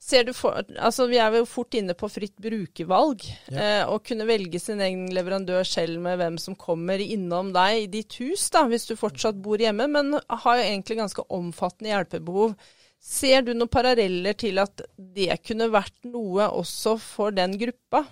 Ser 0.00 0.24
du 0.24 0.32
for, 0.34 0.56
altså 0.80 1.04
Vi 1.10 1.18
er 1.20 1.34
jo 1.36 1.46
fort 1.48 1.76
inne 1.76 1.94
på 1.98 2.08
fritt 2.10 2.36
brukervalg. 2.40 3.22
Ja. 3.52 3.60
Eh, 3.60 3.82
å 3.84 3.98
kunne 4.02 4.26
velge 4.28 4.58
sin 4.62 4.80
egen 4.80 5.10
leverandør 5.12 5.66
selv 5.68 6.00
med 6.02 6.16
hvem 6.18 6.38
som 6.40 6.56
kommer 6.58 7.02
innom 7.04 7.52
deg 7.54 7.84
i 7.84 7.90
ditt 7.98 8.16
hus, 8.22 8.48
da, 8.54 8.64
hvis 8.70 8.88
du 8.88 8.96
fortsatt 8.98 9.38
bor 9.44 9.60
hjemme, 9.60 9.86
men 9.92 10.16
har 10.16 10.58
jo 10.58 10.64
egentlig 10.64 11.02
ganske 11.02 11.26
omfattende 11.28 11.92
hjelpebehov. 11.92 12.56
Ser 13.00 13.46
du 13.46 13.54
noen 13.54 13.70
paralleller 13.72 14.36
til 14.36 14.60
at 14.60 14.82
det 14.96 15.32
kunne 15.48 15.70
vært 15.72 15.96
noe 16.04 16.50
også 16.52 16.98
for 17.00 17.32
den 17.32 17.56
gruppa? 17.56 18.02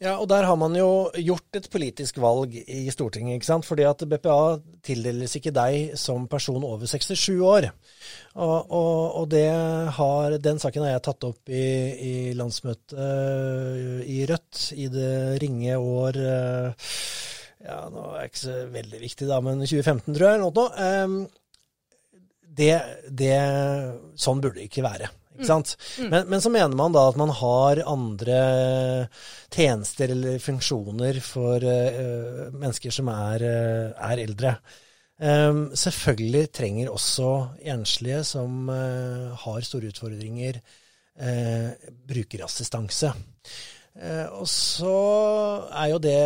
Ja, 0.00 0.14
og 0.16 0.26
der 0.32 0.46
har 0.48 0.56
man 0.58 0.74
jo 0.76 1.10
gjort 1.20 1.58
et 1.58 1.68
politisk 1.70 2.16
valg 2.24 2.56
i 2.56 2.88
Stortinget, 2.92 3.36
ikke 3.36 3.50
sant. 3.50 3.68
Fordi 3.68 3.84
at 3.86 4.02
BPA 4.08 4.38
tildeles 4.84 5.36
ikke 5.38 5.52
deg 5.54 5.94
som 6.00 6.24
person 6.30 6.64
over 6.64 6.88
67 6.88 7.36
år. 7.44 7.68
Og, 8.34 8.72
og, 8.72 9.20
og 9.20 9.36
har, 10.00 10.38
den 10.40 10.58
saken 10.62 10.86
har 10.86 10.96
jeg 10.96 11.04
tatt 11.10 11.28
opp 11.28 11.52
i, 11.52 11.68
i 12.08 12.14
landsmøtet 12.36 12.96
uh, 12.96 14.00
i 14.08 14.24
Rødt 14.28 14.66
i 14.74 14.88
det 14.92 15.14
ringe 15.44 15.76
år 15.78 16.18
uh, 16.18 16.90
Ja, 17.64 17.84
nå 17.92 18.10
er 18.10 18.18
det 18.24 18.28
ikke 18.32 18.42
så 18.42 18.58
veldig 18.72 18.98
viktig, 19.04 19.28
da, 19.28 19.40
men 19.44 19.62
2015, 19.62 20.12
tror 20.16 20.30
jeg. 20.30 20.40
eller 20.40 20.48
noe. 20.48 21.30
Det, 22.54 22.74
det, 23.10 23.36
sånn 24.20 24.40
burde 24.42 24.60
det 24.60 24.68
ikke 24.68 24.84
være. 24.86 25.10
Ikke 25.34 25.48
sant? 25.48 25.74
Mm. 25.98 26.08
Men, 26.12 26.28
men, 26.30 26.42
så 26.44 26.52
mener 26.54 26.78
man 26.78 26.94
da 26.94 27.08
at 27.10 27.18
man 27.18 27.32
har 27.34 27.80
andre 27.90 28.38
tjenester 29.50 30.12
eller 30.14 30.38
funksjoner 30.42 31.18
for 31.24 31.64
uh, 31.66 32.46
mennesker 32.54 32.94
som 32.94 33.10
er, 33.10 33.42
uh, 33.42 34.10
er 34.12 34.22
eldre. 34.28 34.54
Um, 35.18 35.66
selvfølgelig 35.78 36.48
trenger 36.54 36.90
også 36.90 37.30
enslige 37.74 38.22
som 38.26 38.70
uh, 38.70 39.34
har 39.44 39.66
store 39.66 39.90
utfordringer, 39.94 40.62
brukerassistanse. 42.10 43.12
Eh, 43.94 44.26
og 44.34 44.48
så 44.50 44.94
er 45.70 45.92
jo 45.92 46.00
det 46.02 46.20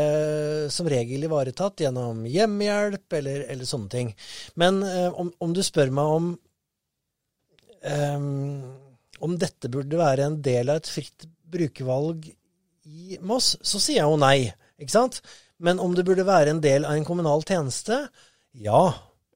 som 0.72 0.88
regel 0.88 1.26
ivaretatt 1.28 1.84
gjennom 1.84 2.22
hjemmehjelp 2.28 3.18
eller, 3.20 3.42
eller 3.52 3.68
sånne 3.68 3.92
ting. 3.92 4.12
Men 4.60 4.80
eh, 4.86 5.08
om, 5.12 5.32
om, 5.44 5.52
du 5.52 5.60
spør 5.66 5.92
meg 5.92 6.12
om 6.18 6.30
um, 7.84 8.62
om 9.18 9.34
dette 9.40 9.70
burde 9.72 9.98
være 9.98 10.28
en 10.28 10.38
del 10.42 10.70
av 10.70 10.80
et 10.80 10.90
fritt 10.90 11.26
brukervalg 11.48 12.30
i 12.88 13.18
Moss, 13.24 13.56
så 13.60 13.80
sier 13.82 14.02
jeg 14.02 14.08
jo 14.08 14.20
nei. 14.20 14.48
Ikke 14.78 14.94
sant? 14.94 15.20
Men 15.58 15.80
om 15.82 15.94
det 15.96 16.06
burde 16.06 16.26
være 16.26 16.54
en 16.54 16.62
del 16.62 16.86
av 16.86 16.96
en 16.96 17.06
kommunal 17.06 17.42
tjeneste, 17.46 18.04
ja. 18.62 18.82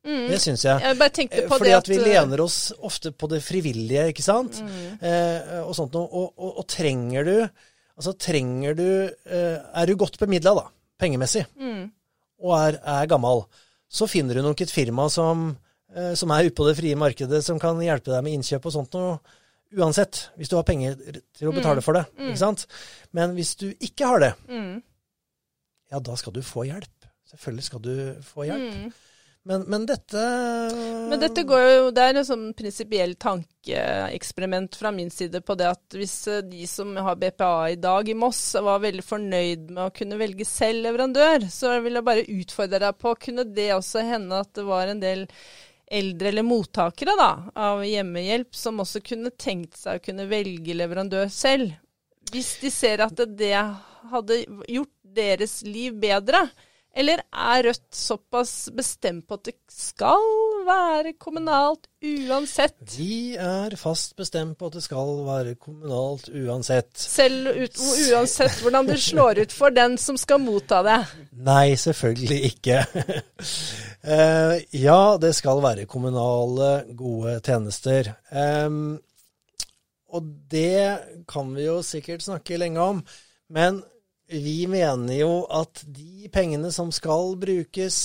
Mm. 0.06 0.28
Det 0.30 0.38
syns 0.42 0.64
jeg. 0.66 0.82
jeg 0.82 1.48
Fordi 1.50 1.74
at, 1.76 1.88
vi 1.90 1.98
lener 2.00 2.40
oss 2.42 2.72
ofte 2.82 3.12
på 3.14 3.28
det 3.30 3.42
frivillige, 3.44 4.08
ikke 4.14 4.24
sant. 4.24 4.62
Mm. 4.62 5.02
Eh, 5.10 5.58
og 5.62 5.74
sånt. 5.78 5.98
Og, 5.98 6.14
og, 6.14 6.48
og, 6.62 6.64
trenger 6.70 7.28
du 7.28 7.36
Altså 8.02 8.16
trenger 8.18 8.74
du 8.74 8.86
eh, 9.06 9.58
Er 9.62 9.86
du 9.86 9.92
godt 9.94 10.16
bemidla, 10.18 10.56
da, 10.58 10.64
pengemessig, 10.98 11.44
mm. 11.54 11.84
og 12.42 12.54
er, 12.58 12.80
er 12.82 13.06
gammel, 13.10 13.44
så 13.86 14.08
finner 14.10 14.34
du 14.34 14.42
nok 14.42 14.58
et 14.64 14.72
firma 14.74 15.04
som, 15.12 15.52
eh, 15.94 16.16
som 16.18 16.32
er 16.34 16.48
ute 16.48 16.56
på 16.58 16.66
det 16.66 16.74
frie 16.80 16.98
markedet, 16.98 17.44
som 17.46 17.60
kan 17.62 17.78
hjelpe 17.78 18.10
deg 18.10 18.24
med 18.26 18.34
innkjøp 18.40 18.66
og 18.66 18.74
sånt 18.74 18.98
noe. 18.98 19.20
Uansett, 19.78 20.24
hvis 20.36 20.50
du 20.50 20.58
har 20.58 20.66
penger 20.68 20.98
til 20.98 21.48
å 21.48 21.54
betale 21.54 21.80
for 21.86 21.96
det. 21.96 22.02
ikke 22.18 22.42
sant? 22.42 22.66
Men 23.16 23.32
hvis 23.38 23.54
du 23.62 23.68
ikke 23.70 24.10
har 24.10 24.20
det, 24.20 24.32
Mm. 24.50 24.82
ja, 25.94 26.00
da 26.02 26.16
skal 26.18 26.34
du 26.34 26.42
få 26.42 26.66
hjelp. 26.66 27.06
Selvfølgelig 27.30 27.64
skal 27.70 27.80
du 27.86 27.94
få 28.26 28.44
hjelp. 28.50 28.98
Men, 29.44 29.64
men 29.66 29.86
dette 29.86 30.22
Men 31.08 31.18
dette 31.18 31.42
går 31.42 31.62
jo, 31.66 31.86
det 31.94 32.02
er 32.02 32.18
en 32.18 32.26
sånn 32.26 32.44
prinsipiell 32.54 33.16
tankeeksperiment 33.18 34.78
fra 34.78 34.92
min 34.94 35.10
side 35.10 35.40
på 35.42 35.56
det 35.58 35.66
at 35.72 35.96
hvis 35.98 36.14
eh, 36.30 36.44
de 36.46 36.62
som 36.70 36.94
har 36.94 37.18
BPA 37.18 37.50
i 37.72 37.80
dag 37.82 38.08
i 38.08 38.14
Moss 38.14 38.40
var 38.62 38.84
veldig 38.84 39.02
fornøyd 39.02 39.66
med 39.72 39.82
å 39.88 39.90
kunne 39.96 40.20
velge 40.20 40.46
selv 40.46 40.86
leverandør, 40.86 41.48
så 41.50 41.74
vil 41.82 41.98
jeg 41.98 42.06
bare 42.06 42.26
utfordre 42.36 42.84
deg 42.86 43.02
på 43.02 43.16
kunne 43.26 43.48
det 43.50 43.72
også 43.74 44.06
hende 44.06 44.40
at 44.44 44.54
det 44.54 44.66
var 44.68 44.92
en 44.92 45.02
del 45.02 45.26
eldre 45.92 46.30
eller 46.30 46.46
mottakere 46.46 47.18
da, 47.18 47.30
av 47.58 47.82
hjemmehjelp 47.84 48.54
som 48.56 48.80
også 48.80 49.02
kunne 49.04 49.34
tenkt 49.34 49.76
seg 49.76 49.98
å 49.98 50.04
kunne 50.06 50.30
velge 50.30 50.78
leverandør 50.78 51.26
selv. 51.32 51.74
Hvis 52.32 52.54
de 52.62 52.70
ser 52.72 53.02
at 53.04 53.18
det 53.36 53.56
hadde 54.12 54.44
gjort 54.70 54.94
deres 55.02 55.60
liv 55.66 55.98
bedre. 56.00 56.46
Eller 56.92 57.22
er 57.32 57.62
Rødt 57.64 57.94
såpass 57.96 58.68
bestemt 58.76 59.24
på 59.28 59.38
at 59.38 59.46
det 59.48 59.54
skal 59.72 60.26
være 60.66 61.14
kommunalt 61.16 61.86
uansett? 62.04 62.76
Vi 62.98 63.32
er 63.40 63.72
fast 63.80 64.12
bestemt 64.18 64.58
på 64.60 64.68
at 64.68 64.76
det 64.76 64.82
skal 64.84 65.22
være 65.24 65.54
kommunalt 65.56 66.28
uansett. 66.28 66.90
Selv 67.00 67.48
ut, 67.48 67.80
uansett 68.10 68.60
hvordan 68.60 68.90
du 68.90 68.96
slår 69.00 69.40
ut 69.46 69.56
for 69.56 69.72
den 69.72 69.96
som 70.00 70.20
skal 70.20 70.42
motta 70.44 70.82
det. 70.84 70.98
Nei, 71.32 71.74
selvfølgelig 71.80 72.40
ikke. 72.52 72.82
Eh, 74.02 74.56
ja, 74.82 75.16
det 75.22 75.28
skal 75.38 75.60
være 75.62 75.84
kommunale, 75.86 76.72
gode 76.98 77.36
tjenester. 77.46 78.08
Og 80.10 80.26
det 80.50 81.24
kan 81.30 81.52
vi 81.54 81.68
jo 81.68 81.76
sikkert 81.86 82.24
snakke 82.26 82.58
lenge 82.58 82.82
om. 82.82 83.04
Men 83.52 83.78
vi 84.32 84.64
mener 84.70 85.18
jo 85.18 85.32
at 85.52 85.84
de 85.84 86.30
pengene 86.32 86.72
som 86.72 86.92
skal 86.94 87.36
brukes 87.40 87.98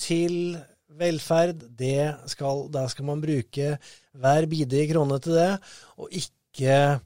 til 0.00 0.56
velferd, 1.00 1.62
det 1.78 2.30
skal, 2.30 2.66
der 2.72 2.90
skal 2.90 3.06
man 3.08 3.22
bruke 3.22 3.76
hver 4.20 4.48
bidige 4.50 4.90
krone 4.92 5.20
til 5.22 5.38
det, 5.38 5.52
og 6.00 6.10
ikke 6.10 7.00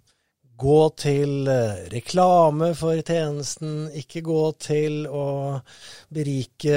gå 0.55 0.81
til 0.99 1.49
eh, 1.51 1.87
reklame 1.93 2.71
for 2.79 3.01
tjenesten, 3.07 3.89
ikke 3.99 4.23
gå 4.25 4.43
til 4.63 5.01
å 5.11 5.27
berike 6.15 6.77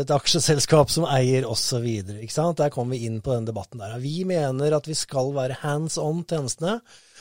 et 0.00 0.12
aksjeselskap 0.14 0.92
som 0.92 1.06
eier 1.12 1.44
osv. 1.48 1.84
Der 2.08 2.72
kommer 2.72 2.96
vi 2.96 3.04
inn 3.08 3.20
på 3.24 3.34
den 3.36 3.48
debatten 3.50 3.82
der. 3.82 3.98
Vi 4.00 4.24
mener 4.28 4.78
at 4.78 4.88
vi 4.88 4.96
skal 4.96 5.34
være 5.36 5.60
hands 5.62 5.98
on 6.00 6.24
tjenestene 6.24 6.78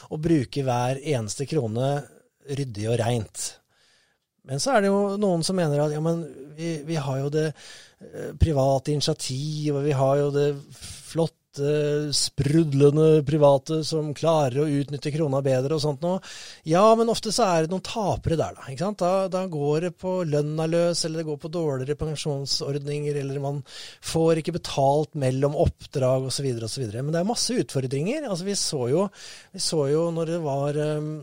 og 0.10 0.24
bruke 0.24 0.64
hver 0.64 1.04
eneste 1.04 1.48
krone 1.50 1.98
ryddig 2.48 2.88
og 2.92 3.00
reint. 3.04 3.44
Men 4.50 4.60
så 4.60 4.74
er 4.74 4.84
det 4.84 4.92
jo 4.92 5.16
noen 5.22 5.44
som 5.46 5.56
mener 5.56 5.86
at 5.86 5.94
ja, 5.96 6.02
men 6.04 6.26
vi, 6.58 6.76
vi 6.88 6.98
har 7.00 7.22
jo 7.22 7.30
det 7.32 7.48
eh, 7.52 8.34
private 8.40 8.92
initiativ, 8.92 9.78
og 9.78 9.86
vi 9.86 9.96
har 9.96 10.20
jo 10.20 10.34
det 10.36 10.50
flotte, 10.74 12.12
sprudlende 12.18 13.22
private 13.24 13.84
som 13.86 14.10
klarer 14.18 14.64
å 14.64 14.68
utnytte 14.82 15.14
krona 15.14 15.40
bedre 15.46 15.78
og 15.78 15.84
sånt 15.84 16.02
noe. 16.04 16.18
Ja, 16.68 16.82
men 16.98 17.12
ofte 17.14 17.32
så 17.32 17.46
er 17.46 17.64
det 17.64 17.72
noen 17.72 17.86
tapere 17.86 18.36
der, 18.40 18.58
da. 18.58 18.66
ikke 18.68 18.84
sant? 18.84 19.04
Da, 19.04 19.30
da 19.32 19.46
går 19.48 19.88
det 19.88 19.94
på 20.02 20.18
lønna 20.28 20.66
løs, 20.68 21.06
eller 21.06 21.22
det 21.22 21.28
går 21.30 21.40
på 21.46 21.54
dårligere 21.54 22.00
pensjonsordninger, 22.02 23.22
eller 23.22 23.40
man 23.44 23.62
får 24.02 24.42
ikke 24.42 24.58
betalt 24.58 25.14
mellom 25.14 25.56
oppdrag 25.56 26.28
osv. 26.28 26.50
osv. 26.68 26.90
Men 26.98 27.14
det 27.14 27.22
er 27.22 27.32
masse 27.32 27.56
utfordringer. 27.64 28.28
Altså, 28.28 28.50
vi 28.50 28.60
så 28.60 28.84
jo, 28.92 29.08
vi 29.54 29.64
så 29.64 29.86
jo 29.94 30.08
når 30.18 30.34
det 30.34 30.44
var 30.44 30.84
um, 30.98 31.16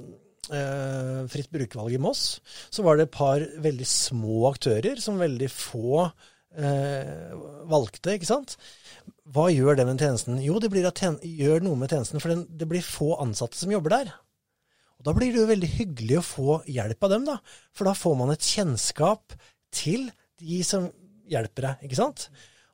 eh, 0.49 1.21
fritt 1.31 1.51
brukervalg 1.53 1.95
i 1.97 2.01
Moss, 2.03 2.41
så 2.73 2.85
var 2.87 2.97
det 2.97 3.09
et 3.09 3.17
par 3.17 3.45
veldig 3.63 3.87
små 3.87 4.47
aktører 4.51 5.01
som 5.03 5.21
veldig 5.21 5.51
få 5.53 6.07
eh, 6.07 7.37
valgte, 7.71 8.17
ikke 8.17 8.31
sant. 8.31 8.57
Hva 9.31 9.49
gjør 9.53 9.79
det 9.79 9.87
med 9.87 10.03
tjenesten? 10.03 10.41
Jo, 10.43 10.59
det 10.63 10.73
tjen 10.99 11.21
gjør 11.23 11.63
noe 11.67 11.79
med 11.79 11.93
tjenesten, 11.93 12.23
for 12.23 12.33
den, 12.33 12.47
det 12.49 12.69
blir 12.71 12.85
få 12.85 13.15
ansatte 13.23 13.59
som 13.59 13.73
jobber 13.73 13.99
der. 13.99 14.15
Og 15.01 15.07
Da 15.09 15.15
blir 15.17 15.33
det 15.33 15.41
jo 15.41 15.49
veldig 15.49 15.71
hyggelig 15.79 16.17
å 16.21 16.27
få 16.27 16.57
hjelp 16.69 17.05
av 17.07 17.13
dem, 17.15 17.29
da. 17.29 17.39
For 17.73 17.89
da 17.89 17.97
får 17.97 18.17
man 18.21 18.33
et 18.35 18.45
kjennskap 18.45 19.37
til 19.73 20.11
de 20.41 20.63
som 20.67 20.91
hjelper 21.31 21.69
deg, 21.69 21.87
ikke 21.87 22.01
sant. 22.01 22.27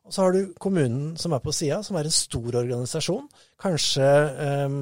Og 0.06 0.14
så 0.14 0.22
har 0.22 0.34
du 0.34 0.54
kommunen 0.62 1.14
som 1.18 1.34
er 1.34 1.42
på 1.42 1.54
sida, 1.54 1.82
som 1.86 1.98
er 1.98 2.06
en 2.06 2.14
stor 2.14 2.60
organisasjon. 2.62 3.26
Kanskje 3.62 4.10
eh, 4.46 4.76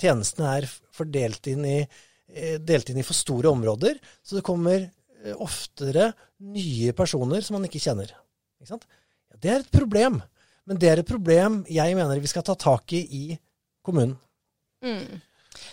tjenestene 0.00 0.56
er 0.60 0.68
fordelt 0.94 1.50
inn 1.50 1.64
i, 1.68 1.78
eh, 2.28 2.58
delt 2.62 2.90
inn 2.90 3.00
i 3.00 3.06
for 3.06 3.16
store 3.18 3.50
områder, 3.52 3.98
så 4.22 4.38
det 4.38 4.46
kommer 4.46 4.78
eh, 4.84 5.34
oftere 5.34 6.12
nye 6.44 6.94
personer 6.96 7.44
som 7.44 7.58
man 7.58 7.68
ikke 7.68 7.82
kjenner. 7.82 8.14
Ikke 8.60 8.74
sant? 8.74 8.88
Ja, 9.30 9.40
det 9.42 9.52
er 9.52 9.60
et 9.64 9.74
problem, 9.74 10.20
men 10.64 10.80
det 10.80 10.90
er 10.90 11.02
et 11.02 11.10
problem 11.10 11.62
jeg 11.70 11.98
mener 11.98 12.22
vi 12.22 12.30
skal 12.30 12.46
ta 12.46 12.56
tak 12.58 12.96
i 12.96 13.04
i 13.04 13.24
kommunen. 13.84 14.16
Mm. 14.84 15.20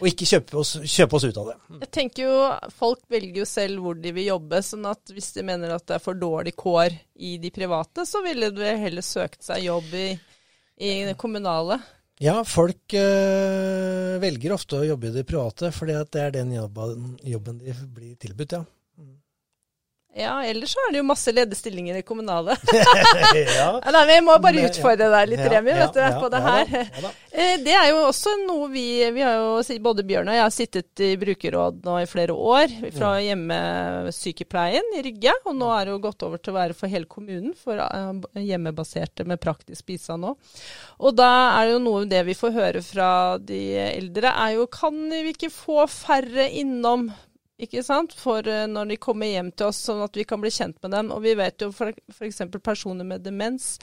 Og 0.01 0.07
ikke 0.09 0.28
kjøpe 0.30 0.57
oss, 0.61 0.76
kjøpe 0.86 1.17
oss 1.17 1.26
ut 1.26 1.38
av 1.41 1.47
det. 1.51 1.55
Jeg 1.84 1.91
tenker 1.95 2.24
jo, 2.28 2.36
Folk 2.74 3.01
velger 3.11 3.41
jo 3.41 3.47
selv 3.49 3.84
hvor 3.84 3.97
de 3.97 4.13
vil 4.15 4.30
jobbe, 4.30 4.61
sånn 4.65 4.86
at 4.89 5.13
hvis 5.13 5.32
de 5.38 5.45
mener 5.45 5.74
at 5.74 5.86
det 5.89 5.97
er 5.97 6.03
for 6.03 6.17
dårlig 6.17 6.53
kår 6.59 6.95
i 7.22 7.36
de 7.41 7.51
private, 7.53 8.05
så 8.07 8.22
ville 8.26 8.51
de 8.55 8.76
heller 8.82 9.05
søkt 9.05 9.41
seg 9.45 9.65
jobb 9.65 9.89
i, 9.97 10.07
i 10.82 10.93
det 11.09 11.17
kommunale. 11.22 11.80
Ja, 12.22 12.43
folk 12.45 12.93
øh, 12.93 14.19
velger 14.22 14.53
ofte 14.53 14.78
å 14.78 14.86
jobbe 14.86 15.09
i 15.09 15.13
det 15.15 15.24
private, 15.26 15.72
fordi 15.74 15.95
det 16.13 16.22
er 16.22 16.36
den 16.36 16.51
jobben, 16.53 17.15
jobben 17.26 17.57
de 17.63 17.74
blir 17.95 18.13
tilbudt, 18.22 18.53
ja. 18.59 18.61
Ja, 20.12 20.34
ellers 20.43 20.74
så 20.76 20.80
er 20.84 20.91
det 20.91 20.99
jo 20.99 21.05
masse 21.07 21.32
ledige 21.32 21.55
stillinger 21.55 21.95
i 21.95 22.03
kommunale. 22.03 22.57
ja. 23.59 23.68
Nei, 23.95 24.01
vi 24.09 24.18
må 24.26 24.34
bare 24.43 24.66
utfordre 24.68 25.07
deg 25.14 25.30
litt, 25.32 25.43
Remi, 25.53 25.72
ja, 25.72 25.86
vet 25.86 25.93
du, 25.95 25.99
ja, 26.03 26.09
på 26.20 26.28
det 26.34 26.41
da, 26.43 26.51
her. 26.57 26.74
ja 26.97 27.03
da. 27.05 27.12
Eh, 27.32 27.53
Det 27.64 27.76
er 27.80 27.88
jo 27.93 28.01
også 28.09 28.34
noe 28.41 28.68
vi 28.74 28.84
Vi 29.16 29.24
har 29.24 29.38
jo, 29.38 29.78
både 29.80 30.03
Bjørn 30.03 30.28
og 30.28 30.36
jeg 30.36 30.43
har 30.43 30.51
sittet 30.51 31.03
i 31.05 31.14
brukerråd 31.22 31.80
nå 31.88 31.95
i 32.01 32.09
flere 32.12 32.36
år 32.36 32.74
fra 32.91 33.14
hjemmesykepleien 33.24 34.91
i 34.99 35.05
Rygge, 35.07 35.38
og 35.47 35.55
nå 35.62 35.72
er 35.78 35.88
det 35.88 35.95
jo 35.95 36.01
gått 36.03 36.28
over 36.28 36.43
til 36.43 36.51
å 36.53 36.59
være 36.59 36.76
for 36.78 36.91
hele 36.91 37.07
kommunen, 37.07 37.55
for 37.55 37.80
eh, 37.80 38.43
hjemmebaserte 38.51 39.24
med 39.32 39.39
praktisk 39.43 39.88
bistand 39.93 40.28
nå. 40.28 40.36
Og 40.99 41.16
da 41.18 41.32
er 41.55 41.70
det 41.70 41.78
jo 41.78 41.82
noe 41.88 42.03
det 42.12 42.26
vi 42.28 42.36
får 42.38 42.55
høre 42.59 42.84
fra 42.86 43.09
de 43.39 43.64
eldre, 43.88 44.36
er 44.36 44.57
jo 44.59 44.68
kan 44.72 44.99
vi 45.12 45.32
ikke 45.38 45.53
få 45.55 45.86
færre 45.91 46.49
innom 46.51 47.07
ikke 47.64 47.84
sant? 47.86 48.16
For 48.18 48.45
eh, 48.47 48.68
når 48.70 48.93
de 48.93 48.99
kommer 49.01 49.32
hjem 49.32 49.51
til 49.55 49.70
oss, 49.72 49.82
sånn 49.88 50.03
at 50.05 50.18
vi 50.18 50.26
kan 50.28 50.41
bli 50.43 50.51
kjent 50.53 50.80
med 50.84 50.95
dem. 50.95 51.12
Og 51.16 51.24
vi 51.26 51.36
vet 51.39 51.64
jo 51.64 51.72
f.eks. 51.72 52.41
personer 52.62 53.07
med 53.07 53.26
demens, 53.26 53.76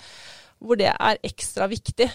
hvor 0.58 0.78
det 0.80 0.90
er 0.94 1.20
ekstra 1.26 1.68
viktig. 1.70 2.08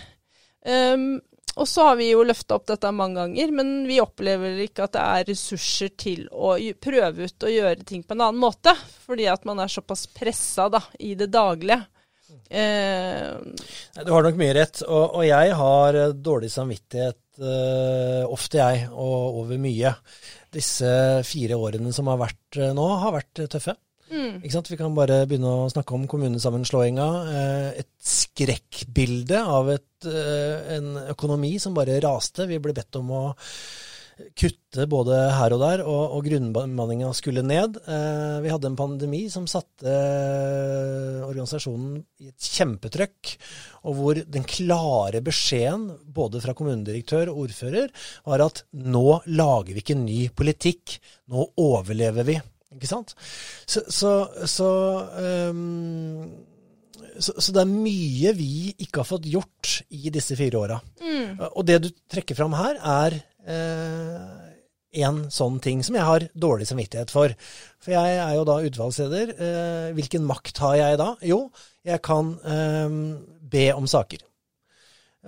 Um, 0.63 1.17
og 1.59 1.67
så 1.69 1.85
har 1.89 1.97
vi 1.99 2.07
jo 2.09 2.23
løfta 2.25 2.57
opp 2.57 2.65
dette 2.71 2.89
mange 2.95 3.19
ganger, 3.19 3.51
men 3.53 3.73
vi 3.85 3.99
opplever 4.01 4.57
ikke 4.63 4.87
at 4.87 4.95
det 4.95 5.01
er 5.03 5.27
ressurser 5.27 5.91
til 5.99 6.23
å 6.31 6.55
prøve 6.81 7.27
ut 7.27 7.45
og 7.45 7.53
gjøre 7.53 7.85
ting 7.85 8.01
på 8.01 8.15
en 8.15 8.23
annen 8.25 8.41
måte. 8.41 8.73
Fordi 9.05 9.27
at 9.29 9.45
man 9.45 9.61
er 9.61 9.71
såpass 9.71 10.07
pressa 10.15 10.69
da, 10.73 10.81
i 10.99 11.13
det 11.19 11.29
daglige. 11.33 11.83
Eh, 12.49 13.33
Du 14.05 14.11
har 14.11 14.25
nok 14.25 14.39
mye 14.39 14.55
rett, 14.57 14.81
og, 14.87 15.19
og 15.19 15.27
jeg 15.27 15.53
har 15.59 15.99
eh, 15.99 16.15
dårlig 16.25 16.49
samvittighet 16.53 17.41
eh, 17.41 18.23
ofte, 18.25 18.57
jeg, 18.57 18.87
og 18.89 19.43
over 19.43 19.61
mye. 19.61 19.93
Disse 20.53 20.89
fire 21.27 21.57
årene 21.57 21.93
som 21.95 22.09
har 22.11 22.19
vært 22.21 22.59
eh, 22.61 22.73
nå, 22.77 22.85
har 23.01 23.15
vært 23.15 23.41
eh, 23.43 23.49
tøffe. 23.51 23.75
mm, 24.11 24.41
Ikke 24.43 24.53
sant? 24.53 24.69
Vi 24.69 24.77
kan 24.79 24.93
bare 24.97 25.23
begynne 25.29 25.53
å 25.63 25.71
snakke 25.73 25.95
om 25.97 26.05
kommunesammenslåinga. 26.11 27.07
Eh, 27.33 27.69
et 27.83 27.91
skrekkbilde 28.13 29.41
av 29.41 29.71
et, 29.73 29.89
en 30.03 30.87
økonomi 31.13 31.55
som 31.63 31.75
bare 31.77 32.01
raste. 32.03 32.45
Vi 32.49 32.59
ble 32.59 32.75
bedt 32.75 32.99
om 32.99 33.11
å 33.15 33.23
kutte 34.37 34.85
både 34.89 35.17
her 35.37 35.53
og 35.55 35.61
der, 35.61 35.83
og, 35.85 36.15
og 36.17 36.25
grunnbemanninga 36.27 37.09
skulle 37.17 37.43
ned. 37.45 37.77
Eh, 37.83 38.37
vi 38.43 38.51
hadde 38.53 38.69
en 38.71 38.77
pandemi 38.79 39.25
som 39.31 39.45
satte 39.49 39.89
eh, 39.89 41.19
organisasjonen 41.25 41.99
i 42.23 42.31
et 42.31 42.49
kjempetrøkk, 42.55 43.33
og 43.89 43.99
hvor 43.99 44.21
den 44.37 44.47
klare 44.47 45.21
beskjeden 45.25 45.89
både 46.15 46.41
fra 46.43 46.55
kommunedirektør 46.57 47.33
og 47.33 47.45
ordfører 47.47 47.91
var 48.25 48.45
at 48.47 48.63
nå 48.79 49.19
lager 49.33 49.73
vi 49.73 49.83
ikke 49.83 49.99
ny 49.99 50.21
politikk, 50.35 50.97
nå 51.33 51.49
overlever 51.61 52.27
vi. 52.27 52.39
Ikke 52.73 52.89
sant? 52.89 53.13
Så, 53.69 53.83
så, 53.93 54.13
så, 54.49 54.69
um, 55.51 56.31
så, 57.19 57.35
så 57.37 57.53
det 57.53 57.61
er 57.61 57.69
mye 57.69 58.33
vi 58.37 58.53
ikke 58.73 59.03
har 59.03 59.09
fått 59.09 59.29
gjort 59.29 59.75
i 59.93 60.09
disse 60.13 60.37
fire 60.39 60.63
åra. 60.63 60.79
mm, 61.03 61.43
Og 61.53 61.61
det 61.67 61.79
du 61.83 61.91
trekker 62.09 62.37
fram 62.37 62.55
her, 62.57 62.79
er 62.81 63.19
eh, 63.47 64.43
en 65.03 65.23
sånn 65.33 65.59
ting 65.63 65.81
som 65.85 65.97
jeg 65.97 66.05
har 66.05 66.25
dårlig 66.37 66.67
samvittighet 66.69 67.13
for. 67.13 67.33
For 67.81 67.95
jeg 67.95 68.17
er 68.21 68.33
jo 68.37 68.45
da 68.47 68.59
utvalgsleder. 68.67 69.33
Eh, 69.33 69.87
hvilken 69.97 70.27
makt 70.29 70.61
har 70.63 70.75
jeg 70.79 70.99
da? 71.01 71.13
Jo, 71.25 71.47
jeg 71.85 72.01
kan 72.05 72.35
eh, 72.45 72.99
be 73.53 73.69
om 73.73 73.89
saker. 73.89 74.21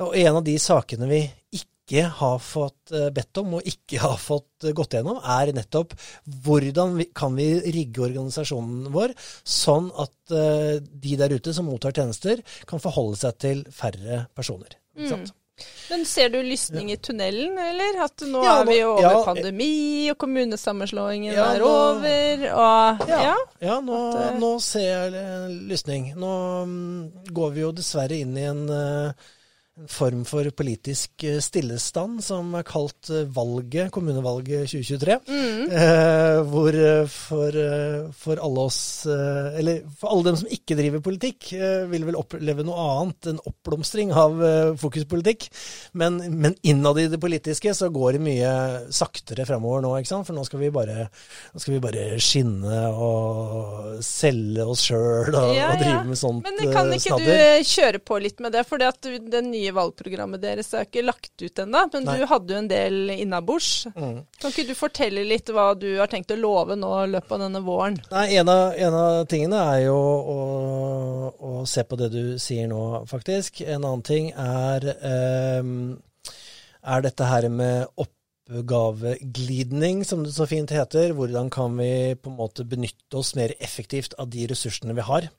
Og 0.05 0.17
en 0.19 0.41
av 0.41 0.43
de 0.45 0.57
sakene 0.59 1.07
vi 1.09 1.21
ikke 1.55 2.07
har 2.17 2.39
fått 2.41 2.93
eh, 2.95 3.07
bedt 3.15 3.41
om, 3.41 3.57
og 3.57 3.69
ikke 3.69 4.01
har 4.05 4.17
fått 4.21 4.67
gått 4.77 4.97
gjennom, 4.97 5.21
er 5.21 5.53
nettopp 5.55 5.95
hvordan 6.45 6.99
vi, 6.99 7.09
kan 7.15 7.37
vi 7.37 7.49
rigge 7.65 8.05
organisasjonen 8.07 8.91
vår 8.93 9.15
sånn 9.41 9.89
at 10.01 10.35
eh, 10.35 10.75
de 10.81 11.17
der 11.21 11.33
ute 11.37 11.55
som 11.55 11.69
mottar 11.69 11.95
tjenester, 11.95 12.43
kan 12.69 12.83
forholde 12.83 13.21
seg 13.21 13.41
til 13.41 13.65
færre 13.73 14.25
personer. 14.37 14.77
Ikke 14.95 15.15
sant? 15.15 15.33
Mm. 15.33 15.41
Men 15.89 16.01
ser 16.05 16.29
du 16.33 16.39
lysning 16.43 16.89
i 16.91 16.97
tunnelen, 16.97 17.57
eller? 17.61 17.99
At 18.03 18.23
nå 18.27 18.41
Ja, 18.43 18.55
er 18.61 18.65
vi 18.67 18.79
jo 18.81 18.89
over 18.97 19.01
ja. 19.05 19.21
pandemi, 19.23 20.09
og 20.11 20.17
kommunesammenslåingen 20.17 21.33
Ja, 21.33 21.45
er 21.53 21.59
nå- 21.63 21.69
over, 21.69 22.43
og 22.51 23.07
Ja, 23.09 23.21
ja. 23.29 23.35
ja 23.61 23.77
nå, 23.79 23.99
At, 24.09 24.33
eh, 24.33 24.39
nå 24.41 24.49
ser 24.61 24.87
jeg 25.13 25.13
en 25.21 25.55
lysning. 25.69 26.09
Nå 26.17 26.33
mm, 26.65 27.31
går 27.31 27.51
vi 27.55 27.61
jo 27.61 27.71
dessverre 27.71 28.19
inn 28.19 28.35
i 28.37 28.43
en, 28.49 28.65
eh, 28.69 29.11
en 29.75 29.89
form 29.91 30.21
for 30.23 30.47
politisk 30.55 31.25
eh, 31.27 31.41
stillestand 31.43 32.21
som 32.23 32.53
er 32.55 32.63
kalt 32.63 33.09
eh, 33.11 33.25
valget, 33.27 33.89
kommunevalget 33.91 34.69
2023. 34.71 35.17
Mm. 35.27 35.65
Eh, 35.67 36.37
hvor 36.47 36.77
eh, 36.79 37.09
for, 37.11 37.57
for 38.15 38.39
alle 38.39 38.63
oss, 38.63 38.79
eller 39.05 39.81
for 39.99 40.13
alle 40.13 40.29
dem 40.29 40.37
som 40.39 40.53
ikke 40.55 40.77
driver 40.79 41.03
politikk, 41.03 41.49
vil 41.91 42.05
vel 42.07 42.17
oppleve 42.17 42.63
noe 42.63 42.85
annet, 42.95 43.27
en 43.33 43.41
oppblomstring 43.51 44.13
av 44.15 44.39
fokuspolitikk. 44.79 45.49
Men, 45.99 46.21
men 46.39 46.55
innad 46.63 47.01
i 47.01 47.07
det 47.11 47.19
politiske 47.21 47.73
så 47.75 47.89
går 47.93 48.15
det 48.15 48.23
mye 48.23 48.53
saktere 48.95 49.45
framover 49.47 49.83
nå, 49.83 49.91
ikke 49.99 50.13
sant? 50.13 50.29
For 50.29 50.37
nå 50.37 50.45
skal 50.47 50.63
vi 50.63 50.71
bare, 50.75 51.09
nå 51.51 51.61
skal 51.63 51.75
vi 51.75 51.83
bare 51.83 52.07
skinne 52.23 52.81
og 52.95 53.99
selge 54.05 54.65
oss 54.65 54.87
sjøl 54.87 55.35
og, 55.35 55.51
Ja, 55.55 55.73
og 55.73 55.83
drive 55.83 56.07
med 56.07 56.19
sånt 56.19 56.47
Men 56.47 56.73
kan 56.73 56.91
ikke 56.95 57.11
snadder. 57.11 57.59
du 57.59 57.73
kjøre 57.75 58.03
på 58.07 58.21
litt 58.23 58.43
med 58.43 58.55
det? 58.55 58.65
For 58.69 58.81
det 58.81 59.43
nye 59.45 59.64
valgprogrammet 59.73 60.41
deres 60.43 60.71
er 60.75 60.85
ikke 60.85 61.05
lagt 61.05 61.33
ut 61.41 61.61
ennå. 61.63 61.83
Men 61.93 62.07
Nei. 62.07 62.17
du 62.19 62.27
hadde 62.29 62.53
jo 62.53 62.61
en 62.61 62.69
del 62.69 63.13
innabords. 63.15 63.87
Mm. 63.95 64.19
Kan 64.41 64.53
ikke 64.53 64.67
du 64.69 64.75
fortelle 64.77 65.25
litt 65.27 65.49
hva 65.53 65.71
du 65.79 65.87
har 65.97 66.11
tenkt 66.11 66.33
å 66.35 66.39
love 66.39 66.77
nå 66.79 66.91
i 67.03 67.11
løpet 67.15 67.35
av 67.37 67.43
denne 67.47 67.61
våren? 67.65 67.99
Nei, 68.11 68.25
en 68.39 68.51
av, 68.51 68.65
en 68.77 68.99
av 69.01 69.21
tingene 69.31 69.61
er 69.75 69.85
jo 69.87 69.97
å, 69.97 70.39
å 71.35 71.53
se 71.69 71.85
på 71.87 71.99
det 71.99 72.11
du 72.13 72.23
sier 72.41 72.69
nå, 72.71 72.81
faktisk. 73.09 73.63
En 73.65 73.81
annen 73.81 74.05
ting 74.05 74.31
er, 74.31 74.89
um, 75.61 75.95
er 76.85 77.05
dette 77.05 77.31
her 77.31 77.49
med 77.49 77.87
oppgaveglidning, 78.45 80.03
som 80.05 80.23
det 80.23 80.33
så 80.35 80.45
fint 80.45 80.69
heter. 80.69 81.13
Hvordan 81.17 81.49
kan 81.49 81.77
vi 81.77 82.15
på 82.15 82.29
en 82.29 82.37
måte 82.37 82.65
benytte 82.65 83.17
oss 83.17 83.35
mer 83.35 83.53
effektivt 83.59 84.13
av 84.19 84.29
de 84.29 84.45
ressursene 84.47 84.93
vi 84.93 85.01
har? 85.01 85.29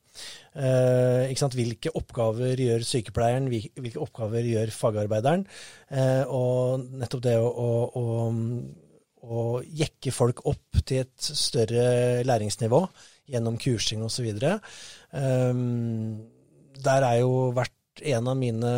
Eh? 0.56 1.30
Hvilke 1.54 1.92
oppgaver 1.94 2.58
gjør 2.58 2.82
sykepleieren, 2.82 3.48
hvilke 3.48 4.00
oppgaver 4.02 4.42
gjør 4.42 4.74
fagarbeideren? 4.74 5.46
Eh, 5.90 6.24
og 6.26 6.82
nettopp 6.98 7.22
det 7.22 7.36
å, 7.38 7.46
å, 7.46 7.70
å, 7.94 8.02
å 9.22 9.46
jekke 9.62 10.14
folk 10.14 10.42
opp 10.46 10.82
til 10.84 11.04
et 11.04 11.14
større 11.16 12.24
læringsnivå 12.26 12.82
gjennom 13.30 13.58
kursing 13.58 14.02
osv. 14.06 14.26
Um, 15.10 16.26
der 16.82 17.06
er 17.06 17.22
jo 17.22 17.50
vært 17.54 17.72
en 18.06 18.28
av 18.28 18.36
mine 18.38 18.72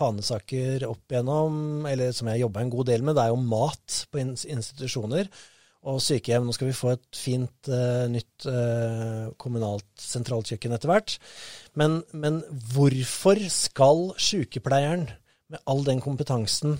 fanesaker 0.00 0.86
opp 0.88 1.12
igjennom, 1.12 1.86
eller 1.90 2.12
som 2.16 2.30
jeg 2.32 2.42
jobba 2.44 2.64
en 2.64 2.72
god 2.72 2.90
del 2.90 3.04
med, 3.06 3.16
det 3.18 3.26
er 3.26 3.34
jo 3.34 3.40
mat 3.44 4.02
på 4.10 4.22
institusjoner 4.24 5.30
og 5.90 6.00
sykehjem. 6.04 6.44
Nå 6.44 6.54
skal 6.56 6.68
vi 6.68 6.76
få 6.76 6.92
et 6.94 7.06
fint 7.16 7.70
uh, 7.72 8.04
nytt 8.12 8.48
uh, 8.48 9.30
kommunalt 9.40 9.88
sentralkjøkken 10.00 10.76
etter 10.76 10.92
hvert. 10.92 11.16
Men, 11.80 12.00
men 12.12 12.42
hvorfor 12.74 13.40
skal 13.52 14.10
sykepleieren 14.20 15.08
med 15.50 15.64
all 15.70 15.84
den 15.86 16.02
kompetansen 16.04 16.78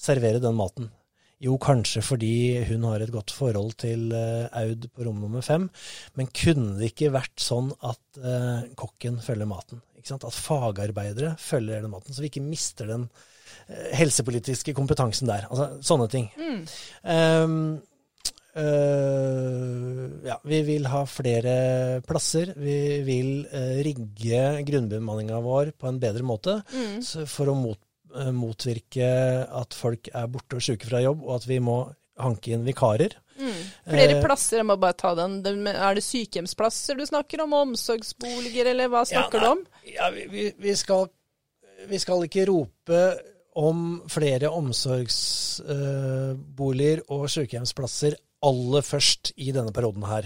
servere 0.00 0.42
den 0.42 0.58
maten? 0.58 0.90
Jo, 1.44 1.58
kanskje 1.60 2.00
fordi 2.00 2.34
hun 2.70 2.86
har 2.88 3.02
et 3.04 3.12
godt 3.12 3.34
forhold 3.36 3.74
til 3.82 4.08
eh, 4.16 4.46
Aud 4.56 4.86
på 4.94 5.04
rom 5.04 5.18
nummer 5.20 5.44
fem. 5.44 5.66
Men 6.16 6.30
kunne 6.32 6.78
det 6.78 6.94
ikke 6.94 7.12
vært 7.12 7.42
sånn 7.44 7.68
at 7.84 8.20
eh, 8.22 8.70
kokken 8.78 9.18
følger 9.24 9.50
maten? 9.50 9.82
Ikke 9.98 10.14
sant? 10.14 10.24
At 10.24 10.36
fagarbeidere 10.36 11.34
følger 11.40 11.76
hele 11.76 11.90
maten, 11.92 12.16
så 12.16 12.24
vi 12.24 12.30
ikke 12.30 12.44
mister 12.46 12.88
den 12.88 13.04
eh, 13.68 13.90
helsepolitiske 14.00 14.72
kompetansen 14.76 15.28
der. 15.28 15.44
Altså 15.50 15.76
sånne 15.84 16.08
ting. 16.12 16.32
Mm. 16.40 16.64
Um, 17.04 17.60
Uh, 18.56 20.06
ja, 20.24 20.38
vi 20.48 20.62
vil 20.64 20.86
ha 20.88 21.02
flere 21.04 22.00
plasser. 22.08 22.54
Vi 22.56 22.76
vil 23.04 23.42
uh, 23.50 23.82
rigge 23.84 24.46
grunnbemanninga 24.64 25.42
vår 25.44 25.74
på 25.76 25.90
en 25.90 25.98
bedre 26.00 26.24
måte 26.24 26.54
Mm. 26.72 27.02
så 27.04 27.26
for 27.28 27.52
å 27.52 27.56
mot, 27.58 27.76
motvirke 28.34 29.06
at 29.44 29.74
folk 29.76 30.08
er 30.12 30.26
borte 30.32 30.56
og 30.58 30.62
syke 30.64 30.86
fra 30.88 31.00
jobb, 31.04 31.20
og 31.26 31.32
at 31.40 31.46
vi 31.48 31.58
må 31.62 31.76
hanke 32.20 32.52
inn 32.56 32.64
vikarer. 32.66 33.12
Mm. 33.36 33.62
Flere 33.84 34.16
Eh, 34.16 34.24
plasser, 34.24 34.56
jeg 34.62 34.66
må 34.68 34.76
bare 34.80 34.96
ta 34.96 35.10
den. 35.18 35.32
Er 35.68 35.94
det 35.94 36.04
sykehjemsplasser 36.06 36.94
du 36.96 37.04
snakker 37.06 37.40
om, 37.44 37.52
omsorgsboliger, 37.52 38.66
eller 38.72 38.88
hva 38.92 39.02
snakker 39.08 39.38
du 39.40 39.46
om? 39.50 39.60
Ja, 39.92 40.10
vi, 40.14 40.22
vi, 40.32 40.44
vi, 40.58 40.76
skal, 40.76 41.08
vi 41.90 41.98
skal 42.00 42.24
ikke 42.24 42.46
rope 42.48 43.02
om 43.56 44.02
flere 44.12 44.48
omsorgsboliger 44.52 46.98
og 47.12 47.30
sykehjemsplasser 47.32 48.12
aller 48.46 48.82
først 48.84 49.32
i 49.40 49.52
denne 49.52 49.72
perioden 49.76 50.04
her. 50.08 50.24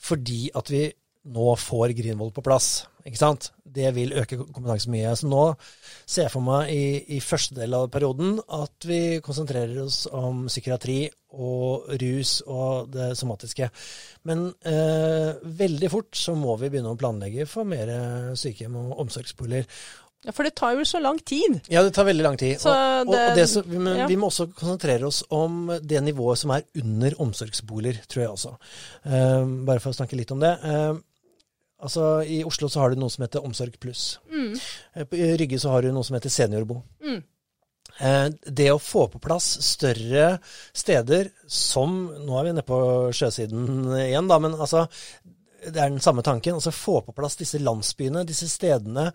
Fordi 0.00 0.50
at 0.56 0.70
vi 0.72 0.92
nå 1.26 1.56
får 1.58 1.94
Greenvoll 1.98 2.30
på 2.34 2.44
plass. 2.46 2.86
Ikke 3.06 3.18
sant? 3.20 3.50
Det 3.76 3.90
vil 3.94 4.14
øke 4.18 4.38
kompetansen 4.40 4.90
mye. 4.94 5.12
Så 5.18 5.28
nå 5.30 5.42
ser 6.08 6.26
jeg 6.26 6.32
for 6.32 6.42
meg 6.46 6.70
i, 6.74 7.16
i 7.16 7.20
første 7.22 7.54
del 7.58 7.74
av 7.78 7.88
perioden 7.92 8.38
at 8.56 8.86
vi 8.88 9.18
konsentrerer 9.22 9.76
oss 9.84 10.04
om 10.10 10.46
psykiatri 10.50 11.04
og 11.36 11.90
rus 12.00 12.38
og 12.46 12.88
det 12.94 13.12
somatiske. 13.18 13.68
Men 14.26 14.48
eh, 14.66 15.36
veldig 15.60 15.92
fort 15.92 16.18
så 16.18 16.34
må 16.38 16.56
vi 16.62 16.70
begynne 16.72 16.94
å 16.94 16.98
planlegge 16.98 17.46
for 17.50 17.68
mer 17.68 17.92
sykehjem 18.38 18.78
og 18.80 18.98
omsorgsboliger. 19.06 19.68
Ja, 20.26 20.32
For 20.34 20.42
det 20.48 20.56
tar 20.58 20.74
jo 20.74 20.82
så 20.88 20.98
lang 20.98 21.20
tid. 21.22 21.60
Ja, 21.70 21.84
det 21.86 21.92
tar 21.94 22.08
veldig 22.08 22.24
lang 22.24 22.38
tid. 22.40 22.56
Så 22.58 22.72
og, 22.72 23.06
og, 23.06 23.12
det- 23.14 23.26
og 23.30 23.36
det 23.38 23.44
som, 23.52 23.68
men 23.70 24.00
ja. 24.00 24.06
vi 24.10 24.16
må 24.18 24.30
også 24.32 24.48
konsentrere 24.56 25.06
oss 25.06 25.20
om 25.30 25.68
det 25.82 26.00
nivået 26.02 26.40
som 26.40 26.50
er 26.56 26.64
under 26.82 27.14
omsorgsboliger, 27.22 28.00
tror 28.10 28.24
jeg 28.24 28.32
også. 28.32 28.54
Eh, 29.06 29.52
bare 29.68 29.84
for 29.84 29.92
å 29.92 29.98
snakke 30.00 30.18
litt 30.18 30.32
om 30.34 30.42
det. 30.42 30.56
Eh, 30.66 30.96
altså, 31.82 32.22
I 32.24 32.42
Oslo 32.46 32.68
så 32.72 32.82
har 32.82 32.92
du 32.92 33.00
noe 33.00 33.12
som 33.12 33.24
heter 33.26 33.44
Omsorg 33.44 33.78
pluss. 33.82 34.18
Mm. 34.32 34.52
I 35.12 35.32
Rygge 35.40 35.60
så 35.62 35.72
har 35.74 35.82
du 35.86 35.92
noe 35.94 36.06
som 36.06 36.16
heter 36.18 36.32
Seniorbo. 36.32 36.80
Mm. 37.04 37.22
Eh, 38.00 38.26
Det 38.60 38.70
å 38.72 38.80
få 38.82 39.06
på 39.12 39.20
plass 39.22 39.46
større 39.64 40.36
steder 40.76 41.30
som 41.48 41.94
Nå 42.26 42.34
er 42.36 42.44
vi 42.44 42.52
nede 42.52 42.66
på 42.68 42.80
sjøsiden 43.16 43.86
igjen, 44.02 44.28
da, 44.28 44.38
men 44.42 44.56
altså 44.58 44.86
det 45.66 45.80
er 45.80 45.88
den 45.90 46.02
samme 46.04 46.22
tanken. 46.22 46.54
altså 46.58 46.70
Få 46.70 47.00
på 47.02 47.14
plass 47.16 47.38
disse 47.40 47.58
landsbyene, 47.58 48.26
disse 48.28 48.46
stedene 48.50 49.08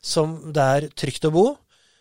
som 0.00 0.52
det 0.54 0.62
er 0.76 0.86
trygt 0.96 1.26
å 1.28 1.34
bo. 1.34 1.48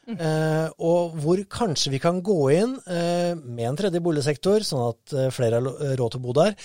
Eh, 0.10 0.70
og 0.82 1.18
hvor 1.22 1.41
kanskje 1.51 1.91
vi 1.93 1.99
kan 2.01 2.22
gå 2.26 2.38
inn 2.55 2.78
eh, 2.89 3.36
med 3.38 3.66
en 3.68 3.76
tredje 3.78 3.99
boligsektor, 4.01 4.64
sånn 4.66 4.88
at 4.88 5.14
eh, 5.14 5.28
flere 5.36 5.60
har 5.60 5.97
råd 5.99 6.16
til 6.16 6.22
å 6.22 6.24
bo 6.24 6.34
der. 6.38 6.55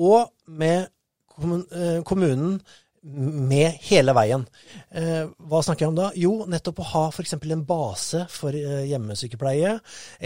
Og 0.00 0.30
med 0.46 0.86
eh, 0.86 1.98
kommunen 2.08 2.54
med 3.06 3.78
hele 3.86 4.14
veien. 4.16 4.44
Eh, 4.90 5.24
hva 5.46 5.62
snakker 5.62 5.86
jeg 5.86 5.92
om 5.92 5.98
da? 5.98 6.10
Jo, 6.18 6.34
nettopp 6.50 6.82
å 6.82 6.90
ha 6.90 7.06
f.eks. 7.12 7.36
en 7.38 7.64
base 7.68 8.24
for 8.32 8.56
eh, 8.56 8.84
hjemmesykepleie, 8.90 9.76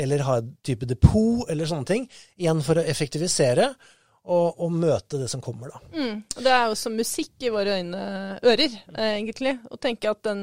eller 0.05 0.27
ha 0.27 0.41
et 0.41 0.53
type 0.67 0.89
depot, 0.89 1.45
eller 1.51 1.69
sånne 1.69 1.89
ting. 1.91 2.07
Igjen 2.41 2.63
for 2.65 2.81
å 2.81 2.87
effektivisere 2.89 3.73
og, 4.31 4.61
og 4.61 4.73
møte 4.73 5.21
det 5.21 5.29
som 5.33 5.43
kommer, 5.45 5.73
da. 5.73 5.81
Mm. 5.97 6.23
Det 6.37 6.53
er 6.53 6.71
jo 6.71 6.79
som 6.79 6.97
musikk 6.97 7.45
i 7.45 7.53
våre 7.53 7.79
øyne, 7.81 8.01
ører, 8.45 8.79
eh, 8.95 9.13
egentlig. 9.19 9.57
Å 9.69 9.81
tenke 9.81 10.13
at 10.13 10.23
den 10.29 10.43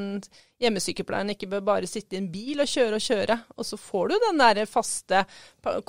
hjemmesykepleieren 0.62 1.34
ikke 1.34 1.50
bør 1.52 1.66
bare 1.74 1.90
sitte 1.90 2.18
i 2.18 2.22
en 2.22 2.32
bil 2.34 2.62
og 2.64 2.70
kjøre 2.70 2.98
og 2.98 3.06
kjøre. 3.08 3.40
Og 3.58 3.70
så 3.70 3.82
får 3.82 4.14
du 4.14 4.18
den 4.28 4.42
der 4.42 4.64
faste 4.70 5.26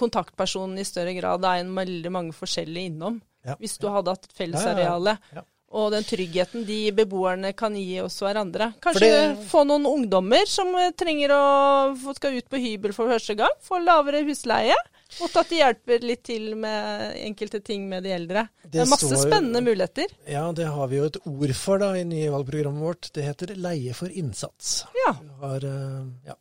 kontaktpersonen 0.01 0.81
i 0.81 0.89
større 0.89 1.17
grad 1.17 1.45
av 1.45 1.61
en 1.61 1.77
veldig 1.77 2.13
mange 2.15 2.37
forskjellige 2.37 2.93
innom. 2.93 3.21
Ja. 3.47 3.57
Hvis 3.61 3.79
du 3.81 3.89
hadde 3.93 4.13
hatt 4.13 4.29
et 4.29 4.37
Ja, 4.53 4.99
ja. 5.39 5.47
Og 5.71 5.91
den 5.93 6.03
tryggheten 6.03 6.63
de 6.65 6.91
beboerne 6.97 7.51
kan 7.53 7.75
gi 7.77 7.99
oss 8.01 8.15
hverandre. 8.25 8.71
Kanskje 8.81 9.01
det- 9.05 9.49
få 9.51 9.67
noen 9.69 9.85
ungdommer 9.85 10.47
som 10.49 10.75
eh, 10.75 10.91
trenger 10.97 11.29
å 11.31 12.15
skal 12.17 12.39
ut 12.39 12.49
på 12.49 12.57
hybel 12.57 12.95
for 12.97 13.07
første 13.13 13.37
gang. 13.37 13.53
Få 13.61 13.77
lavere 13.85 14.23
husleie. 14.25 14.75
Og 15.21 15.37
at 15.37 15.49
de 15.49 15.57
hjelper 15.61 16.01
litt 16.05 16.23
til 16.25 16.55
med 16.57 17.15
enkelte 17.25 17.63
ting 17.65 17.87
med 17.89 18.03
de 18.05 18.11
eldre. 18.17 18.49
Det, 18.63 18.71
Det 18.73 18.81
er 18.81 18.87
masse 18.91 19.09
står- 19.09 19.29
spennende 19.31 19.61
muligheter. 19.65 20.07
Ja, 20.27 20.51
det 20.53 20.67
har 20.67 20.87
vi 20.89 20.97
jo 20.97 21.05
et 21.05 21.17
ord 21.27 21.55
for 21.55 21.79
da 21.79 21.93
i 21.97 22.03
nye 22.05 22.31
valgprogrammet 22.31 22.81
vårt. 22.89 23.13
Det 23.13 23.25
heter 23.25 23.55
leie 23.57 23.95
for 23.95 24.09
innsats. 24.09 24.85
Ja, 25.07 25.13
Vi 25.21 25.29
har, 25.41 25.65
eh, 25.65 26.05
ja. 26.29 26.35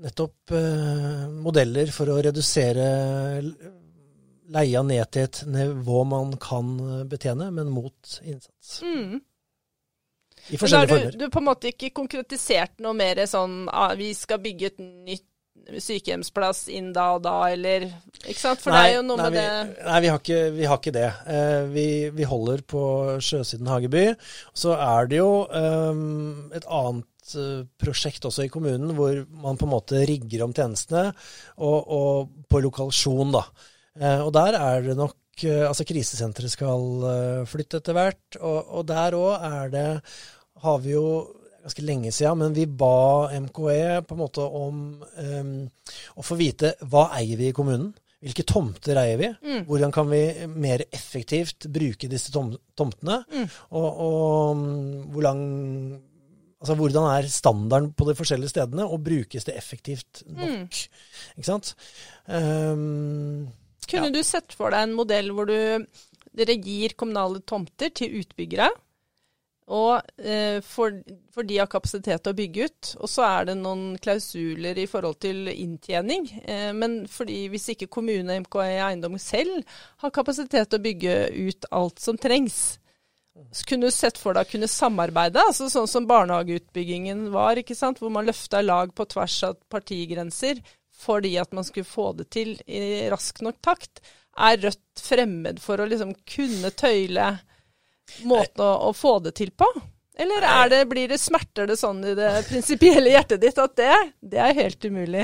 nettopp 0.00 0.50
eh, 0.50 1.28
modeller 1.28 1.90
for 1.92 2.06
å 2.06 2.20
redusere 2.22 2.86
leia 4.50 4.82
ned 4.86 5.10
til 5.14 5.28
et 5.28 5.42
nivå 5.46 6.04
man 6.08 6.36
kan 6.42 6.76
betjene, 7.10 7.50
men 7.54 7.70
mot 7.72 8.20
innsats. 8.22 8.80
Mm. 8.82 9.20
I 10.50 10.58
forskjellige 10.58 10.90
former. 10.90 11.16
Du, 11.16 11.26
du 11.26 11.32
på 11.32 11.42
en 11.42 11.48
måte 11.50 11.70
ikke 11.70 11.92
konkretisert 11.94 12.78
noe 12.82 12.96
mer 12.96 13.20
sånn 13.28 13.66
ah, 13.68 13.92
vi 13.98 14.12
skal 14.16 14.40
bygge 14.42 14.72
et 14.72 14.80
nytt 14.80 15.26
sykehjemsplass 15.78 16.64
inn 16.72 16.90
da 16.94 17.06
og 17.16 17.24
da, 17.24 17.34
eller 17.52 17.86
Ikke 18.24 18.38
sant? 18.40 18.62
For 18.62 18.72
nei, 18.72 18.80
det 18.80 18.92
er 18.92 18.96
jo 18.96 19.04
noe 19.06 19.18
nei, 19.20 19.28
med 19.28 19.36
vi, 19.36 19.44
det 19.44 19.86
Nei, 19.86 20.00
vi 20.02 20.10
har 20.10 20.22
ikke, 20.22 20.40
vi 20.56 20.68
har 20.70 20.80
ikke 20.80 20.94
det. 20.96 21.06
Eh, 21.34 21.60
vi, 21.74 21.86
vi, 22.16 22.26
holder 22.28 22.64
på 22.66 22.82
Sjøsiden 23.22 23.70
Hageby. 23.70 24.04
Så 24.56 24.74
er 24.76 25.10
det 25.10 25.20
jo 25.20 25.32
um, 25.46 26.50
et 26.56 26.66
annet 26.66 27.34
uh, 27.36 27.66
prosjekt 27.80 28.26
også 28.28 28.46
i 28.46 28.52
kommunen 28.52 28.94
hvor 28.96 29.22
man 29.42 29.60
på 29.60 29.68
en 29.68 29.74
måte 29.74 30.04
rigger 30.08 30.46
om 30.46 30.56
tjenestene, 30.56 31.10
og, 31.60 31.78
og 32.00 32.48
på 32.50 32.64
lokalisasjon, 32.66 33.36
da. 33.36 33.44
Uh, 33.98 34.20
og 34.26 34.30
der 34.36 34.54
er 34.58 34.84
det 34.86 34.94
nok 34.98 35.16
uh, 35.16 35.64
Altså, 35.66 35.86
krisesenteret 35.88 36.52
skal 36.52 37.46
flytte 37.48 37.80
etter 37.80 37.96
hvert, 37.96 38.38
og, 38.38 38.58
og 38.80 38.86
der 38.90 39.16
òg 39.18 39.48
er 39.50 39.72
det 39.72 39.88
har 40.60 40.82
vi 40.84 40.92
jo 40.92 41.06
ganske 41.60 41.84
lenge 41.84 42.12
siden, 42.12 42.40
men 42.40 42.54
vi 42.56 42.66
ba 42.66 43.30
MKE 43.40 44.02
på 44.08 44.16
en 44.16 44.20
måte 44.20 44.44
om 44.44 44.84
um, 45.00 45.56
å 46.16 46.24
få 46.24 46.36
vite 46.40 46.74
hva 46.88 47.10
eier 47.18 47.40
vi 47.40 47.50
i 47.50 47.56
kommunen. 47.56 47.90
Hvilke 48.20 48.44
tomter 48.44 48.98
eier 49.00 49.16
vi? 49.20 49.30
Mm. 49.40 49.62
Hvordan 49.68 49.92
kan 49.96 50.08
vi 50.10 50.20
mer 50.52 50.84
effektivt 50.92 51.64
bruke 51.72 52.08
disse 52.12 52.32
tom 52.34 52.52
tomtene? 52.76 53.22
Mm. 53.32 53.46
Og, 53.80 54.06
og 54.06 54.64
hvor 55.14 55.28
lang 55.28 55.42
Altså, 56.60 56.74
hvordan 56.76 57.06
er 57.08 57.24
standarden 57.32 57.86
på 57.96 58.04
de 58.04 58.12
forskjellige 58.12 58.50
stedene, 58.52 58.84
og 58.84 59.00
brukes 59.00 59.46
det 59.46 59.54
effektivt 59.56 60.18
nok? 60.28 60.50
Mm. 60.76 61.38
Ikke 61.40 61.46
sant? 61.46 61.70
Um, 62.28 63.46
Kunne 63.90 64.10
ja. 64.10 64.14
du 64.14 64.22
sett 64.26 64.54
for 64.56 64.74
deg 64.74 64.86
en 64.86 64.96
modell 64.98 65.32
hvor 65.34 65.50
du, 65.50 65.86
dere 66.36 66.56
gir 66.62 66.94
kommunale 66.98 67.42
tomter 67.46 67.92
til 67.94 68.20
utbyggere? 68.22 68.70
Og 69.70 70.00
eh, 70.18 70.58
for, 70.66 70.96
for, 71.30 71.46
de 71.46 71.60
har 71.60 71.68
kapasitet 71.70 72.24
til 72.24 72.32
å 72.32 72.38
bygge 72.38 72.66
ut. 72.66 72.90
Og 73.04 73.10
så 73.10 73.22
er 73.28 73.50
det 73.50 73.56
noen 73.60 73.94
klausuler 74.02 74.78
i 74.82 74.88
forhold 74.90 75.20
til 75.22 75.46
inntjening. 75.52 76.26
Eh, 76.42 76.70
men 76.74 77.04
fordi 77.10 77.44
hvis 77.52 77.68
ikke 77.76 77.90
kommune, 77.92 78.40
MKE 78.42 78.66
Eiendom 78.88 79.14
selv 79.22 79.62
har 80.02 80.14
kapasitet 80.14 80.72
til 80.72 80.80
å 80.80 80.86
bygge 80.88 81.16
ut 81.50 81.70
alt 81.70 82.02
som 82.02 82.18
trengs, 82.18 82.80
så 83.54 83.64
kunne 83.68 83.88
du 83.88 83.94
sett 83.94 84.18
for 84.18 84.34
deg 84.34 84.44
å 84.44 84.50
kunne 84.50 84.68
samarbeide, 84.68 85.40
altså 85.46 85.68
sånn 85.70 85.88
som 85.88 86.06
barnehageutbyggingen 86.10 87.28
var, 87.32 87.60
ikke 87.60 87.78
sant? 87.78 88.02
hvor 88.02 88.10
man 88.12 88.26
løfta 88.26 88.60
lag 88.60 88.90
på 88.92 89.06
tvers 89.08 89.36
av 89.46 89.56
partigrenser 89.70 90.60
fordi 91.00 91.34
at 91.40 91.52
man 91.56 91.64
skulle 91.64 91.88
få 91.88 92.12
det 92.18 92.28
til 92.34 92.56
i 92.66 93.08
rask 93.12 93.40
nok 93.44 93.60
takt. 93.64 94.02
Er 94.38 94.60
Rødt 94.60 95.00
fremmed 95.02 95.60
for 95.62 95.80
å 95.80 95.88
liksom 95.88 96.12
kunne 96.28 96.72
tøyle 96.76 97.32
måten 98.26 98.64
å, 98.64 98.70
å, 98.88 98.92
få 98.96 99.18
det 99.24 99.34
til 99.40 99.52
på? 99.56 99.68
Eller 100.20 100.68
det, 100.68 100.82
blir 100.90 101.08
det, 101.08 101.16
smerter 101.20 101.68
det 101.70 101.78
sånn 101.80 102.02
i 102.04 102.12
det 102.18 102.28
prinsipielle 102.50 103.12
hjertet 103.14 103.40
ditt 103.40 103.58
at 103.60 103.72
det, 103.78 103.94
det 104.20 104.40
er 104.44 104.56
helt 104.58 104.84
umulig? 104.84 105.22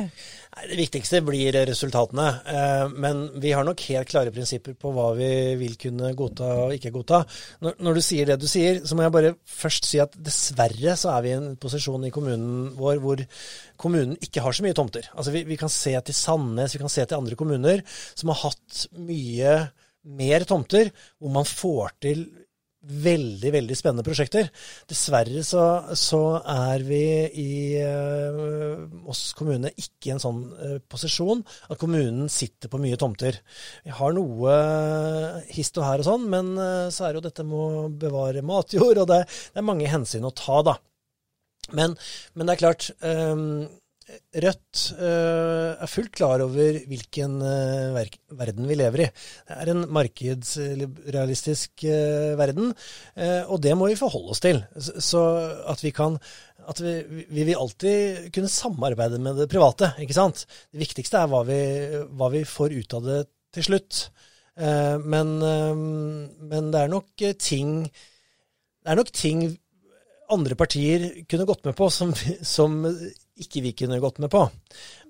Nei, 0.56 0.64
det 0.70 0.78
viktigste 0.78 1.20
blir 1.26 1.58
resultatene. 1.68 2.28
Eh, 2.48 2.94
men 3.04 3.26
vi 3.42 3.52
har 3.52 3.66
nok 3.66 3.82
helt 3.90 4.08
klare 4.08 4.32
prinsipper 4.32 4.72
på 4.80 4.92
hva 4.96 5.10
vi 5.18 5.28
vil 5.60 5.74
kunne 5.80 6.14
godta 6.16 6.48
og 6.62 6.72
ikke 6.78 6.94
godta. 6.94 7.20
Når, 7.64 7.76
når, 7.84 7.98
du 7.98 8.06
sier 8.06 8.30
det 8.30 8.38
du 8.40 8.48
sier, 8.48 8.80
så 8.88 8.96
må 8.96 9.04
jeg 9.04 9.14
bare 9.18 9.34
først 9.44 9.90
si 9.90 10.00
at 10.00 10.16
dessverre 10.16 10.96
så 10.96 11.12
er 11.12 11.26
vi 11.26 11.34
i 11.34 11.36
en 11.36 11.52
posisjon 11.60 12.08
i 12.08 12.14
kommunen 12.14 12.72
vår 12.80 13.02
hvor 13.04 13.24
kommunen 13.76 14.16
ikke 14.24 14.44
har 14.46 14.56
så 14.56 14.64
mye 14.64 14.76
tomter. 14.76 15.10
Altså 15.12 15.34
vi, 15.34 15.44
vi 15.44 15.60
kan 15.60 15.72
se 15.72 15.92
til 16.08 16.16
Sandnes, 16.16 16.72
vi 16.72 16.80
kan 16.80 16.92
se 16.92 17.04
til 17.04 17.20
andre 17.20 17.36
kommuner 17.36 17.84
som 18.14 18.32
har 18.32 18.46
hatt 18.46 18.86
mye 18.96 19.58
mer 20.06 20.46
tomter, 20.48 20.88
hvor 21.18 21.32
man 21.34 21.48
får 21.48 21.96
til 22.06 22.26
veldig 22.86 23.52
veldig 23.54 23.76
spennende 23.76 24.04
prosjekter. 24.06 24.48
Dessverre 24.88 25.42
så, 25.46 25.64
så 25.98 26.20
er 26.40 26.84
vi 26.86 27.02
i 27.42 27.50
eh, 27.80 28.40
oss 29.08 29.30
kommune 29.36 29.72
ikke 29.74 30.10
i 30.10 30.14
en 30.14 30.22
sånn 30.22 30.42
eh, 30.54 30.76
posisjon 30.86 31.42
at 31.70 31.80
kommunen 31.80 32.30
sitter 32.32 32.70
på 32.72 32.80
mye 32.82 32.98
tomter. 33.00 33.40
Vi 33.86 33.94
har 33.96 34.14
noe 34.16 34.56
uh, 34.56 35.40
hist 35.52 35.78
og 35.80 35.86
her 35.88 36.02
og 36.02 36.08
sånn, 36.08 36.28
men 36.32 36.52
eh, 36.60 36.88
så 36.94 37.08
er 37.08 37.18
jo 37.18 37.24
dette 37.24 37.46
med 37.46 37.56
å 37.56 37.88
bevare 38.06 38.44
matjord, 38.46 39.02
og 39.02 39.10
det, 39.10 39.24
det 39.26 39.62
er 39.62 39.66
mange 39.66 39.90
hensyn 39.90 40.26
å 40.26 40.34
ta, 40.36 40.62
da. 40.66 40.76
Men, 41.74 41.96
men 42.34 42.46
det 42.46 42.54
er 42.54 42.62
klart 42.62 42.90
um, 43.02 43.66
Rødt 44.06 44.80
uh, 45.00 45.74
er 45.82 45.90
fullt 45.90 46.12
klar 46.14 46.38
over 46.44 46.76
hvilken 46.86 47.40
uh, 47.42 47.96
verden 48.38 48.68
vi 48.68 48.76
lever 48.78 49.02
i. 49.02 49.08
Det 49.48 49.56
er 49.56 49.70
en 49.72 49.82
markedsrealistisk 49.96 51.82
uh, 51.88 52.36
verden, 52.38 52.70
og 53.50 53.58
det 53.64 53.74
må 53.74 53.88
vi 53.90 53.98
forholde 53.98 54.30
oss 54.36 54.44
til. 54.44 54.62
Så 54.78 55.24
at 55.66 55.82
vi 55.82 55.90
kan 55.96 56.20
at 56.66 56.80
vi, 56.82 56.94
vi, 57.30 57.42
vil 57.46 57.58
alltid 57.58 58.30
kunne 58.34 58.50
samarbeide 58.50 59.18
med 59.22 59.38
det 59.42 59.50
private, 59.50 59.92
ikke 60.02 60.16
sant. 60.16 60.46
Det 60.70 60.80
viktigste 60.82 61.20
er 61.20 61.30
hva 61.30 61.42
vi, 61.46 61.60
hva 62.18 62.30
vi 62.32 62.46
får 62.46 62.74
ut 62.78 62.96
av 62.98 63.06
det 63.06 63.20
til 63.54 63.68
slutt. 63.68 64.00
Men, 64.56 65.36
men, 65.36 66.70
det 66.72 66.80
er 66.80 66.88
nok 66.88 67.22
ting 67.36 67.84
Det 67.84 68.88
er 68.88 68.96
nok 68.96 69.10
ting 69.12 69.42
andre 70.32 70.56
partier 70.56 71.04
kunne 71.28 71.44
gått 71.46 71.66
med 71.68 71.76
på 71.76 71.90
som, 71.92 72.14
som 72.56 72.86
ikke 73.40 73.62
vi 73.64 73.72
kunne 73.76 73.98
gått 74.00 74.20
med 74.22 74.30
på. 74.32 74.42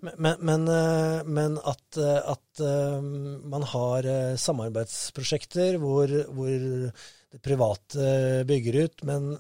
Men, 0.03 0.41
men, 0.41 0.67
eh, 0.71 1.21
men 1.27 1.59
at, 1.63 1.99
eh, 2.01 2.19
at, 2.33 2.63
eh, 2.63 2.99
man 3.47 3.67
har 3.71 4.09
samarbeidsprosjekter 4.41 5.79
hvor, 5.83 6.11
hvor 6.35 6.51
det 6.51 7.43
private 7.45 8.45
bygger 8.49 8.81
ut, 8.87 9.05
men, 9.07 9.33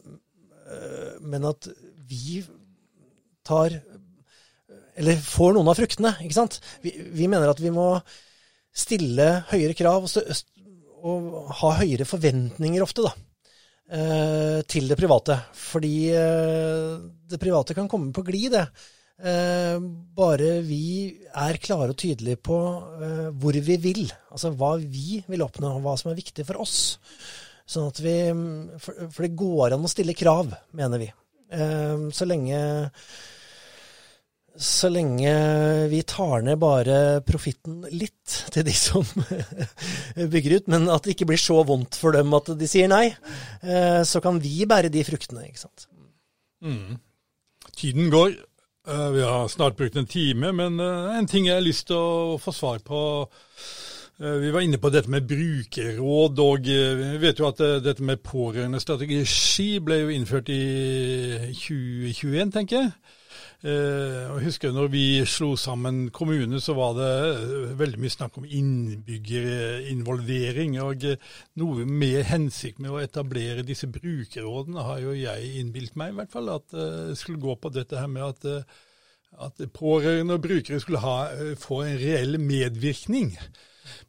men, 1.23 1.45
at 1.47 1.69
vi 2.09 2.43
tar 3.47 3.79
Eller 4.97 5.19
får 5.21 5.53
noen 5.53 5.69
av 5.69 5.77
fruktene, 5.77 6.15
ikke 6.25 6.35
sant. 6.35 6.55
Vi, 6.81 6.91
vi 7.13 7.27
mener 7.29 7.51
at 7.51 7.61
vi 7.61 7.69
må 7.71 8.01
stille 8.73 9.27
høyere 9.51 9.77
krav 9.77 10.07
og, 10.09 10.41
og 11.05 11.51
ha 11.61 11.73
høyere 11.83 12.09
forventninger 12.09 12.81
ofte, 12.85 13.05
da. 13.05 13.13
Eh, 13.87 14.61
til 14.67 14.89
det 14.91 14.99
private. 14.99 15.39
Fordi 15.55 16.11
eh, 16.11 16.95
det 17.31 17.39
private 17.39 17.75
kan 17.77 17.89
komme 17.89 18.13
på 18.15 18.25
glid, 18.27 18.57
det. 18.57 18.67
Eh, 19.17 19.79
bare 20.17 20.59
vi 20.67 21.15
er 21.31 21.61
klare 21.63 21.95
og 21.95 21.99
tydelige 21.99 22.41
på 22.43 22.59
hvor 23.39 23.61
vi 23.69 23.77
vil. 23.81 24.03
Altså 24.31 24.51
hva 24.53 24.75
vi 24.83 25.23
vil 25.29 25.45
oppnå, 25.47 25.77
hva 25.85 25.95
som 25.99 26.11
er 26.11 26.19
viktig 26.19 26.47
for 26.49 26.65
oss. 26.67 26.99
Sånn 27.67 27.89
at 27.91 27.99
vi 27.99 28.19
For, 28.79 29.09
for 29.11 29.25
det 29.25 29.39
går 29.39 29.75
an 29.75 29.87
å 29.87 29.91
stille 29.91 30.15
krav, 30.19 30.53
mener 30.77 31.03
vi. 31.03 31.09
Så 32.15 32.27
lenge 32.27 32.59
så 34.57 34.89
lenge 34.89 35.33
vi 35.91 36.01
tar 36.09 36.45
ned 36.47 36.59
bare 36.61 37.21
profitten 37.27 37.83
litt 37.93 38.37
til 38.55 38.65
de 38.67 38.75
som 38.77 39.05
bygger 40.33 40.59
ut, 40.59 40.69
men 40.73 40.89
at 40.93 41.05
det 41.05 41.17
ikke 41.17 41.29
blir 41.31 41.41
så 41.41 41.61
vondt 41.67 41.99
for 42.01 42.17
dem 42.17 42.33
at 42.37 42.49
de 42.59 42.69
sier 42.71 42.89
nei, 42.91 43.11
eh, 43.63 44.03
så 44.09 44.23
kan 44.25 44.41
vi 44.43 44.65
bære 44.69 44.93
de 44.93 45.05
fruktene. 45.07 45.47
ikke 45.49 45.65
sant? 45.67 45.89
Mm. 46.65 46.97
Tiden 47.77 48.09
går. 48.13 48.39
Eh, 48.89 49.09
vi 49.13 49.25
har 49.27 49.51
snart 49.53 49.77
brukt 49.77 49.97
en 49.97 50.09
time, 50.09 50.53
men 50.57 50.81
eh, 50.81 51.19
en 51.19 51.29
ting 51.29 51.51
jeg 51.51 51.59
har 51.59 51.67
lyst 51.67 51.89
til 51.91 52.01
å 52.01 52.41
få 52.41 52.55
svar 52.55 52.81
på. 52.85 53.03
Vi 54.17 54.49
var 54.49 54.65
inne 54.65 54.79
på 54.81 54.89
dette 54.89 55.13
med 55.13 55.27
brukerråd, 55.29 56.39
og 56.41 56.65
vi 56.65 57.19
vet 57.21 57.37
jo 57.37 57.51
at 57.51 57.59
dette 57.85 58.01
med 58.01 58.23
pårørendestrategi 58.25 59.67
ble 59.85 59.99
jo 60.07 60.15
innført 60.15 60.49
i 60.49 60.63
2021, 61.53 62.55
tenker 62.55 62.79
jeg. 62.79 62.95
Eh, 63.67 64.27
jeg 64.27 64.43
husker 64.45 64.71
når 64.75 64.89
vi 64.93 65.25
slo 65.27 65.57
sammen 65.59 66.11
kommune, 66.15 66.61
så 66.63 66.75
var 66.77 66.93
det 66.99 67.09
eh, 67.33 67.79
veldig 67.79 68.01
mye 68.03 68.11
snakk 68.13 68.39
om 68.41 68.47
innbyggerinvolvering. 68.47 70.81
Og 70.85 71.05
eh, 71.09 71.17
noe 71.63 71.85
med 71.89 72.25
hensikt 72.31 72.79
med 72.83 72.91
å 72.93 73.03
etablere 73.03 73.67
disse 73.67 73.87
brukerrådene 73.91 74.81
har 74.89 74.99
jo 75.05 75.13
jeg 75.17 75.41
innbilt 75.63 75.95
meg, 75.99 76.09
i 76.13 76.17
hvert 76.21 76.35
fall. 76.35 76.49
At 76.55 76.67
det 76.73 77.19
skulle 77.21 77.43
gå 77.43 77.53
på 77.61 77.69
dette 77.75 78.01
her 78.01 78.11
med 78.13 78.25
at, 78.29 78.41
at 79.49 79.57
pårørende 79.75 80.35
og 80.37 80.45
brukere 80.45 80.81
skulle 80.83 81.05
ha, 81.05 81.17
få 81.61 81.77
en 81.87 81.99
reell 82.03 82.35
medvirkning. 82.43 83.29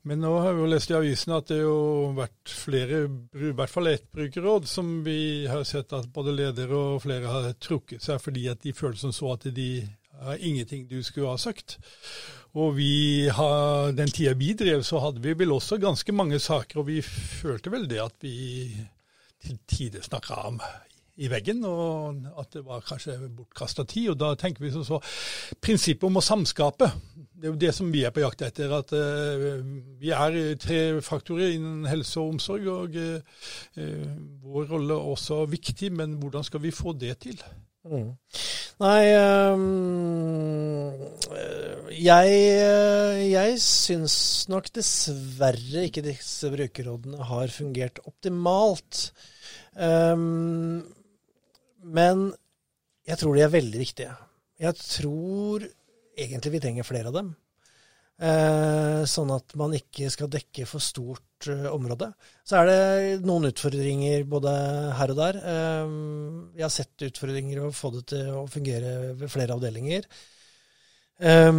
Men 0.08 0.22
nå 0.24 0.32
har 0.44 0.56
vi 0.56 0.64
jo 0.64 0.72
lest 0.72 0.92
i 0.92 0.98
avisen 0.98 1.36
at 1.36 1.52
det 1.52 1.60
har 1.64 2.18
vært 2.18 2.56
flere, 2.66 3.04
i 3.36 3.54
hvert 3.58 3.74
fall 3.74 3.92
ett 3.92 4.08
brukerråd, 4.14 4.68
som 4.70 5.00
vi 5.06 5.46
har 5.50 5.66
sett 5.68 5.94
at 5.96 6.10
både 6.14 6.36
ledere 6.36 6.76
og 6.78 7.04
flere 7.06 7.32
har 7.32 7.54
trukket 7.62 8.04
seg 8.04 8.22
fordi 8.24 8.48
at 8.52 8.64
de 8.66 8.76
følte 8.76 9.06
som 9.06 9.16
så 9.16 9.34
at 9.36 9.50
de 9.56 9.70
har 10.18 10.42
ingenting 10.42 10.88
du 10.90 11.02
skulle 11.04 11.30
ha 11.30 11.38
sagt. 11.38 11.78
Og 12.58 12.80
har, 13.38 13.92
den 13.94 14.10
tida 14.10 14.34
vi 14.34 14.54
drev, 14.58 14.82
så 14.82 15.02
hadde 15.04 15.22
vi 15.22 15.36
vel 15.38 15.54
også 15.54 15.78
ganske 15.82 16.16
mange 16.16 16.40
saker, 16.42 16.82
og 16.82 16.88
vi 16.90 17.02
følte 17.06 17.74
vel 17.74 17.86
det 17.90 18.02
at 18.02 18.16
vi 18.24 18.72
til 19.44 19.60
tider 19.70 20.02
snakka 20.02 20.40
om 20.50 20.62
i 21.18 21.30
veggen, 21.32 21.64
og 21.66 22.28
at 22.38 22.52
det 22.54 22.64
var 22.66 22.86
kanskje 22.86 23.18
bortkasta 23.34 23.86
tid. 23.90 24.12
og 24.14 24.20
Da 24.22 24.34
tenker 24.38 24.66
vi 24.66 24.72
så, 24.74 24.84
så 24.86 25.00
prinsippet 25.62 26.06
om 26.08 26.20
å 26.20 26.26
samskape. 26.26 26.92
Det 27.38 27.46
er 27.48 27.54
jo 27.54 27.62
det 27.62 27.74
som 27.76 27.90
vi 27.94 28.04
er 28.06 28.14
på 28.14 28.22
jakt 28.24 28.44
etter. 28.46 28.74
at 28.74 28.94
uh, 28.94 29.62
Vi 30.02 30.14
er 30.14 30.58
tre 30.62 30.82
faktorer 31.06 31.56
innen 31.56 31.86
helse 31.90 32.20
og 32.22 32.36
omsorg, 32.36 32.68
og 32.70 32.98
uh, 32.98 33.20
vår 34.44 34.70
rolle 34.74 34.94
er 34.98 35.14
også 35.14 35.46
viktig. 35.50 35.92
Men 35.98 36.18
hvordan 36.22 36.46
skal 36.46 36.62
vi 36.66 36.76
få 36.76 36.94
det 36.98 37.18
til? 37.26 37.42
Mm. 37.88 38.12
Nei 38.84 39.04
øh, 39.16 40.92
Jeg, 41.98 42.34
jeg 43.32 43.54
syns 43.64 44.18
nok 44.52 44.68
dessverre 44.76 45.86
ikke 45.88 46.04
disse 46.06 46.52
brukerrådene 46.52 47.26
har 47.30 47.48
fungert 47.54 48.04
optimalt. 48.06 49.14
Um, 49.78 50.84
men 51.88 52.30
jeg 53.08 53.20
tror 53.22 53.36
de 53.38 53.44
er 53.46 53.54
veldig 53.54 53.82
viktige. 53.82 54.14
Jeg 54.60 54.76
tror 54.82 55.68
egentlig 56.18 56.56
vi 56.56 56.64
trenger 56.64 56.88
flere 56.88 57.12
av 57.12 57.20
dem. 57.20 57.36
Eh, 58.18 59.04
sånn 59.06 59.30
at 59.36 59.54
man 59.62 59.76
ikke 59.78 60.08
skal 60.10 60.30
dekke 60.34 60.66
for 60.66 60.82
stort 60.82 61.48
eh, 61.52 61.68
område. 61.70 62.10
Så 62.42 62.58
er 62.58 62.70
det 62.70 63.28
noen 63.28 63.52
utfordringer 63.52 64.26
både 64.30 64.54
her 64.98 65.14
og 65.14 65.20
der. 65.20 65.38
Eh, 65.38 65.94
har 66.64 66.74
sett 66.74 67.06
utfordringer 67.06 67.68
å 67.68 67.76
få 67.76 67.94
det 67.94 68.08
til 68.16 68.32
å 68.40 68.48
fungere 68.50 69.14
ved 69.20 69.30
flere 69.32 69.54
avdelinger. 69.60 70.10
Eh, 71.22 71.54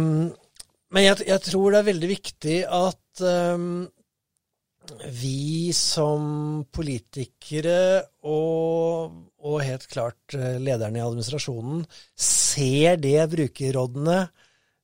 men 0.89 1.05
jeg, 1.05 1.21
jeg, 1.29 1.45
tror 1.47 1.71
det 1.71 1.79
er 1.79 1.89
veldig 1.93 2.11
viktig 2.11 2.59
at 2.65 3.23
eh, 3.23 3.65
vi 5.21 5.71
som 5.75 6.23
politikere 6.75 7.79
og, 8.27 9.15
og, 9.39 9.61
helt 9.63 9.87
klart 9.91 10.35
eh, 10.35 10.59
lederne 10.59 10.99
i 10.99 11.05
administrasjonen 11.05 11.85
ser 12.19 12.99
det 12.99 13.17
brukerrådene 13.31 14.19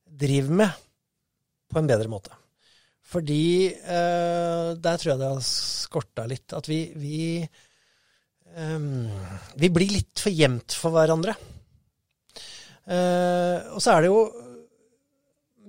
driver 0.06 0.60
med, 0.64 0.82
på 1.72 1.82
en 1.82 1.90
bedre 1.90 2.12
måte. 2.12 2.32
Fordi 3.06 3.68
eh, 3.70 4.70
der 4.82 4.98
tror 5.00 5.12
jeg 5.12 5.22
det 5.22 5.30
har 5.30 5.44
skorta 5.46 6.26
litt. 6.30 6.56
At 6.58 6.70
vi, 6.70 6.80
vi, 6.98 7.20
eh, 8.56 8.88
vi 9.62 9.72
blir 9.76 9.94
litt 9.94 10.24
for 10.24 10.34
gjemt 10.34 10.78
for 10.80 10.96
hverandre. 10.96 11.36
Eh, 12.86 13.74
og 13.74 13.82
så 13.82 13.96
er 13.96 14.06
det 14.06 14.12
jo 14.12 14.24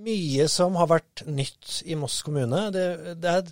mye 0.06 0.46
som 0.52 0.76
har 0.78 0.90
vært 0.90 1.24
nytt 1.28 1.80
i 1.88 1.96
Moss 1.98 2.20
kommune. 2.24 2.68
Det, 2.74 3.16
det 3.20 3.32
er 3.32 3.50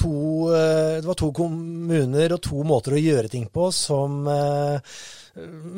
to, 0.00 0.50
eh, 0.54 0.98
det 1.00 1.08
var 1.08 1.18
to 1.18 1.30
kommuner 1.36 2.34
og 2.34 2.42
to 2.44 2.64
måter 2.66 2.96
å 2.96 3.00
gjøre 3.00 3.30
ting 3.32 3.46
på 3.52 3.68
som 3.74 4.22
uh, 4.28 4.78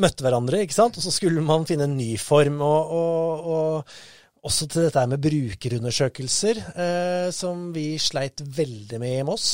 møtte 0.02 0.24
hverandre, 0.24 0.62
ikke 0.64 0.76
sant. 0.76 0.98
Og 0.98 1.04
så 1.04 1.12
skulle 1.14 1.44
man 1.44 1.66
finne 1.68 1.88
en 1.88 1.96
ny 1.98 2.14
form. 2.20 2.60
Og, 2.64 2.92
og, 2.98 3.48
og 3.52 4.46
også 4.48 4.68
til 4.70 4.86
dette 4.88 5.06
med 5.10 5.22
brukerundersøkelser, 5.22 6.62
uh, 6.76 7.28
som 7.34 7.70
vi 7.74 7.96
sleit 8.02 8.44
veldig 8.44 9.02
med 9.02 9.18
i 9.18 9.26
Moss. 9.26 9.48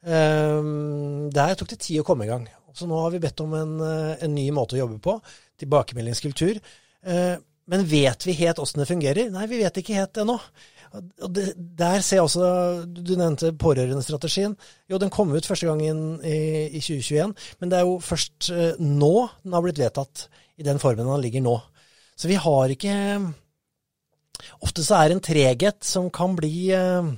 Uh, 0.00 1.28
der 1.32 1.54
tok 1.58 1.74
det 1.74 1.82
tid 1.84 2.02
å 2.02 2.08
komme 2.08 2.26
i 2.26 2.32
gang. 2.32 2.48
Så 2.76 2.86
nå 2.88 2.98
har 3.02 3.12
vi 3.12 3.22
bedt 3.22 3.40
om 3.42 3.54
en, 3.58 3.78
en 3.82 4.34
ny 4.34 4.46
måte 4.54 4.76
å 4.76 4.84
jobbe 4.84 5.00
på. 5.02 5.16
Tilbakemeldingskultur. 5.58 6.60
Men 7.70 7.82
vet 7.90 8.26
vi 8.28 8.36
helt 8.38 8.60
åssen 8.62 8.78
det 8.78 8.86
fungerer? 8.86 9.26
Nei, 9.34 9.48
vi 9.50 9.58
vet 9.58 9.80
ikke 9.82 9.96
helt 9.98 10.20
ennå. 10.22 10.36
Og 10.90 11.30
det, 11.34 11.52
der 11.78 12.02
ser 12.02 12.18
jeg 12.18 12.26
også 12.26 12.46
Du 12.90 13.12
nevnte 13.14 13.52
pårørendestrategien. 13.54 14.56
Jo, 14.90 14.98
den 14.98 15.12
kom 15.14 15.30
ut 15.30 15.46
første 15.46 15.68
gangen 15.68 16.18
i, 16.26 16.66
i 16.66 16.80
2021, 16.82 17.34
men 17.60 17.70
det 17.70 17.78
er 17.78 17.86
jo 17.86 17.98
først 18.02 18.50
eh, 18.54 18.80
nå 18.82 19.14
den 19.44 19.54
har 19.54 19.64
blitt 19.64 19.78
vedtatt 19.78 20.26
i 20.58 20.66
den 20.66 20.82
formen 20.82 21.06
den 21.06 21.22
ligger 21.22 21.44
nå. 21.46 21.56
Så 22.18 22.30
vi 22.30 22.40
har 22.40 22.74
ikke 22.74 22.96
Ofte 24.64 24.80
så 24.80 24.96
er 24.96 25.10
det 25.10 25.18
en 25.18 25.24
treghet 25.24 25.84
som 25.84 26.06
kan 26.12 26.32
bli 26.32 26.70
eh, 26.72 27.10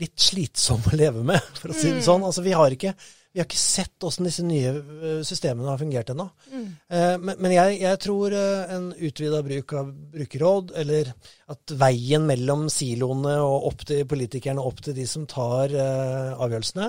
litt 0.00 0.20
slitsom 0.20 0.84
å 0.84 0.96
leve 0.98 1.22
med, 1.24 1.40
for 1.56 1.72
å 1.72 1.76
si 1.76 1.88
det 1.88 2.02
mm. 2.02 2.04
sånn. 2.04 2.26
Altså, 2.28 2.44
vi 2.44 2.52
har 2.56 2.74
ikke 2.74 2.92
vi 3.36 3.42
har 3.42 3.50
ikke 3.50 3.60
sett 3.60 4.00
hvordan 4.00 4.26
disse 4.30 4.42
nye 4.48 4.70
eh, 4.72 5.18
systemene 5.28 5.68
har 5.68 5.76
fungert 5.76 6.08
ennå. 6.08 6.24
Mm. 6.48 6.68
Eh, 6.88 7.16
men, 7.20 7.42
men 7.44 7.52
jeg, 7.52 7.74
jeg, 7.82 7.98
tror 8.00 8.32
eh, 8.32 8.70
en 8.72 8.86
utvida 8.96 9.42
bruk 9.44 9.74
av 9.76 9.90
brukerråd, 10.14 10.72
eller 10.80 11.10
at 11.52 11.74
veien 11.76 12.24
mellom 12.24 12.64
siloene 12.72 13.34
og 13.44 13.66
opp 13.68 13.84
til 13.90 14.06
politikerne 14.08 14.64
og 14.64 14.70
opp 14.70 14.80
til 14.86 14.96
de 14.96 15.04
som 15.10 15.28
tar 15.28 15.74
avgjørelsene, 15.76 16.88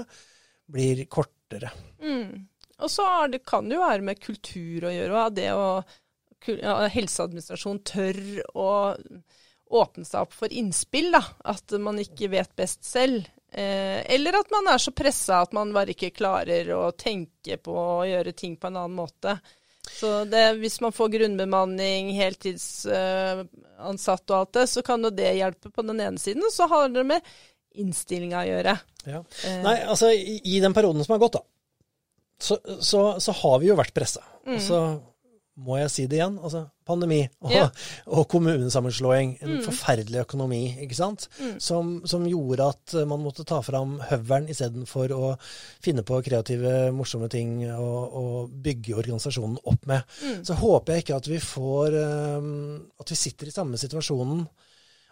blir 0.72 1.04
kortere. 1.12 1.74
Mm. 2.00 2.48
Og 2.80 2.96
så 2.96 3.10
det, 3.34 3.44
kan 3.44 3.68
det 3.68 3.76
jo 3.76 3.84
være 3.84 4.08
med 4.08 4.24
kultur 4.24 4.88
å 4.88 4.94
gjøre. 4.96 5.28
Det 5.36 5.52
å 5.52 5.68
ja, 6.48 6.80
helseadministrasjonen 6.96 7.84
tør 7.92 8.22
å 8.56 8.70
åpne 9.84 10.08
seg 10.08 10.24
opp 10.24 10.40
for 10.46 10.48
innspill. 10.64 11.12
da, 11.12 11.26
At 11.44 11.76
man 11.76 12.00
ikke 12.00 12.32
vet 12.32 12.56
best 12.56 12.88
selv. 12.88 13.28
Eh, 13.52 14.14
eller 14.14 14.40
at 14.40 14.52
man 14.52 14.68
er 14.74 14.78
så 14.82 14.92
pressa 14.96 15.42
at 15.46 15.54
man 15.56 15.74
bare 15.76 15.92
ikke 15.96 16.16
klarer 16.16 16.72
å 16.76 16.92
tenke 16.98 17.58
på 17.64 17.74
å 17.74 18.06
gjøre 18.08 18.34
ting 18.36 18.58
på 18.60 18.68
en 18.70 18.80
annen 18.84 18.98
måte. 18.98 19.38
Så 19.88 20.26
det, 20.28 20.60
hvis 20.60 20.82
man 20.84 20.92
får 20.92 21.10
grunnbemanning, 21.14 22.10
heltidsansatt 22.18 24.26
uh, 24.26 24.34
og 24.34 24.40
alt 24.42 24.54
det, 24.58 24.66
så 24.68 24.82
kan 24.86 25.04
jo 25.04 25.10
det 25.16 25.38
hjelpe 25.38 25.70
på 25.72 25.82
den 25.88 26.02
ene 26.04 26.20
siden. 26.20 26.44
Og 26.44 26.54
så 26.54 26.68
har 26.68 26.90
det 26.92 27.04
med 27.08 27.22
innstillinga 27.78 28.42
å 28.42 28.50
gjøre. 28.50 28.74
Ja. 29.08 29.22
Eh. 29.48 29.62
Nei, 29.64 29.78
altså 29.88 30.12
i, 30.12 30.42
i, 30.44 30.60
den 30.64 30.74
perioden 30.76 31.04
som 31.06 31.14
har 31.16 31.24
gått, 31.24 31.40
da, 31.40 31.44
så, 32.42 32.56
så, 32.84 33.20
så 33.24 33.32
har 33.40 33.60
vi 33.64 33.68
jo 33.72 33.80
vært 33.80 33.96
pressa. 33.96 34.24
Mm. 34.44 34.58
Altså, 34.58 34.78
må 35.58 35.80
jeg 35.80 35.90
si 35.90 36.04
det 36.10 36.20
igjen, 36.20 36.36
altså 36.38 36.68
pandemi 36.88 37.20
og, 37.42 37.52
ja. 37.52 37.66
og 38.16 38.28
kommunesammenslåing. 38.32 39.34
En 39.42 39.56
mm. 39.56 39.64
forferdelig 39.66 40.22
økonomi, 40.24 40.62
ikke 40.86 40.98
sant. 40.98 41.28
Mm. 41.42 41.56
Som, 41.64 41.92
som, 42.08 42.28
gjorde 42.28 42.70
at 42.76 42.96
man 43.10 43.24
måtte 43.24 43.46
ta 43.48 43.60
fram 43.66 43.98
høvelen 44.10 44.52
istedenfor 44.54 45.14
å 45.16 45.34
finne 45.84 46.06
på 46.08 46.22
kreative, 46.26 46.92
morsomme 46.96 47.30
ting 47.32 47.60
og, 47.74 48.54
bygge 48.64 48.96
organisasjonen 49.00 49.58
opp 49.70 49.88
med. 49.90 50.06
Mm. 50.22 50.40
Så 50.48 50.58
håper 50.60 50.94
jeg 50.94 51.06
ikke 51.06 51.18
at 51.18 51.28
vi 51.30 51.38
får 51.42 51.96
um, 51.98 52.48
At 53.02 53.12
vi 53.12 53.18
sitter 53.20 53.50
i 53.50 53.54
samme 53.54 53.80
situasjonen. 53.80 54.46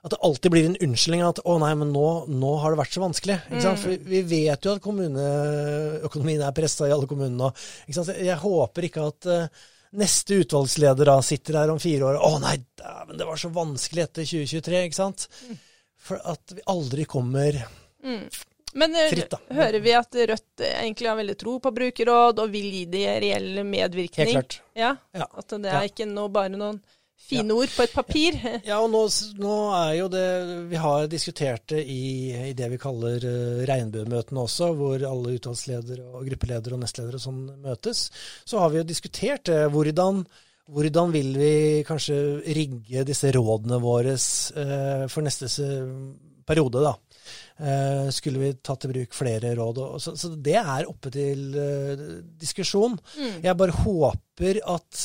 At 0.06 0.14
det 0.14 0.22
alltid 0.22 0.54
blir 0.54 0.68
en 0.68 0.78
unnskyldning 0.86 1.24
at 1.26 1.40
'å 1.42 1.56
nei, 1.62 1.72
men 1.80 1.90
nå, 1.94 2.08
nå 2.30 2.52
har 2.62 2.74
det 2.74 2.82
vært 2.84 2.94
så 2.94 3.02
vanskelig'. 3.02 3.40
Mm. 3.50 3.78
For 3.82 4.04
vi 4.12 4.22
vet 4.30 4.68
jo 4.68 4.76
at 4.76 4.84
kommuneøkonomien 4.84 6.44
er 6.46 6.54
pressa 6.58 6.86
i 6.86 6.94
alle 6.94 7.10
kommunene. 7.10 7.50
Jeg 7.90 8.38
håper 8.44 8.86
ikke 8.86 9.08
at 9.10 9.30
uh, 9.32 9.64
neste 10.00 10.42
utvalgsleder 10.44 11.12
da 11.12 11.20
sitter 11.26 11.60
her 11.62 11.72
om 11.74 11.80
fire 11.82 12.10
år 12.10 12.20
'Å 12.20 12.34
nei, 12.44 12.58
dæven, 12.80 13.18
det 13.20 13.30
var 13.30 13.40
så 13.42 13.52
vanskelig 13.54 14.04
etter 14.04 14.28
2023', 14.28 14.84
ikke 14.90 15.00
sant? 15.00 15.30
Mm. 15.48 15.64
For 16.06 16.22
at 16.34 16.54
vi 16.54 16.62
aldri 16.70 17.06
kommer 17.10 17.58
mm. 18.04 18.28
Men 18.76 18.96
eh, 18.96 19.08
fritt, 19.10 19.34
hører 19.56 19.80
vi 19.80 19.94
at 19.96 20.16
Rødt 20.30 20.62
egentlig 20.68 21.08
har 21.08 21.16
veldig 21.16 21.38
tro 21.40 21.54
på 21.64 21.72
brukerråd 21.72 22.42
og 22.44 22.52
vil 22.52 22.68
gi 22.74 22.84
de 22.92 23.06
reell 23.24 23.64
medvirkning? 23.64 24.34
Helt 24.34 24.36
klart. 24.36 24.58
Ja, 24.76 24.90
ja. 25.16 25.30
At 25.32 25.56
det 25.56 25.72
er 25.72 25.86
ja. 25.86 25.88
ikke 25.88 26.08
noe, 26.10 26.28
bare 26.34 26.52
noen 26.52 26.82
fine 27.26 27.50
ja. 27.50 27.58
ord 27.58 27.74
på 27.76 27.86
et 27.86 27.94
papir. 27.96 28.38
Ja, 28.70 28.80
og 28.82 28.90
nå, 28.94 29.04
nå, 29.42 29.56
er 29.78 29.92
jo 30.00 30.08
det 30.12 30.26
Vi 30.72 30.80
har 30.80 31.08
diskutert 31.12 31.68
det 31.74 31.84
i, 31.92 32.32
i 32.52 32.54
det 32.58 32.70
vi 32.74 32.82
kaller 32.82 33.24
uh, 33.24 33.64
regnbuemøtene 33.68 34.46
også, 34.46 34.72
hvor 34.78 35.06
alle 35.10 35.36
utvalgsledere 35.38 36.06
og 36.12 36.26
gruppeledere 36.30 36.78
og 36.78 36.84
nestledere 36.84 37.22
sånn 37.22 37.46
møtes. 37.64 38.08
Så 38.46 38.62
har 38.62 38.74
vi 38.74 38.82
jo 38.82 38.90
diskutert 38.90 39.48
det. 39.50 39.64
Uh, 39.66 39.72
hvordan, 39.74 40.24
hvordan 40.72 41.14
vil 41.16 41.34
vi 41.40 41.56
kanskje 41.88 42.20
rigge 42.58 43.06
disse 43.08 43.34
rådene 43.36 43.82
våre 43.84 44.16
uh, 44.16 45.06
for 45.12 45.26
neste 45.26 45.50
periode, 46.46 46.86
da? 46.86 46.96
Skulle 48.14 48.38
vi 48.38 48.50
tatt 48.60 48.84
i 48.86 48.90
bruk 48.92 49.16
flere 49.16 49.54
råd? 49.58 49.78
Og, 49.82 50.02
så, 50.04 50.12
så, 50.20 50.30
det 50.46 50.60
er 50.60 50.90
oppe 50.92 51.10
til 51.10 51.56
diskusjon. 52.38 53.00
Mm. 53.16 53.40
Jeg 53.48 53.58
bare 53.58 53.78
håper 53.80 54.60
at 54.76 55.00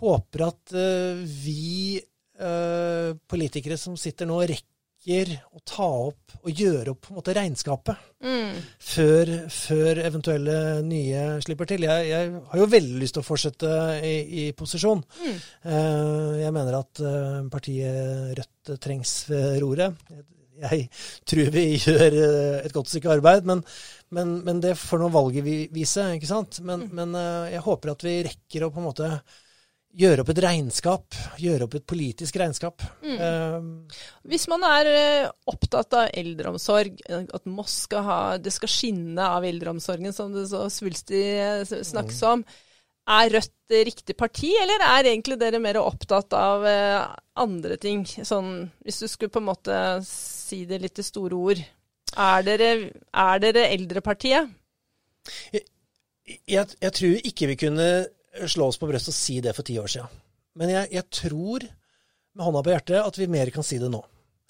håper 0.00 0.46
at 0.48 0.74
uh, 0.76 1.20
vi 1.20 2.00
uh, 2.40 3.16
politikere 3.30 3.78
som 3.80 3.96
sitter 4.00 4.28
nå, 4.28 4.40
rekker 4.50 5.30
å 5.56 5.62
ta 5.64 5.86
opp 6.10 6.34
og 6.42 6.50
gjøre 6.52 6.92
opp 6.92 7.06
på 7.06 7.12
en 7.12 7.16
måte 7.16 7.32
regnskapet 7.32 8.02
mm. 8.20 8.56
før, 8.84 9.30
før, 9.48 10.00
eventuelle 10.04 10.56
nye 10.84 11.22
slipper 11.44 11.70
til. 11.70 11.86
Jeg, 11.88 12.10
jeg, 12.10 12.34
har 12.50 12.60
jo 12.60 12.68
veldig 12.74 13.00
lyst 13.00 13.16
til 13.16 13.24
å 13.24 13.28
fortsette 13.28 13.70
i, 14.04 14.16
i 14.42 14.44
posisjon. 14.56 15.00
Mm. 15.22 15.38
Uh, 15.64 16.34
jeg 16.42 16.52
mener 16.56 16.80
at 16.82 17.02
partiet 17.52 18.36
Rødt 18.36 18.74
trengs 18.84 19.14
ved 19.30 19.56
roret. 19.64 20.04
Jeg 20.60 20.90
tror 21.24 21.48
vi 21.54 21.66
gjør 21.80 22.20
et 22.60 22.74
godt 22.76 22.90
stykke 22.92 23.14
arbeid, 23.14 23.46
men, 23.48 23.62
men, 24.12 24.34
men 24.44 24.60
det 24.60 24.76
får 24.76 25.00
nå 25.00 25.08
valget 25.14 25.46
vise. 25.72 26.10
ikke 26.18 26.28
sant? 26.28 26.60
Men, 26.60 26.84
mm. 26.84 26.98
men 26.98 27.22
jeg 27.54 27.64
håper 27.64 27.94
at 27.94 28.04
vi 28.04 28.18
rekker 28.28 28.66
å 28.66 28.74
på 28.74 28.82
en 28.82 28.90
måte 28.90 29.14
gjøre 29.98 30.22
opp 30.22 30.30
et 30.32 30.40
regnskap. 30.44 31.18
Gjøre 31.40 31.66
opp 31.66 31.76
et 31.78 31.86
politisk 31.88 32.38
regnskap. 32.40 32.84
Mm. 33.02 33.18
Eh, 33.26 34.00
Hvis 34.30 34.46
man 34.50 34.64
er 34.66 34.90
eh, 34.90 35.30
opptatt 35.50 35.96
av 35.98 36.10
eldreomsorg, 36.14 37.00
eh, 37.08 37.24
at 37.26 37.48
Moss 37.50 37.82
skal 37.86 38.06
ha, 38.06 38.20
det 38.38 38.52
skal 38.54 38.70
skinne 38.70 39.30
av 39.38 39.46
eldreomsorgen, 39.46 40.14
som 40.16 40.34
det 40.34 40.46
så 40.50 40.66
svulstig 40.72 41.24
eh, 41.34 41.64
snakkes 41.64 42.22
om, 42.30 42.44
er 43.10 43.32
Rødt 43.34 43.74
riktig 43.88 44.14
parti, 44.18 44.52
eller 44.60 44.82
er 44.86 45.08
egentlig 45.08 45.38
dere 45.40 45.58
mer 45.62 45.80
opptatt 45.80 46.34
av 46.36 46.64
andre 47.38 47.76
ting? 47.80 48.04
Sånn, 48.06 48.68
hvis 48.84 49.00
du 49.02 49.06
skulle 49.08 49.32
på 49.32 49.40
en 49.40 49.48
måte 49.48 49.76
si 50.06 50.64
det 50.68 50.78
litt 50.82 50.98
i 50.98 51.06
store 51.06 51.38
ord. 51.38 51.62
Er 52.18 52.44
dere, 52.46 52.70
er 52.90 53.42
dere 53.42 53.68
Eldrepartiet? 53.70 54.50
jeg, 55.50 56.66
jeg 56.82 56.92
tror 56.98 57.28
ikke 57.30 57.48
vi 57.50 57.56
kunne 57.64 57.88
slå 58.46 58.68
oss 58.70 58.78
på 58.80 58.88
brystet 58.90 59.12
og 59.14 59.18
si 59.18 59.40
det 59.44 59.54
for 59.56 59.66
ti 59.66 59.78
år 59.80 59.90
siden. 59.90 60.08
Men 60.60 60.70
jeg, 60.72 60.90
jeg 60.94 61.06
tror, 61.14 61.64
med 62.34 62.44
hånda 62.46 62.62
på 62.66 62.72
hjertet, 62.74 62.98
at 63.02 63.18
vi 63.18 63.26
mer 63.30 63.50
kan 63.54 63.66
si 63.66 63.78
det 63.82 63.90
nå. 63.90 64.00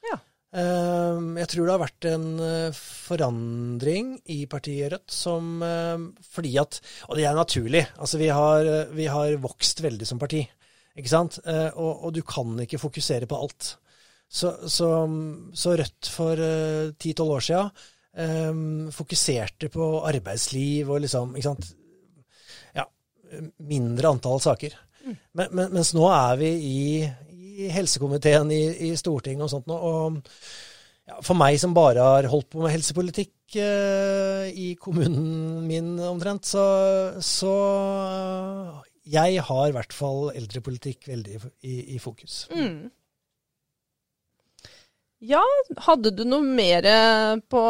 Ja. 0.08 0.16
Eh, 0.56 1.18
Jeg 1.40 1.48
tror 1.52 1.66
det 1.68 1.74
har 1.74 1.82
vært 1.84 2.06
en 2.10 2.24
eh, 2.44 2.78
forandring 2.80 4.14
i 4.32 4.40
partiet 4.50 4.90
Rødt 4.94 5.12
som 5.14 5.60
eh, 5.62 6.00
Fordi 6.32 6.54
at 6.58 6.80
Og 7.08 7.16
det 7.18 7.26
er 7.28 7.36
naturlig. 7.38 7.84
Altså, 8.00 8.18
vi 8.18 8.30
har, 8.32 8.64
eh, 8.66 8.90
vi 8.96 9.06
har 9.12 9.36
vokst 9.42 9.82
veldig 9.84 10.08
som 10.08 10.18
parti. 10.18 10.42
Ikke 10.98 11.12
sant? 11.12 11.38
Eh, 11.46 11.68
Og, 11.76 12.04
og 12.08 12.14
du 12.16 12.22
kan 12.26 12.56
ikke 12.64 12.80
fokusere 12.82 13.28
på 13.30 13.38
alt. 13.38 13.76
Så, 14.30 14.54
så, 14.70 14.88
så 15.54 15.76
Rødt 15.78 16.06
for 16.10 16.38
ti-tolv 17.02 17.36
år 17.38 17.46
siden 17.46 17.70
eh, 18.14 18.90
fokuserte 18.94 19.70
på 19.74 19.92
arbeidsliv 20.06 20.90
og 20.90 21.00
liksom 21.04 21.36
Ikke 21.36 21.48
sant? 21.50 21.70
Mindre 23.62 24.10
antall 24.14 24.40
saker. 24.42 24.74
Men, 25.06 25.46
men, 25.50 25.70
mens 25.72 25.94
nå 25.96 26.04
er 26.12 26.40
vi 26.40 26.50
i, 26.50 26.80
i 27.64 27.70
helsekomiteen 27.72 28.50
i, 28.52 28.62
i 28.90 28.90
Stortinget 28.98 29.46
og 29.46 29.52
sånt 29.52 29.70
nå, 29.70 29.76
og 29.76 30.18
ja, 31.08 31.16
for 31.24 31.38
meg 31.38 31.58
som 31.60 31.74
bare 31.76 32.04
har 32.04 32.28
holdt 32.30 32.50
på 32.52 32.62
med 32.62 32.74
helsepolitikk 32.74 33.56
eh, 33.58 34.50
i 34.52 34.68
kommunen 34.80 35.64
min 35.66 35.94
omtrent, 36.04 36.46
så, 36.46 36.64
så 37.24 37.54
jeg 39.10 39.42
har 39.48 39.66
i 39.68 39.74
hvert 39.74 39.94
fall 39.96 40.30
eldrepolitikk 40.36 41.08
veldig 41.10 41.40
i, 41.66 41.96
i 41.96 41.98
fokus. 42.02 42.44
Mm. 42.54 42.90
Ja, 45.30 45.42
hadde 45.88 46.14
du 46.16 46.22
noe 46.24 46.44
mer 46.44 46.86
eh, 46.88 47.34
på 47.50 47.64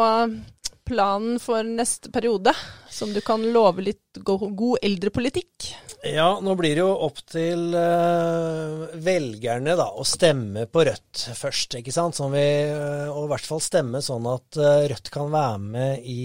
planen 0.87 1.39
for 1.41 1.65
neste 1.67 2.11
periode, 2.13 2.53
som 2.91 3.13
du 3.13 3.21
kan 3.23 3.43
love 3.53 3.83
litt 3.83 4.19
go 4.25 4.37
god 4.37 4.83
eldrepolitikk? 4.83 5.71
Ja, 6.03 6.39
nå 6.41 6.55
blir 6.57 6.73
det 6.73 6.81
jo 6.81 6.93
opp 7.05 7.19
til 7.29 7.75
eh, 7.77 8.85
velgerne 9.05 9.75
da, 9.77 9.85
å 9.93 10.05
stemme 10.07 10.65
på 10.65 10.85
Rødt 10.87 11.27
først, 11.37 11.77
ikke 11.77 11.93
sant? 11.93 12.17
Sånn 12.17 12.33
vi, 12.33 12.45
eh, 12.71 13.11
og 13.11 13.27
i 13.27 13.31
hvert 13.31 13.45
fall 13.45 13.61
stemme 13.61 14.01
sånn 14.01 14.25
at 14.31 14.57
eh, 14.57 14.87
Rødt 14.91 15.11
kan 15.13 15.29
være 15.33 15.61
med 15.61 16.09
i 16.09 16.23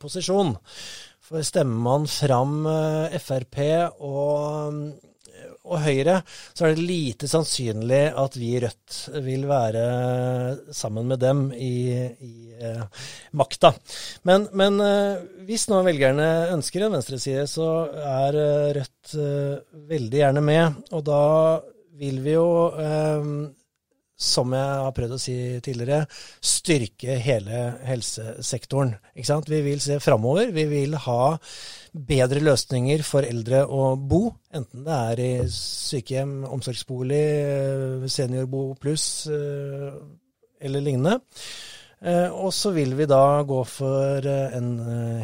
posisjon. 0.00 0.56
For 1.28 1.44
stemmer 1.44 1.84
man 1.84 2.08
fram 2.08 2.62
Frp 3.20 3.58
og, 4.00 4.80
og 5.68 5.82
Høyre, 5.84 6.20
så 6.56 6.66
er 6.66 6.74
det 6.74 6.86
lite 6.88 7.28
sannsynlig 7.30 8.02
at 8.18 8.36
vi 8.38 8.54
i 8.56 8.62
Rødt 8.62 8.98
vil 9.24 9.46
være 9.48 9.84
sammen 10.74 11.08
med 11.10 11.20
dem 11.22 11.44
i, 11.52 11.74
i 12.24 12.34
eh, 12.58 13.04
makta. 13.38 13.72
Men, 14.28 14.48
men 14.56 14.80
eh, 14.84 15.20
hvis 15.48 15.68
nå 15.70 15.82
velgerne 15.86 16.28
ønsker 16.56 16.86
en 16.86 16.96
venstreside, 16.98 17.46
så 17.50 17.68
er 17.92 18.40
eh, 18.42 18.72
Rødt 18.78 19.14
veldig 19.88 20.20
gjerne 20.20 20.44
med. 20.44 20.82
Og 20.96 21.04
da 21.06 21.22
vil 21.98 22.18
vi 22.22 22.34
jo, 22.34 22.48
som 24.18 24.52
jeg 24.54 24.82
har 24.84 24.92
prøvd 24.94 25.14
å 25.16 25.18
si 25.22 25.36
tidligere, 25.64 26.04
styrke 26.44 27.16
hele 27.24 27.62
helsesektoren. 27.88 28.92
Vi 29.48 29.60
vil 29.64 29.80
se 29.82 29.96
framover. 30.02 30.52
Vi 30.54 30.66
vil 30.70 30.94
ha 31.08 31.22
bedre 32.06 32.42
løsninger 32.44 33.02
for 33.06 33.26
eldre 33.26 33.64
å 33.66 33.94
bo, 33.98 34.28
enten 34.54 34.84
det 34.86 34.98
er 35.12 35.22
i 35.22 35.32
sykehjem, 35.52 36.44
omsorgsbolig, 36.48 37.24
eh, 37.48 38.06
seniorbo 38.12 38.70
pluss 38.80 39.26
eh, 39.32 39.96
eller 40.60 40.84
lignende. 40.84 41.18
Eh, 41.98 42.30
Og 42.30 42.52
så 42.54 42.70
vil 42.76 42.94
vi 42.94 43.08
da 43.10 43.42
gå 43.42 43.58
for 43.66 44.26
en 44.26 44.70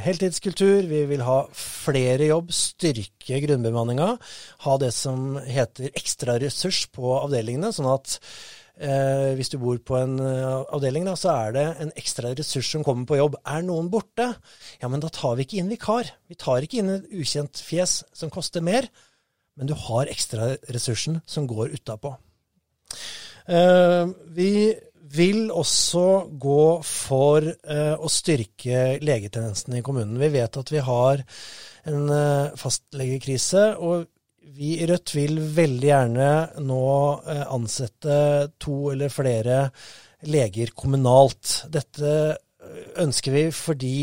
heltidskultur. 0.02 0.88
Vi 0.90 1.04
vil 1.06 1.22
ha 1.22 1.44
flere 1.54 2.26
jobb, 2.32 2.50
styrke 2.50 3.38
grunnbemanninga. 3.46 4.18
Ha 4.66 4.76
det 4.82 4.92
som 4.92 5.36
heter 5.38 5.94
ekstraressurs 5.94 6.88
på 6.90 7.14
avdelingene, 7.20 7.70
sånn 7.70 7.92
at 7.94 8.18
eh, 8.78 9.32
hvis 9.38 9.52
du 9.52 9.58
bor 9.62 9.78
på 9.78 9.96
en 9.98 10.18
eh, 10.22 10.62
avdeling, 10.74 11.06
da, 11.08 11.16
så 11.18 11.32
er 11.34 11.56
det 11.56 11.64
en 11.84 11.92
ekstra 11.98 12.34
ressurs 12.36 12.70
som 12.74 12.84
kommer 12.86 13.08
på 13.08 13.18
jobb. 13.20 13.38
Er 13.46 13.64
noen 13.66 13.90
borte, 13.92 14.30
ja, 14.80 14.90
men 14.90 15.02
da 15.04 15.10
tar 15.14 15.36
vi 15.38 15.46
ikke 15.46 15.60
inn 15.62 15.72
vikar. 15.72 16.12
Vi 16.30 16.38
tar 16.40 16.64
ikke 16.64 16.82
inn 16.82 16.94
et 16.96 17.10
ukjent 17.14 17.62
fjes 17.64 18.02
som 18.16 18.32
koster 18.34 18.64
mer, 18.64 18.88
men 19.54 19.70
du 19.70 19.76
har 19.86 20.10
ekstraressursen 20.10 21.20
som 21.30 21.46
går 21.50 21.76
utapå. 21.78 22.16
Eh, 23.46 24.08
vi 24.34 24.54
vil 25.14 25.50
også 25.52 26.06
gå 26.40 26.64
for 26.86 27.44
eh, 27.44 27.94
å 27.94 28.10
styrke 28.10 28.98
legetjenesten 29.04 29.78
i 29.78 29.84
kommunen. 29.84 30.18
Vi 30.20 30.32
vet 30.34 30.58
at 30.58 30.72
vi 30.72 30.82
har 30.82 31.22
en 31.90 32.08
eh, 32.10 32.56
fastlegekrise, 32.58 33.66
og 33.78 34.08
vi 34.54 34.74
i 34.78 34.86
Rødt 34.86 35.14
vil 35.16 35.38
veldig 35.56 35.88
gjerne 35.88 36.30
nå 36.62 36.84
eh, 37.30 37.44
ansette 37.54 38.18
to 38.62 38.76
eller 38.92 39.12
flere 39.12 39.58
leger 40.30 40.72
kommunalt. 40.76 41.64
Dette 41.72 42.12
eh, 42.30 42.86
ønsker 43.02 43.34
vi 43.34 43.44
fordi 43.54 43.98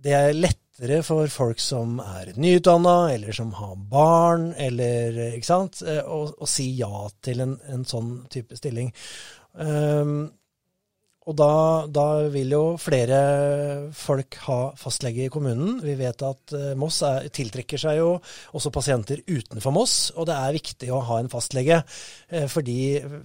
det 0.00 0.16
er 0.16 0.36
lettere 0.36 1.02
for 1.04 1.28
folk 1.28 1.60
som 1.60 1.98
er 2.00 2.32
nyutdanna, 2.40 3.12
eller 3.12 3.36
som 3.36 3.52
har 3.58 3.76
barn, 3.90 4.50
eller 4.56 5.18
ikke 5.34 5.50
sant, 5.50 5.82
eh, 5.84 6.00
å, 6.00 6.22
å 6.32 6.48
si 6.48 6.70
ja 6.78 7.04
til 7.20 7.44
en, 7.44 7.58
en 7.68 7.84
sånn 7.88 8.14
type 8.32 8.56
stilling. 8.56 8.88
Um, 9.52 10.30
og 11.30 11.36
da, 11.38 11.86
da 11.86 12.04
vil 12.32 12.50
jo 12.50 12.62
flere 12.80 13.18
folk 13.94 14.34
ha 14.48 14.58
fastlege 14.78 15.28
i 15.28 15.30
kommunen. 15.30 15.76
Vi 15.84 15.94
vet 15.98 16.24
at 16.26 16.54
eh, 16.56 16.72
Moss 16.78 16.98
er, 17.06 17.28
tiltrekker 17.30 17.78
seg 17.78 18.00
jo 18.00 18.08
også 18.56 18.72
pasienter 18.74 19.22
utenfor 19.28 19.74
Moss, 19.74 19.94
og 20.16 20.26
det 20.26 20.34
er 20.34 20.56
viktig 20.56 20.90
å 20.90 21.02
ha 21.06 21.20
en 21.22 21.30
fastlege. 21.30 21.82
eh, 22.34 22.48
Fordi 22.50 22.78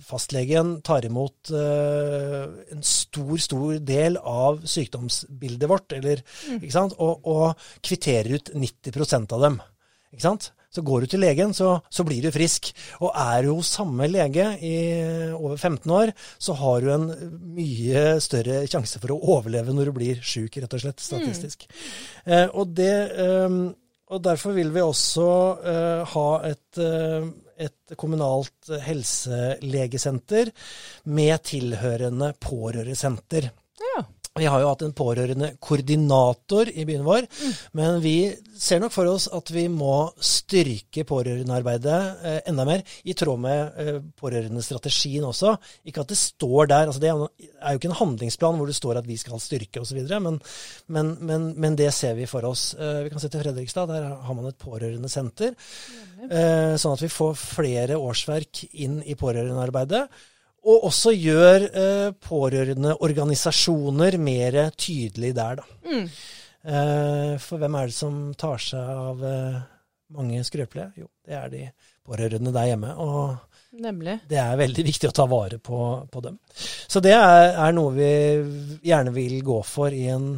fastlegen 0.06 0.76
tar 0.86 1.08
imot 1.10 1.50
eh, 1.50 2.44
en 2.76 2.86
stor, 2.86 3.36
stor 3.42 3.80
del 3.82 4.20
av 4.22 4.62
sykdomsbildet 4.70 5.72
vårt, 5.72 5.98
eller, 5.98 6.22
ikke 6.60 6.76
sant? 6.76 6.94
Og, 7.02 7.26
og 7.26 7.68
kvitterer 7.82 8.38
ut 8.38 8.54
90% 8.54 9.34
av 9.34 9.48
dem. 9.48 9.58
Ikke 10.14 10.28
sant? 10.28 10.52
Så 10.76 10.84
går 10.86 11.06
du 11.06 11.14
til 11.14 11.24
legen, 11.24 11.54
så, 11.56 11.78
så 11.90 12.04
blir 12.08 12.26
du 12.26 12.34
frisk. 12.36 12.72
Og 13.00 13.14
er 13.16 13.46
du 13.46 13.54
hos 13.54 13.72
samme 13.78 14.10
lege 14.12 14.50
i 14.60 14.76
over 15.36 15.56
15 15.56 15.96
år, 15.96 16.12
så 16.42 16.58
har 16.60 16.84
du 16.84 16.92
en 16.94 17.08
mye 17.56 18.06
større 18.24 18.66
sjanse 18.70 19.00
for 19.02 19.16
å 19.16 19.22
overleve 19.38 19.76
når 19.76 19.90
du 19.90 19.96
blir 19.96 20.22
sjuk, 20.26 20.60
rett 20.60 20.78
og 20.78 20.84
slett, 20.84 21.02
statistisk. 21.04 21.66
Eh, 22.26 22.48
og, 22.52 22.76
det, 22.78 22.94
eh, 23.24 23.58
og 24.12 24.24
derfor 24.28 24.56
vil 24.58 24.72
vi 24.76 24.84
også 24.84 25.28
eh, 25.74 26.16
ha 26.16 26.30
et, 26.52 26.82
eh, 26.82 27.28
et 27.66 27.96
kommunalt 28.00 28.72
helselegesenter 28.86 30.52
med 31.16 31.46
tilhørende 31.48 32.34
pårørendesenter. 32.44 33.52
Vi 34.36 34.50
har 34.52 34.60
jo 34.60 34.68
hatt 34.68 34.82
en 34.84 34.92
pårørende 34.92 35.48
koordinator 35.64 36.68
i 36.68 36.84
byen 36.84 37.06
vår, 37.08 37.24
men 37.80 38.02
vi 38.04 38.34
ser 38.60 38.82
nok 38.84 38.92
for 38.92 39.08
oss 39.08 39.30
at 39.32 39.48
vi 39.56 39.70
må 39.72 40.10
styrke 40.20 41.06
pårørendearbeidet 41.08 42.00
eh, 42.20 42.42
enda 42.52 42.66
mer, 42.68 42.84
i 43.08 43.16
tråd 43.16 43.40
med 43.46 43.80
eh, 43.80 44.02
pårørendestrategien 44.20 45.24
også. 45.30 45.54
Ikke 45.88 46.04
at 46.04 46.12
det 46.12 46.20
står 46.20 46.68
der, 46.74 46.92
altså 46.92 47.00
det 47.00 47.14
er 47.14 47.16
jo 47.16 47.30
er 47.30 47.72
jo 47.72 47.80
ikke 47.80 47.92
en 47.94 47.98
handlingsplan 48.02 48.60
hvor 48.60 48.68
det 48.68 48.76
står 48.76 49.00
at 49.00 49.08
vi 49.08 49.16
skal 49.24 49.40
styrke 49.40 49.86
osv., 49.86 50.04
men, 50.04 50.42
men, 50.92 51.16
men, 51.32 51.50
men 51.56 51.80
det 51.80 51.94
ser 51.96 52.20
vi 52.20 52.28
for 52.28 52.44
oss. 52.52 52.74
Eh, 52.76 53.06
vi 53.08 53.16
kan 53.16 53.24
se 53.24 53.32
til 53.32 53.40
Fredrikstad, 53.40 53.88
der 53.88 54.12
har 54.20 54.36
man 54.36 54.52
et 54.52 54.60
pårørendesenter. 54.60 55.56
Eh, 56.28 56.76
sånn 56.76 57.00
at 57.00 57.08
vi 57.08 57.14
får 57.22 57.40
flere 57.40 58.04
årsverk 58.04 58.66
inn 58.84 59.00
i 59.00 59.16
pårørendearbeidet. 59.16 60.10
Og 60.66 60.88
også 60.88 61.14
gjør 61.14 61.68
eh, 61.70 62.10
pårørendeorganisasjoner 62.26 64.18
mer 64.18 64.58
tydelig 64.74 65.36
der, 65.38 65.62
da. 65.62 65.66
Mm. 65.86 66.08
Eh, 66.66 67.34
for 67.42 67.62
hvem 67.62 67.76
er 67.78 67.92
det 67.92 67.98
som 67.98 68.16
tar 68.34 68.62
seg 68.62 68.82
av 68.82 69.22
eh, 69.30 69.60
mange 70.18 70.42
skrøpelige? 70.48 71.04
Jo, 71.04 71.12
det 71.26 71.38
er 71.38 71.52
de 71.54 71.62
pårørende 72.06 72.54
der 72.56 72.72
hjemme. 72.72 72.96
Og 72.98 73.36
Nemlig. 73.86 74.18
det 74.30 74.40
er 74.42 74.58
veldig 74.58 74.88
viktig 74.88 75.12
å 75.12 75.16
ta 75.16 75.28
vare 75.30 75.60
på, 75.62 75.80
på 76.10 76.26
dem. 76.26 76.40
Så 76.56 77.02
det 77.04 77.14
er, 77.14 77.54
er 77.68 77.76
noe 77.78 77.94
vi 77.94 78.12
gjerne 78.90 79.14
vil 79.14 79.38
gå 79.46 79.62
for 79.68 79.94
i 79.94 80.08
en, 80.16 80.32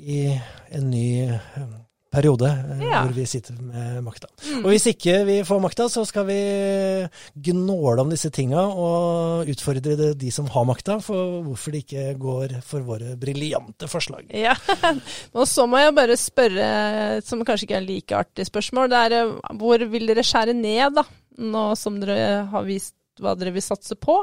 i 0.00 0.22
en 0.32 0.88
ny 0.88 1.08
eh, 1.28 1.76
periode 2.12 2.48
eh, 2.50 2.82
Ja. 2.84 3.00
hvor 3.06 3.14
vi 3.16 3.24
sitter 3.26 3.56
med 3.64 4.02
makta. 4.04 4.28
Og 4.60 4.68
hvis 4.70 4.84
ikke 4.90 5.14
vi 5.28 5.38
får 5.48 5.60
makta, 5.64 5.86
så 5.88 6.04
skal 6.08 6.26
vi 6.28 6.38
gnåle 7.48 8.04
om 8.04 8.10
disse 8.12 8.30
tinga 8.34 8.62
og 8.68 9.48
utfordre 9.52 10.12
de 10.18 10.30
som 10.34 10.48
har 10.52 10.66
makta, 10.68 10.98
for 11.04 11.40
hvorfor 11.46 11.72
de 11.74 11.80
ikke 11.84 12.04
går 12.20 12.58
for 12.66 12.84
våre 12.86 13.14
briljante 13.20 13.88
forslag. 13.90 14.28
Ja. 14.36 14.54
Og 15.38 15.46
så 15.48 15.66
må 15.70 15.80
jeg 15.80 15.96
bare 15.96 16.18
spørre, 16.20 16.68
som 17.24 17.44
kanskje 17.48 17.68
ikke 17.68 17.80
er 17.80 17.86
like 17.88 18.18
artig 18.18 18.46
spørsmål, 18.48 18.90
det 18.92 19.02
er 19.06 19.18
eh, 19.22 19.34
hvor 19.60 19.82
vil 19.92 20.08
dere 20.10 20.24
skjære 20.26 20.56
ned, 20.58 20.98
da? 21.00 21.06
Nå 21.42 21.70
som 21.80 21.96
dere 22.02 22.44
har 22.52 22.66
vist 22.68 22.94
hva 23.22 23.32
dere 23.38 23.52
vil 23.54 23.64
satse 23.64 23.96
på? 24.00 24.18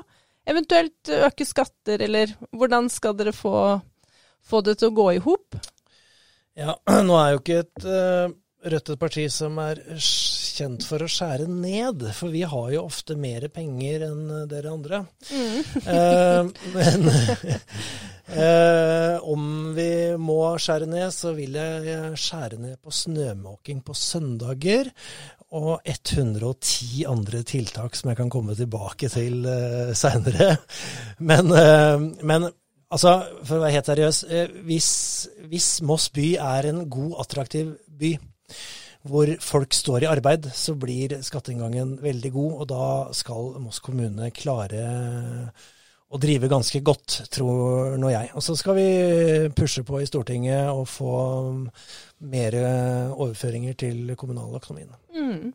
Eventuelt 0.50 1.10
øke 1.14 1.46
skatter, 1.46 2.02
eller 2.06 2.32
hvordan 2.58 2.88
skal 2.90 3.18
dere 3.18 3.34
få, 3.36 3.54
få 4.46 4.62
det 4.66 4.78
til 4.80 4.90
å 4.90 4.96
gå 4.98 5.08
i 5.18 5.22
hop? 5.26 5.58
Ja, 6.58 6.76
nå 7.08 7.18
er 7.20 7.34
jo 7.34 7.42
ikke 7.44 7.64
et 7.66 7.86
uh, 7.88 8.30
Rødt 8.60 8.90
et 8.92 9.00
parti 9.00 9.24
som 9.32 9.56
er 9.64 9.80
kjent 10.60 10.84
for 10.84 11.00
å 11.00 11.08
skjære 11.08 11.46
ned, 11.48 12.04
for 12.12 12.34
vi 12.34 12.42
har 12.44 12.74
jo 12.74 12.82
ofte 12.90 13.16
mer 13.16 13.46
penger 13.56 14.04
enn 14.10 14.26
eh, 14.36 14.48
dere 14.52 14.74
andre. 14.74 15.06
Eh, 15.90 16.44
men 16.74 17.06
uh, 18.36 19.16
om 19.34 19.44
vi 19.78 19.92
må 20.20 20.42
skjære 20.60 20.90
ned, 20.92 21.08
så 21.16 21.32
vil 21.38 21.56
jeg 21.56 22.20
skjære 22.20 22.60
ned 22.60 22.76
på 22.84 22.92
snømåking 22.94 23.80
på 23.86 23.96
søndager. 23.96 24.92
Og 25.56 25.80
110 25.88 27.08
andre 27.10 27.42
tiltak 27.48 27.96
som 27.98 28.12
jeg 28.12 28.20
kan 28.20 28.30
komme 28.30 28.58
tilbake 28.60 29.10
til 29.10 29.48
uh, 29.48 29.96
seinere. 29.98 30.58
Men, 31.32 31.56
uh, 31.56 31.96
men 32.22 32.52
altså, 32.94 33.16
for 33.46 33.58
å 33.58 33.64
være 33.64 33.78
helt 33.78 33.90
seriøs, 33.90 34.22
eh, 34.30 34.54
hvis, 34.68 34.92
hvis 35.50 35.72
Moss 35.86 36.10
by 36.14 36.34
er 36.44 36.70
en 36.72 36.84
god, 36.92 37.18
attraktiv 37.24 37.74
by, 38.00 38.14
hvor 39.10 39.32
folk 39.42 39.74
står 39.74 40.04
i 40.04 40.10
arbeid, 40.12 40.50
så 40.54 40.76
blir 40.78 41.20
skatteinngangen 41.24 41.98
veldig 42.04 42.32
god, 42.36 42.56
og 42.60 42.72
da 42.72 42.88
skal 43.16 43.54
Moss 43.64 43.80
kommune 43.84 44.32
klare 44.36 44.86
å 46.10 46.18
drive 46.18 46.50
ganske 46.50 46.82
godt, 46.82 47.20
tror 47.32 47.96
nå 48.02 48.10
jeg. 48.10 48.32
Og 48.34 48.44
så 48.44 48.56
skal 48.58 48.76
vi 48.76 48.90
pushe 49.56 49.86
på 49.86 50.02
i 50.02 50.08
Stortinget 50.10 50.72
og 50.74 50.88
få 50.90 51.14
mer 52.26 52.58
overføringer 53.14 53.78
til 53.78 54.16
kommunaløkonomien. 54.18 54.90
Mm. 55.14 55.54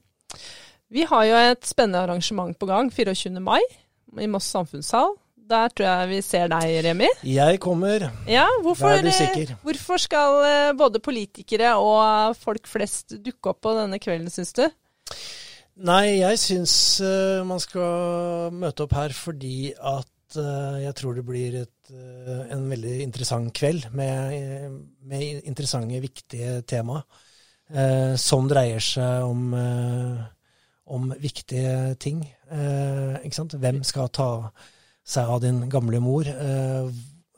Vi 0.95 1.03
har 1.11 1.25
jo 1.27 1.41
et 1.51 1.67
spennende 1.67 2.05
arrangement 2.07 2.55
på 2.59 2.69
gang 2.71 2.93
24. 2.93 3.41
mai 3.43 3.61
i 4.23 4.31
Moss 4.31 4.47
samfunnshall. 4.55 5.17
Der 5.51 5.69
tror 5.77 5.87
jeg 5.91 6.09
vi 6.09 6.19
ser 6.25 6.49
deg, 6.49 6.71
Remi. 6.87 7.09
Jeg 7.29 7.59
kommer, 7.61 8.07
Ja, 8.31 8.47
hvorfor, 8.65 8.89
vær 8.95 9.03
du 9.05 9.11
eh, 9.11 9.17
sikker. 9.19 9.55
hvorfor 9.63 10.01
skal 10.01 10.39
eh, 10.49 10.71
både 10.79 11.01
politikere 11.05 11.75
og 11.77 12.37
folk 12.41 12.67
flest 12.71 13.13
dukke 13.25 13.53
opp 13.53 13.61
på 13.67 13.75
denne 13.77 13.99
kvelden, 14.01 14.31
syns 14.33 14.55
du? 14.57 14.65
Nei, 15.85 16.21
jeg 16.23 16.39
syns 16.41 16.75
eh, 17.05 17.43
man 17.45 17.61
skal 17.61 18.55
møte 18.57 18.87
opp 18.87 18.95
her 18.97 19.13
fordi 19.17 19.73
at 19.77 20.11
jeg 20.35 20.95
tror 20.99 21.15
det 21.15 21.23
blir 21.29 21.55
et, 21.61 21.91
en 22.51 22.65
veldig 22.67 22.95
interessant 23.05 23.53
kveld 23.55 23.85
med, 23.95 24.73
med 25.07 25.45
interessante, 25.47 26.01
viktige 26.03 26.57
tema. 26.67 27.03
eh, 27.71 28.17
som 28.19 28.49
dreier 28.51 28.83
seg 28.83 29.23
om, 29.29 29.45
eh, 29.55 30.25
om 30.91 31.13
viktige 31.23 31.95
ting. 32.03 32.25
Eh? 32.51 33.21
Hvem 33.31 33.85
skal 33.87 34.09
ta 34.09 34.51
seg 35.05 35.31
av 35.31 35.43
din 35.45 35.65
gamle 35.73 36.01
mor? 36.03 36.29
Eh, 36.29 36.89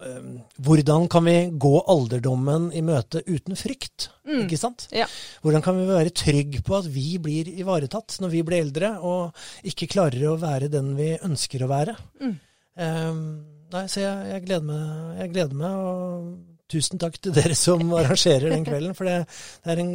eh, 0.07 0.29
hvordan 0.63 1.09
kan 1.13 1.27
vi 1.27 1.37
gå 1.53 1.75
alderdommen 1.93 2.71
i 2.77 2.83
møte 2.87 3.23
uten 3.27 3.59
frykt? 3.59 4.11
Mm. 4.27 4.45
Ikke 4.45 4.61
sant? 4.61 4.87
Ja. 4.95 5.09
Hvordan 5.45 5.65
kan 5.67 5.79
vi 5.81 5.89
være 5.91 6.15
trygg 6.15 6.61
på 6.67 6.79
at 6.79 6.89
vi 6.93 7.17
blir 7.23 7.51
ivaretatt 7.53 8.19
når 8.23 8.35
vi 8.35 8.43
blir 8.47 8.67
eldre, 8.67 8.97
og 9.03 9.37
ikke 9.67 9.91
klarer 9.97 10.29
å 10.31 10.39
være 10.41 10.71
den 10.73 10.95
vi 10.99 11.15
ønsker 11.19 11.67
å 11.67 11.71
være? 11.73 11.97
Mm. 12.23 12.37
Um, 12.77 13.25
nei, 13.73 13.87
så 13.89 14.03
jeg, 14.03 14.29
jeg, 14.35 14.45
gleder 14.45 14.69
meg, 14.69 15.17
jeg 15.23 15.33
gleder 15.33 15.59
meg, 15.63 15.81
og 15.81 16.57
tusen 16.71 17.01
takk 17.01 17.17
til 17.23 17.35
dere 17.37 17.57
som 17.57 17.83
arrangerer 17.97 18.53
den 18.53 18.67
kvelden. 18.67 18.95
For 18.99 19.09
det, 19.09 19.21
det 19.65 19.75
er 19.75 19.83
en, 19.83 19.95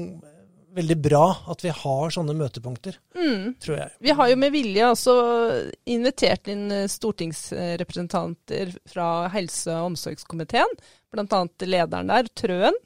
veldig 0.76 0.96
bra 1.04 1.24
at 1.52 1.64
vi 1.66 1.70
har 1.76 2.14
sånne 2.16 2.36
møtepunkter, 2.38 2.96
Mm. 3.16 3.56
tror 3.60 3.78
jeg. 3.78 3.92
Vi 4.00 4.12
har 4.16 4.30
jo 4.32 4.36
med 4.40 4.52
vilje 4.54 4.86
også 4.94 5.16
invitert 5.92 6.48
inn 6.48 6.72
eh, 6.72 6.88
stortingsrepresentanter 6.88 8.72
fra 8.90 9.28
helse- 9.34 9.74
og 9.76 9.92
omsorgskomiteen, 9.92 10.72
bl.a. 11.12 11.42
lederen 11.68 12.08
der, 12.12 12.30
Trøen. 12.36 12.78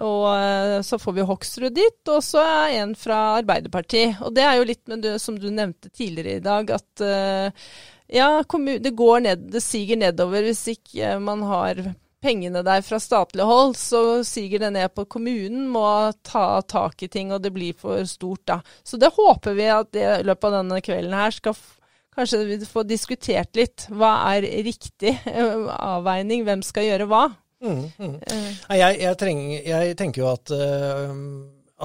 Og 0.00 0.26
eh, 0.32 0.78
så 0.82 0.96
får 0.98 1.12
vi 1.18 1.26
Hoksrud 1.28 1.74
dit, 1.76 2.08
og 2.08 2.22
så 2.24 2.40
er 2.42 2.78
en 2.82 2.94
fra 2.96 3.18
Arbeiderpartiet. 3.38 4.20
Og 4.24 4.32
det 4.34 4.44
er 4.48 4.56
jo 4.58 4.64
litt 4.70 4.86
med 4.88 5.02
det 5.04 5.18
som 5.20 5.36
du 5.38 5.50
nevnte 5.52 5.90
tidligere 5.92 6.40
i 6.40 6.44
dag, 6.44 6.70
at 6.72 7.04
eh, 7.04 7.50
ja, 8.12 8.30
det 8.42 8.94
går 8.96 9.20
ned, 9.28 9.44
det 9.52 9.62
siger 9.64 9.96
nedover 10.00 10.42
hvis 10.48 10.64
ikke 10.74 11.18
man 11.20 11.44
har 11.48 11.82
pengene 12.22 12.62
der 12.66 12.82
fra 12.86 13.00
statlig 13.02 13.46
hold, 13.46 13.76
så 13.78 14.22
siger 14.26 14.62
det 14.62 14.72
ned 14.76 14.94
på 14.94 15.04
kommunen, 15.10 15.66
må 15.72 15.84
ta 16.26 16.62
tak 16.62 17.02
i 17.02 17.10
ting, 17.10 17.32
og 17.34 17.42
det 17.42 17.52
blir 17.54 17.76
for 17.78 18.04
stort 18.08 18.44
da. 18.48 18.60
Så 18.84 19.00
det 19.00 19.12
håper 19.16 19.56
vi 19.58 19.68
at 19.72 19.92
det, 19.94 20.08
i 20.20 20.26
løpet 20.28 20.48
av 20.50 20.58
denne 20.60 20.82
kvelden 20.84 21.16
her 21.18 21.34
skal 21.34 21.56
kanskje 22.16 22.44
vi 22.48 22.58
få 22.68 22.84
diskutert 22.86 23.56
litt. 23.56 23.86
Hva 23.90 24.14
er 24.34 24.46
riktig 24.66 25.16
eh, 25.30 25.66
avveining? 25.72 26.44
Hvem 26.46 26.64
skal 26.66 26.88
gjøre 26.90 27.08
hva? 27.10 27.24
Mm, 27.62 27.82
mm. 27.96 28.14
Eh, 28.26 28.78
jeg, 28.78 29.00
jeg, 29.02 29.18
trenger, 29.20 29.58
jeg 29.70 29.98
tenker 29.98 30.24
jo 30.24 30.30
at, 30.32 30.52
eh, 30.54 31.16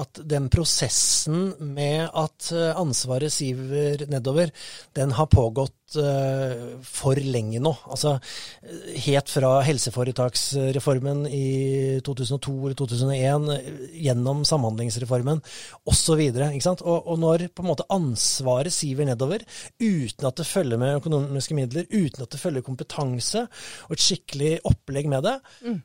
at 0.02 0.22
den 0.34 0.48
prosessen 0.52 1.52
med 1.74 2.06
at 2.12 2.52
ansvaret 2.76 3.34
siver 3.34 4.06
nedover, 4.10 4.52
den 4.98 5.16
har 5.18 5.30
pågått 5.32 5.77
for 5.96 7.18
lenge 7.22 7.60
nå. 7.62 7.72
Altså 7.88 8.14
eh, 8.18 8.96
helt 9.06 9.30
fra 9.32 9.52
helseforetaksreformen 9.66 11.24
i 11.30 12.00
2002 12.04 12.54
eller 12.58 12.76
2001, 12.78 13.48
eh, 13.54 13.80
gjennom 14.08 14.44
samhandlingsreformen 14.48 15.42
osv. 15.88 16.22
Og, 16.22 16.98
og 16.98 17.16
når 17.22 17.48
på 17.52 17.64
en 17.64 17.70
måte 17.70 17.88
ansvaret 17.94 18.74
siver 18.74 19.08
nedover, 19.08 19.44
uten 19.80 20.28
at 20.28 20.40
det 20.40 20.48
følger 20.48 20.80
med 20.80 20.98
økonomiske 21.00 21.58
midler, 21.58 21.88
uten 21.90 22.24
at 22.24 22.34
det 22.34 22.42
følger 22.42 22.66
kompetanse 22.66 23.46
og 23.88 23.96
et 23.96 24.04
skikkelig 24.04 24.58
opplegg 24.68 25.08
med 25.10 25.26
det, 25.26 25.38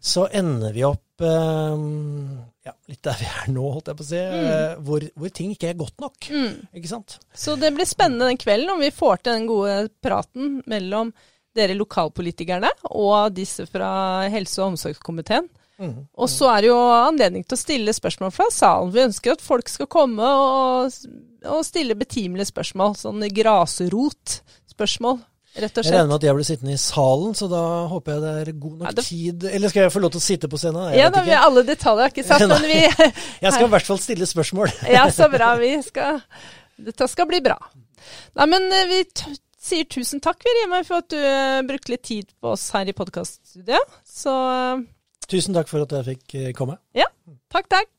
så 0.03 0.27
ender 0.33 0.75
vi 0.75 0.85
opp 0.87 1.23
eh, 1.23 1.87
ja, 2.63 2.75
litt 2.87 3.03
der 3.03 3.17
vi 3.19 3.27
er 3.27 3.49
nå, 3.51 3.65
holdt 3.75 3.91
jeg 3.91 3.99
på 3.99 4.05
å 4.05 4.07
si, 4.07 4.21
mm. 4.21 4.85
hvor, 4.87 5.05
hvor 5.19 5.33
ting 5.35 5.51
ikke 5.53 5.71
er 5.71 5.79
godt 5.79 6.03
nok. 6.03 6.29
Ikke 6.75 6.91
sant? 6.91 7.17
Så 7.35 7.57
det 7.59 7.73
blir 7.75 7.87
spennende 7.89 8.29
den 8.29 8.39
kvelden 8.39 8.71
om 8.75 8.83
vi 8.83 8.93
får 8.93 9.23
til 9.23 9.37
den 9.37 9.49
gode 9.49 9.75
praten 10.01 10.61
mellom 10.69 11.11
dere 11.53 11.75
lokalpolitikerne 11.77 12.69
og 12.89 13.35
disse 13.37 13.67
fra 13.69 14.25
helse- 14.33 14.61
og 14.63 14.71
omsorgskomiteen. 14.73 15.45
Mm. 15.81 16.05
Og 16.17 16.29
så 16.29 16.47
er 16.53 16.61
det 16.63 16.69
jo 16.69 16.77
anledning 16.77 17.43
til 17.45 17.57
å 17.57 17.59
stille 17.61 17.93
spørsmål 17.93 18.31
fra 18.33 18.45
salen. 18.53 18.91
Vi 18.93 19.01
ønsker 19.03 19.33
at 19.35 19.41
folk 19.43 19.69
skal 19.69 19.89
komme 19.91 20.23
og, 20.23 20.93
og 21.49 21.61
stille 21.65 21.97
betimelige 21.97 22.49
spørsmål. 22.51 22.93
Sånn 22.97 23.21
grasrotspørsmål, 23.33 25.19
rett 25.57 25.77
og 25.77 25.83
slett. 25.83 25.89
Jeg 25.89 25.97
regner 25.97 26.09
med 26.11 26.15
at 26.19 26.27
jeg 26.27 26.37
blir 26.37 26.47
sittende 26.47 26.75
i 26.77 26.81
salen, 26.81 27.35
så 27.37 27.49
da 27.51 27.61
håper 27.91 28.15
jeg 28.15 28.23
det 28.23 28.33
er 28.41 28.51
god 28.65 28.75
nok 28.79 28.87
Ja, 28.87 28.91
det- 28.97 29.05
tid 29.05 29.43
Eller 29.51 29.69
skal 29.69 29.83
jeg 29.83 29.93
få 29.93 30.01
lov 30.01 30.11
til 30.15 30.21
å 30.21 30.27
sitte 30.29 30.49
på 30.49 30.57
scenen? 30.61 30.89
Jeg 30.93 30.99
Ja, 31.03 31.09
da, 31.09 31.23
vi 31.23 31.31
alle 31.37 31.63
detaljer 31.67 32.05
er 32.05 32.13
ikke 32.13 32.27
satt, 32.27 32.47
men 32.53 32.61
vi 32.69 32.81
Jeg 32.81 33.53
skal 33.53 33.65
i 33.67 33.71
hvert 33.75 33.89
fall 33.91 33.99
stille 34.01 34.25
spørsmål. 34.29 34.73
Ja, 34.89 35.07
så 35.09 35.29
bra. 35.29 35.55
Vi 35.61 35.73
skal 35.85 36.21
Dette 36.77 37.07
skal 37.07 37.27
bli 37.29 37.39
bra. 37.45 37.57
Nei, 38.35 38.45
men 38.49 38.65
eh, 38.73 38.87
vi 38.89 39.03
sier 39.63 39.87
tusen 39.89 40.21
takk, 40.23 40.43
Virima, 40.43 40.81
for 40.87 41.03
at 41.03 41.09
du 41.13 41.19
eh, 41.19 41.61
brukte 41.67 41.93
litt 41.93 42.05
tid 42.09 42.33
på 42.43 42.53
oss 42.55 42.67
her 42.75 42.89
i 42.89 42.95
podkaststudioet. 42.97 43.97
Så 44.07 44.33
eh, 44.33 44.83
Tusen 45.31 45.55
takk 45.55 45.69
for 45.71 45.85
at 45.85 45.93
jeg 45.95 46.09
fikk 46.11 46.35
eh, 46.41 46.51
komme. 46.57 46.77
ja, 46.97 47.07
takk, 47.53 47.69
takk. 47.71 47.92